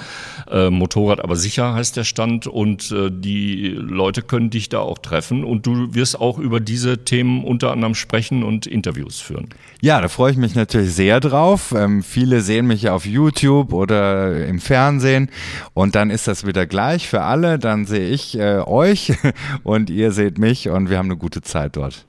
Motorrad 0.70 1.22
aber 1.22 1.36
sicher 1.36 1.74
heißt 1.74 1.96
der 1.96 2.04
Stand 2.04 2.46
und 2.46 2.94
die 3.08 3.68
Leute 3.68 4.22
können 4.22 4.50
dich 4.50 4.68
da 4.68 4.78
auch 4.78 4.98
treffen 4.98 5.44
und 5.44 5.66
du 5.66 5.94
wirst 5.94 6.18
auch 6.20 6.38
über 6.38 6.60
diese 6.60 7.04
Themen 7.04 7.44
unter 7.44 7.72
anderem 7.72 7.94
sprechen 7.94 8.42
und 8.42 8.66
Interviews 8.66 9.20
führen. 9.20 9.48
Ja, 9.80 10.00
da 10.00 10.08
freue 10.08 10.32
ich 10.32 10.38
mich 10.38 10.54
natürlich 10.54 10.94
sehr 10.94 11.20
drauf. 11.20 11.74
Ähm, 11.76 12.02
viele 12.02 12.40
sehen 12.40 12.66
mich 12.66 12.88
auf 12.88 13.04
YouTube 13.04 13.72
oder 13.72 14.46
im 14.46 14.60
Fernsehen 14.60 15.30
und 15.74 15.94
dann 15.94 16.10
ist 16.10 16.28
das 16.28 16.46
wieder 16.46 16.66
gleich 16.66 16.85
gleich 16.86 17.08
für 17.08 17.22
alle, 17.22 17.58
dann 17.58 17.84
sehe 17.84 18.08
ich 18.10 18.38
äh, 18.38 18.60
euch 18.60 19.12
und 19.64 19.90
ihr 19.90 20.12
seht 20.12 20.38
mich 20.38 20.68
und 20.68 20.88
wir 20.88 20.98
haben 20.98 21.06
eine 21.06 21.16
gute 21.16 21.42
Zeit 21.42 21.76
dort. 21.76 22.06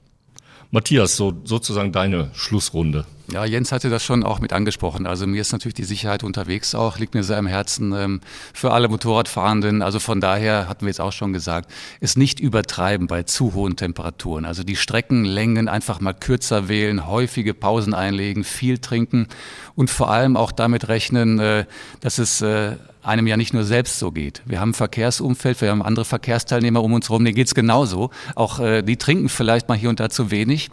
Matthias, 0.70 1.16
so 1.16 1.34
sozusagen 1.46 1.92
deine 1.92 2.30
Schlussrunde. 2.34 3.06
Ja, 3.32 3.44
Jens 3.44 3.72
hatte 3.72 3.90
das 3.90 4.04
schon 4.06 4.24
auch 4.24 4.40
mit 4.40 4.54
angesprochen. 4.54 5.08
Also 5.08 5.26
mir 5.26 5.42
ist 5.42 5.52
natürlich 5.52 5.74
die 5.74 5.84
Sicherheit 5.84 6.24
unterwegs 6.24 6.76
auch, 6.76 7.00
liegt 7.00 7.16
mir 7.16 7.24
sehr 7.24 7.38
am 7.38 7.48
Herzen 7.48 7.92
ähm, 7.94 8.22
für 8.54 8.72
alle 8.72 8.88
Motorradfahrenden. 8.88 9.82
Also 9.82 10.00
von 10.00 10.22
daher 10.22 10.70
hatten 10.70 10.82
wir 10.82 10.90
jetzt 10.90 11.02
auch 11.02 11.12
schon 11.12 11.34
gesagt, 11.34 11.72
es 12.00 12.16
nicht 12.16 12.40
übertreiben 12.40 13.08
bei 13.08 13.24
zu 13.24 13.56
hohen 13.56 13.78
Temperaturen. 13.78 14.46
Also 14.46 14.64
die 14.64 14.76
Streckenlängen 14.76 15.68
einfach 15.70 16.00
mal 16.02 16.14
kürzer 16.14 16.70
wählen, 16.70 17.08
häufige 17.08 17.56
Pausen 17.56 17.96
einlegen, 17.96 18.44
viel 18.44 18.78
trinken 18.78 19.28
und 19.74 19.90
vor 19.90 20.12
allem 20.12 20.38
auch 20.38 20.52
damit 20.52 20.88
rechnen, 20.88 21.40
äh, 21.40 21.66
dass 22.02 22.20
es 22.20 22.42
äh, 22.42 22.76
einem 23.08 23.28
ja 23.28 23.38
nicht 23.38 23.54
nur 23.54 23.64
selbst 23.64 24.00
so 24.00 24.12
geht. 24.12 24.42
Wir 24.46 24.60
haben 24.60 24.72
ein 24.72 24.74
Verkehrsumfeld, 24.74 25.62
wir 25.62 25.70
haben 25.70 25.82
andere 25.82 26.06
Verkehrsteilnehmer 26.06 26.84
um 26.84 26.94
uns 26.94 27.10
herum, 27.10 27.24
denen 27.26 27.36
geht's 27.36 27.56
genauso. 27.56 28.12
Auch 28.36 28.60
äh, 28.60 28.82
die 28.82 28.98
trinken 28.98 29.30
vielleicht 29.30 29.70
mal 29.70 29.78
hier 29.78 29.90
und 29.90 30.00
da 30.00 30.10
zu 30.10 30.32
wenig 30.32 30.70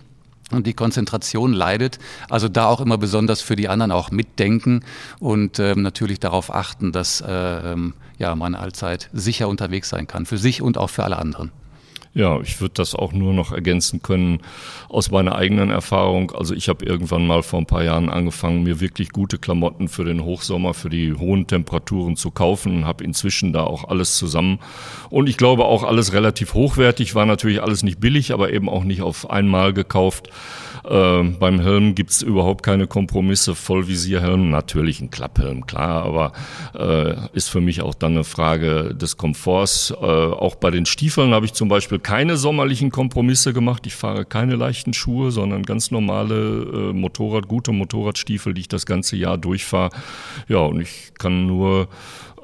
und 0.51 0.67
die 0.67 0.75
Konzentration 0.75 1.53
leidet. 1.53 1.99
Also 2.29 2.49
da 2.49 2.67
auch 2.67 2.81
immer 2.81 2.99
besonders 2.99 3.41
für 3.41 3.57
die 3.57 3.69
anderen 3.69 3.93
auch 3.93 4.11
mitdenken 4.11 4.81
und 5.21 5.59
ähm, 5.59 5.83
natürlich 5.83 6.21
darauf 6.21 6.53
achten, 6.55 6.93
dass 6.93 7.21
äh, 7.21 7.33
ähm, 7.73 7.95
ja, 8.19 8.35
man 8.35 8.55
allzeit 8.55 9.11
sicher 9.13 9.49
unterwegs 9.49 9.89
sein 9.89 10.07
kann, 10.07 10.27
für 10.27 10.39
sich 10.39 10.63
und 10.63 10.79
auch 10.79 10.91
für 10.91 11.05
alle 11.05 11.19
anderen. 11.19 11.51
Ja, 12.17 12.41
ich 12.41 12.61
würde 12.61 12.75
das 12.75 12.95
auch 12.95 13.13
nur 13.13 13.33
noch 13.33 13.51
ergänzen 13.51 14.01
können 14.01 14.39
aus 14.89 15.11
meiner 15.11 15.35
eigenen 15.35 15.71
Erfahrung. 15.71 16.31
Also 16.31 16.55
ich 16.55 16.69
habe 16.69 16.87
irgendwann 16.87 17.27
mal 17.27 17.43
vor 17.43 17.59
ein 17.59 17.67
paar 17.67 17.83
Jahren 17.83 18.09
angefangen, 18.09 18.63
mir 18.63 18.79
wirklich 18.79 19.11
gute 19.11 19.37
Klamotten 19.37 19.89
für 19.89 20.05
den 20.05 20.23
Hochsommer, 20.23 20.75
für 20.75 20.91
die 20.91 21.13
hohen 21.13 21.49
Temperaturen 21.49 22.15
zu 22.15 22.31
kaufen 22.31 22.77
und 22.77 22.85
habe 22.85 23.03
inzwischen 23.03 23.53
da 23.53 23.65
auch 23.65 23.89
alles 23.89 24.17
zusammen. 24.17 24.61
Und 25.11 25.29
ich 25.29 25.37
glaube 25.37 25.65
auch 25.65 25.83
alles 25.83 26.13
relativ 26.13 26.55
hochwertig, 26.55 27.17
war 27.17 27.27
natürlich 27.27 27.61
alles 27.61 27.83
nicht 27.83 27.99
billig, 27.99 28.33
aber 28.33 28.53
eben 28.53 28.69
auch 28.69 28.85
nicht 28.85 29.03
auf 29.03 29.29
einmal 29.29 29.73
gekauft. 29.73 30.31
Äh, 30.85 31.23
beim 31.23 31.61
Helm 31.61 31.95
gibt's 31.95 32.23
überhaupt 32.23 32.63
keine 32.63 32.87
Kompromisse. 32.87 33.55
Vollvisierhelm, 33.55 34.51
natürlich 34.51 35.01
ein 35.01 35.11
Klapphelm, 35.11 35.67
klar, 35.67 36.05
aber 36.05 36.33
äh, 36.75 37.15
ist 37.33 37.49
für 37.49 37.61
mich 37.61 37.81
auch 37.83 37.95
dann 37.95 38.13
eine 38.13 38.25
Frage 38.25 38.95
des 38.95 39.17
Komforts. 39.17 39.91
Äh, 39.91 40.05
auch 40.05 40.57
bei 40.57 40.71
den 40.71 40.87
Stiefeln 40.87 41.33
habe 41.33 41.47
ich 41.47 41.53
zum 41.53 41.69
Beispiel 41.69 41.99
keine 41.99 42.37
sommerlichen 42.37 42.91
Kompromisse 42.91 43.53
gemacht. 43.53 43.87
Ich 43.87 43.95
fahre 43.95 44.25
keine 44.25 44.57
leichten 44.57 44.93
Schuhe, 44.93 45.31
sondern 45.31 45.63
ganz 45.63 45.91
normale 45.91 46.91
äh, 46.91 46.93
Motorrad, 46.93 47.49
gute 47.49 47.73
Motorradstiefel, 47.73 48.55
die 48.55 48.63
ich 48.63 48.69
das 48.69 48.87
ganze 48.87 49.17
Jahr 49.17 49.39
durchfahre. 49.39 49.91
Ja, 50.49 50.59
und 50.59 50.81
ich 50.81 51.13
kann 51.19 51.47
nur 51.47 51.89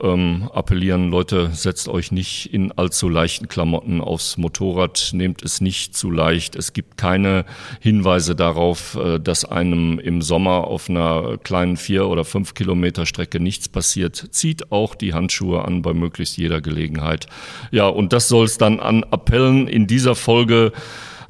ähm, 0.02 0.50
appellieren, 0.52 1.10
Leute, 1.10 1.50
setzt 1.52 1.88
euch 1.88 2.12
nicht 2.12 2.52
in 2.52 2.72
allzu 2.72 3.08
leichten 3.08 3.48
Klamotten 3.48 4.00
aufs 4.00 4.36
Motorrad, 4.38 5.10
nehmt 5.12 5.42
es 5.42 5.60
nicht 5.60 5.96
zu 5.96 6.10
leicht. 6.10 6.56
Es 6.56 6.72
gibt 6.72 6.96
keine 6.96 7.44
Hinweise 7.80 8.29
darauf, 8.34 8.96
äh, 8.96 9.18
dass 9.18 9.44
einem 9.44 9.98
im 9.98 10.22
Sommer 10.22 10.66
auf 10.66 10.88
einer 10.88 11.38
kleinen 11.38 11.76
vier 11.76 12.08
oder 12.08 12.24
fünf 12.24 12.54
Kilometer 12.54 13.06
Strecke 13.06 13.40
nichts 13.40 13.68
passiert. 13.68 14.28
Zieht 14.30 14.72
auch 14.72 14.94
die 14.94 15.14
Handschuhe 15.14 15.64
an 15.64 15.82
bei 15.82 15.94
möglichst 15.94 16.36
jeder 16.36 16.60
Gelegenheit. 16.60 17.26
Ja, 17.70 17.86
und 17.86 18.12
das 18.12 18.28
soll 18.28 18.46
es 18.46 18.58
dann 18.58 18.80
an 18.80 19.04
Appellen 19.10 19.68
in 19.68 19.86
dieser 19.86 20.14
Folge 20.14 20.72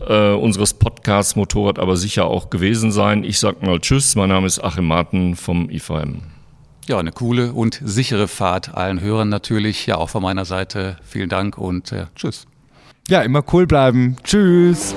äh, 0.06 0.32
unseres 0.32 0.74
Podcasts 0.74 1.36
Motorrad 1.36 1.78
aber 1.78 1.96
sicher 1.96 2.26
auch 2.26 2.50
gewesen 2.50 2.92
sein. 2.92 3.24
Ich 3.24 3.38
sag 3.38 3.62
mal 3.62 3.78
Tschüss, 3.80 4.16
mein 4.16 4.28
Name 4.28 4.46
ist 4.46 4.62
Achim 4.62 4.86
Marten 4.86 5.36
vom 5.36 5.70
IVM. 5.70 6.22
Ja, 6.86 6.98
eine 6.98 7.12
coole 7.12 7.52
und 7.52 7.80
sichere 7.84 8.26
Fahrt 8.26 8.74
allen 8.74 9.00
Hörern 9.00 9.28
natürlich. 9.28 9.86
Ja, 9.86 9.96
auch 9.96 10.10
von 10.10 10.22
meiner 10.22 10.44
Seite 10.44 10.96
vielen 11.04 11.28
Dank 11.28 11.58
und 11.58 11.92
äh, 11.92 12.06
tschüss. 12.16 12.46
Ja, 13.08 13.22
immer 13.22 13.44
cool 13.52 13.66
bleiben. 13.66 14.16
Tschüss. 14.24 14.94